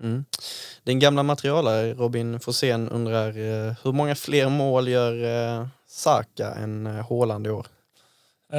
Mm. 0.00 0.24
Din 0.84 0.98
gamla 0.98 1.22
materialare 1.22 1.94
Robin 1.94 2.40
Forsén 2.40 2.88
undrar 2.88 3.28
eh, 3.28 3.74
hur 3.84 3.92
många 3.92 4.14
fler 4.14 4.48
mål 4.48 4.88
gör 4.88 5.24
eh, 5.24 5.66
Saka 5.86 6.54
än 6.54 6.86
eh, 6.86 7.06
Håland 7.06 7.46
i 7.46 7.50
år? 7.50 7.66
Uh, 8.52 8.58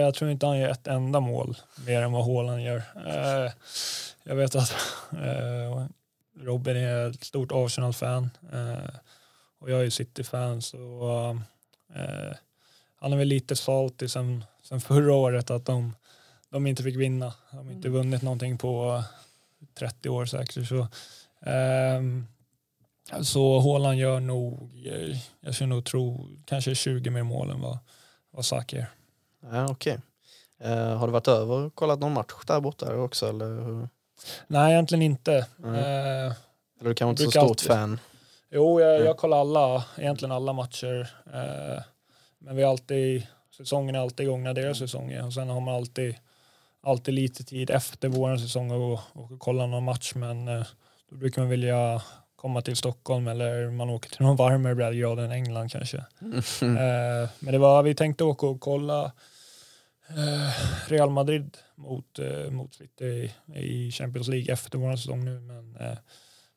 jag 0.00 0.14
tror 0.14 0.30
inte 0.30 0.46
han 0.46 0.58
gör 0.58 0.68
ett 0.68 0.86
enda 0.86 1.20
mål 1.20 1.56
mer 1.86 2.02
än 2.02 2.12
vad 2.12 2.24
Håland 2.24 2.62
gör. 2.62 2.76
Uh, 2.76 3.50
jag 4.24 4.36
vet 4.36 4.54
att 4.54 4.74
uh, 5.12 5.86
Robin 6.40 6.76
är 6.76 7.10
ett 7.10 7.24
stort 7.24 7.52
Arsenal-fan 7.52 8.30
eh, 8.52 8.94
och 9.58 9.70
jag 9.70 9.84
är 9.84 9.90
City-fan 9.90 10.62
så 10.62 11.38
eh, 11.94 12.36
han 13.00 13.12
är 13.12 13.16
väl 13.16 13.28
lite 13.28 13.56
salty 13.56 14.08
sen, 14.08 14.44
sen 14.62 14.80
förra 14.80 15.14
året 15.14 15.50
att 15.50 15.64
de, 15.64 15.94
de 16.50 16.66
inte 16.66 16.82
fick 16.82 16.96
vinna. 16.96 17.34
De 17.50 17.66
har 17.66 17.72
inte 17.72 17.88
vunnit 17.88 18.22
någonting 18.22 18.58
på 18.58 19.02
30 19.78 20.08
år 20.08 20.26
säkert. 20.26 20.68
Så, 20.68 20.78
eh, 21.50 22.02
så 23.22 23.58
Håland 23.58 23.98
gör 23.98 24.20
nog, 24.20 24.70
eh, 24.86 25.18
jag 25.40 25.54
skulle 25.54 25.68
nog 25.68 25.84
tro, 25.84 26.28
kanske 26.44 26.74
20 26.74 27.10
mer 27.10 27.22
mål 27.22 27.50
än 27.50 27.60
vad, 27.60 27.78
vad 28.30 28.44
Saki 28.44 28.76
gör. 28.76 28.86
Ja, 29.42 29.64
Okej. 29.64 29.92
Okay. 29.92 30.02
Uh, 30.64 30.96
har 30.96 31.06
du 31.06 31.12
varit 31.12 31.28
över 31.28 31.54
och 31.54 31.74
kollat 31.74 31.98
någon 31.98 32.12
match 32.12 32.32
där 32.46 32.60
borta 32.60 32.96
också? 32.96 33.28
Eller? 33.28 33.88
Nej, 34.46 34.72
egentligen 34.72 35.02
inte. 35.02 35.46
Mm. 35.64 35.74
Eller 35.74 36.34
du 36.88 36.94
kanske 36.94 37.10
inte 37.10 37.24
så 37.24 37.30
stort 37.30 37.42
alltid. 37.42 37.66
fan? 37.68 38.00
Jo, 38.50 38.80
jag, 38.80 39.04
jag 39.04 39.16
kollar 39.16 39.40
alla, 39.40 39.84
egentligen 39.96 40.32
alla 40.32 40.52
matcher. 40.52 41.00
Uh, 41.26 41.82
men 42.38 42.56
vi 42.56 42.64
alltid, 42.64 43.26
säsongen 43.56 43.94
är 43.94 43.98
alltid 43.98 44.26
igång 44.26 44.42
när 44.42 44.54
deras 44.54 44.78
säsong 44.78 45.12
är 45.12 45.26
och 45.26 45.32
sen 45.32 45.48
har 45.48 45.60
man 45.60 45.74
alltid, 45.74 46.14
alltid 46.86 47.14
lite 47.14 47.44
tid 47.44 47.70
efter 47.70 48.08
vår 48.08 48.36
säsong 48.36 48.70
och, 48.70 49.00
och 49.12 49.30
kolla 49.38 49.66
någon 49.66 49.84
match 49.84 50.12
men 50.14 50.46
då 51.10 51.16
brukar 51.16 51.42
man 51.42 51.50
vilja 51.50 52.02
komma 52.36 52.62
till 52.62 52.76
Stockholm 52.76 53.28
eller 53.28 53.70
man 53.70 53.90
åker 53.90 54.10
till 54.10 54.22
någon 54.22 54.36
varmare 54.36 54.74
breddgrad 54.74 55.18
än 55.18 55.32
England 55.32 55.70
kanske. 55.70 56.04
Mm. 56.20 56.76
Eh, 56.76 57.28
men 57.38 57.52
det 57.52 57.58
var, 57.58 57.82
vi 57.82 57.94
tänkte 57.94 58.24
åka 58.24 58.46
och 58.46 58.60
kolla 58.60 59.04
eh, 60.08 60.88
Real 60.88 61.10
Madrid 61.10 61.56
mot, 61.74 62.18
eh, 62.18 62.50
mot 62.50 62.74
City 62.74 63.32
i, 63.54 63.90
Champions 63.90 64.28
League 64.28 64.52
efter 64.52 64.78
vår 64.78 64.96
säsong 64.96 65.24
nu 65.24 65.40
men 65.40 65.76
eh, 65.76 65.98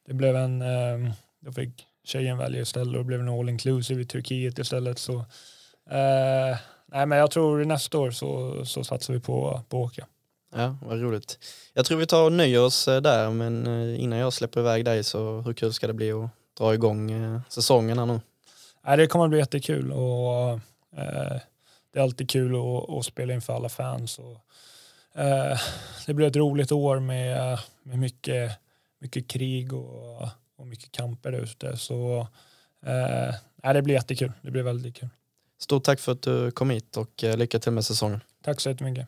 det 0.07 0.13
blev 0.13 0.35
en, 0.35 0.61
eh, 0.61 1.11
då 1.39 1.51
fick 1.51 1.85
tjejen 2.03 2.37
välja 2.37 2.61
istället 2.61 2.95
och 2.95 2.99
det 2.99 3.07
blev 3.07 3.19
en 3.19 3.29
all 3.29 3.49
inclusive 3.49 4.01
i 4.01 4.05
Turkiet 4.05 4.59
istället 4.59 4.99
så 4.99 5.19
eh, 5.89 6.57
nej 6.85 7.05
men 7.05 7.17
jag 7.17 7.31
tror 7.31 7.65
nästa 7.65 7.97
år 7.99 8.11
så, 8.11 8.65
så 8.65 8.83
satsar 8.83 9.13
vi 9.13 9.19
på, 9.19 9.63
på 9.69 9.85
att 9.85 9.91
åka. 9.91 10.07
Ja, 10.55 10.77
vad 10.81 11.01
roligt. 11.01 11.39
Jag 11.73 11.85
tror 11.85 11.97
vi 11.97 12.05
tar 12.05 12.25
och 12.25 12.31
nöjer 12.31 12.61
oss 12.61 12.87
eh, 12.87 13.01
där, 13.01 13.29
men 13.29 13.67
eh, 13.67 14.03
innan 14.03 14.19
jag 14.19 14.33
släpper 14.33 14.59
iväg 14.59 14.85
dig 14.85 15.03
så 15.03 15.41
hur 15.41 15.53
kul 15.53 15.73
ska 15.73 15.87
det 15.87 15.93
bli 15.93 16.11
att 16.11 16.29
dra 16.57 16.73
igång 16.73 17.11
eh, 17.11 17.41
säsongen 17.49 17.99
här 17.99 18.05
nu? 18.05 18.19
Ja, 18.83 18.95
det 18.95 19.07
kommer 19.07 19.25
att 19.25 19.31
bli 19.31 19.39
jättekul 19.39 19.91
och 19.91 20.49
eh, 20.97 21.39
det 21.93 21.99
är 21.99 22.03
alltid 22.03 22.29
kul 22.29 22.55
att, 22.55 22.89
att, 22.89 23.05
spela 23.05 23.33
inför 23.33 23.53
alla 23.53 23.69
fans. 23.69 24.19
Och, 24.19 24.37
eh, 25.21 25.59
det 26.05 26.13
blir 26.13 26.27
ett 26.27 26.35
roligt 26.35 26.71
år 26.71 26.99
med, 26.99 27.59
med 27.83 27.99
mycket, 27.99 28.51
mycket 28.99 29.27
krig 29.27 29.73
och, 29.73 30.21
och 30.57 30.67
mycket 30.67 30.91
kamper 30.91 31.31
där 31.31 31.39
ute. 31.39 31.77
Så 31.77 32.27
eh, 32.85 33.73
det 33.73 33.81
blir 33.81 33.95
jättekul. 33.95 34.31
Det 34.41 34.51
blir 34.51 34.63
väldigt 34.63 34.95
kul. 34.95 35.09
Stort 35.61 35.83
tack 35.83 35.99
för 35.99 36.11
att 36.11 36.21
du 36.21 36.51
kom 36.51 36.69
hit 36.69 36.97
och 36.97 37.23
lycka 37.23 37.59
till 37.59 37.71
med 37.71 37.85
säsongen. 37.85 38.21
Tack 38.43 38.59
så 38.59 38.69
jättemycket. 38.69 39.07